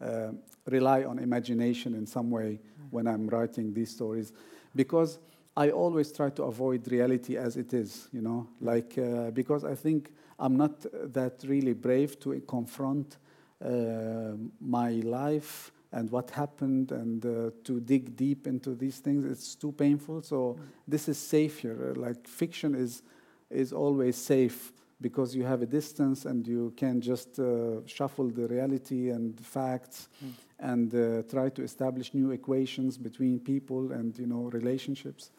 uh, 0.01 0.33
rely 0.67 1.05
on 1.05 1.19
imagination 1.19 1.95
in 1.95 2.07
some 2.07 2.31
way 2.31 2.61
when 2.91 3.07
I'm 3.07 3.27
writing 3.29 3.73
these 3.73 3.91
stories, 3.91 4.33
because 4.75 5.19
I 5.57 5.71
always 5.71 6.11
try 6.13 6.31
to 6.31 6.45
avoid 6.45 6.91
reality 6.91 7.37
as 7.37 7.57
it 7.57 7.73
is, 7.73 8.09
you 8.13 8.23
know, 8.23 8.49
like 8.61 8.99
uh, 8.99 9.31
because 9.31 9.65
I 9.65 9.75
think 9.77 10.11
I'm 10.39 10.57
not 10.57 10.85
that 11.13 11.45
really 11.47 11.75
brave 11.75 12.19
to 12.21 12.41
confront 12.49 13.19
uh, 13.65 14.33
my 14.61 14.91
life 15.05 15.71
and 15.93 16.11
what 16.11 16.31
happened 16.31 16.91
and 16.91 17.25
uh, 17.25 17.51
to 17.63 17.79
dig 17.81 18.17
deep 18.17 18.49
into 18.49 18.75
these 18.75 18.99
things. 18.99 19.25
It's 19.25 19.55
too 19.55 19.71
painful. 19.73 20.23
So 20.23 20.59
this 20.89 21.09
is 21.09 21.19
safer. 21.19 21.95
Like 21.97 22.27
fiction 22.27 22.75
is 22.75 23.03
is 23.51 23.73
always 23.73 24.17
safe 24.17 24.73
because 25.01 25.37
you 25.37 25.45
have 25.45 25.63
a 25.63 25.67
distance 25.67 26.25
and 26.25 26.47
you 26.47 26.73
can 26.77 27.01
just 27.01 27.39
uh, 27.39 27.87
shuffle 27.87 28.29
the 28.29 28.49
reality 28.49 29.11
and 29.11 29.39
facts 29.39 30.09
Mm. 30.25 30.33
and 30.59 30.95
uh, 30.95 31.23
try 31.31 31.49
to 31.51 31.63
establish 31.63 32.15
new 32.15 32.31
equations 32.33 32.97
between 32.99 33.39
people 33.39 33.93
and 33.93 34.19
you 34.19 34.27
know 34.27 34.51
relationships. 34.53 35.31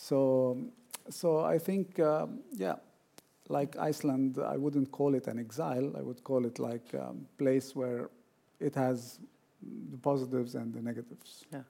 So, 0.00 0.56
so 1.10 1.40
I 1.44 1.58
think 1.58 2.00
um, 2.00 2.40
yeah, 2.56 2.76
like 3.48 3.76
Iceland, 3.78 4.38
I 4.38 4.56
wouldn't 4.56 4.90
call 4.90 5.14
it 5.14 5.26
an 5.26 5.38
exile. 5.38 5.92
I 5.96 6.00
would 6.00 6.24
call 6.24 6.46
it 6.46 6.58
like 6.58 6.94
a 6.94 7.08
um, 7.08 7.26
place 7.36 7.76
where 7.76 8.08
it 8.60 8.74
has 8.74 9.18
the 9.90 9.98
positives 9.98 10.54
and 10.54 10.72
the 10.72 10.80
negatives. 10.80 11.44
Yeah. 11.52 11.64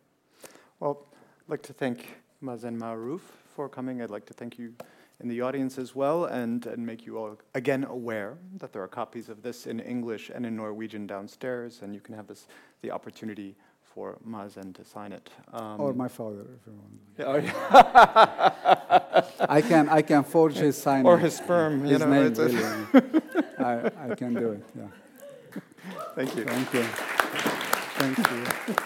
Well, 0.79 1.09
I'd 1.13 1.51
like 1.51 1.63
to 1.63 1.73
thank 1.73 2.07
Mazen 2.41 2.79
Maarouf 2.79 3.21
for 3.57 3.69
coming. 3.69 4.01
I'd 4.01 4.11
like 4.11 4.27
to 4.27 4.35
thank 4.35 4.59
you 4.59 4.75
in 5.21 5.29
the 5.29 5.41
audience 5.41 5.77
as 5.77 5.95
well 5.97 6.27
and, 6.27 6.65
and 6.67 6.87
make 6.87 7.05
you 7.05 7.19
all 7.19 7.37
again 7.55 7.85
aware 7.85 8.39
that 8.59 8.73
there 8.73 8.83
are 8.83 8.89
copies 8.89 9.29
of 9.29 9.43
this 9.43 9.67
in 9.67 9.81
English 9.81 10.31
and 10.33 10.47
in 10.47 10.55
Norwegian 10.55 11.07
downstairs, 11.07 11.81
and 11.83 11.95
you 11.95 12.01
can 12.01 12.15
have 12.15 12.29
this 12.29 12.47
the 12.83 12.93
opportunity 12.93 13.57
for 13.95 14.19
Mazen 14.29 14.75
to 14.75 14.85
sign 14.85 15.13
it. 15.13 15.31
Um, 15.53 15.81
or 15.81 15.93
my 15.93 16.09
father, 16.09 16.45
if 16.57 16.67
you 16.67 16.73
want. 16.73 17.01
yeah, 17.19 17.53
oh. 17.81 19.47
I 19.49 19.61
can 19.61 19.89
I 19.89 20.03
can 20.03 20.25
forge 20.25 20.55
his 20.55 20.77
sign. 20.77 21.07
or 21.07 21.19
his 21.19 21.37
sperm. 21.37 21.85
you 21.85 21.93
his 21.93 22.01
know, 22.01 22.11
name. 22.11 22.27
it's 22.27 22.39
Really. 22.39 22.65
I 23.59 23.91
I 24.11 24.15
can 24.15 24.35
do 24.35 24.53
it. 24.53 24.65
Yeah. 24.77 24.85
Thank 26.15 26.37
you. 26.37 26.45
Thank 26.45 26.75
you. 26.75 26.83
Thank 27.99 28.19
you. 28.19 28.85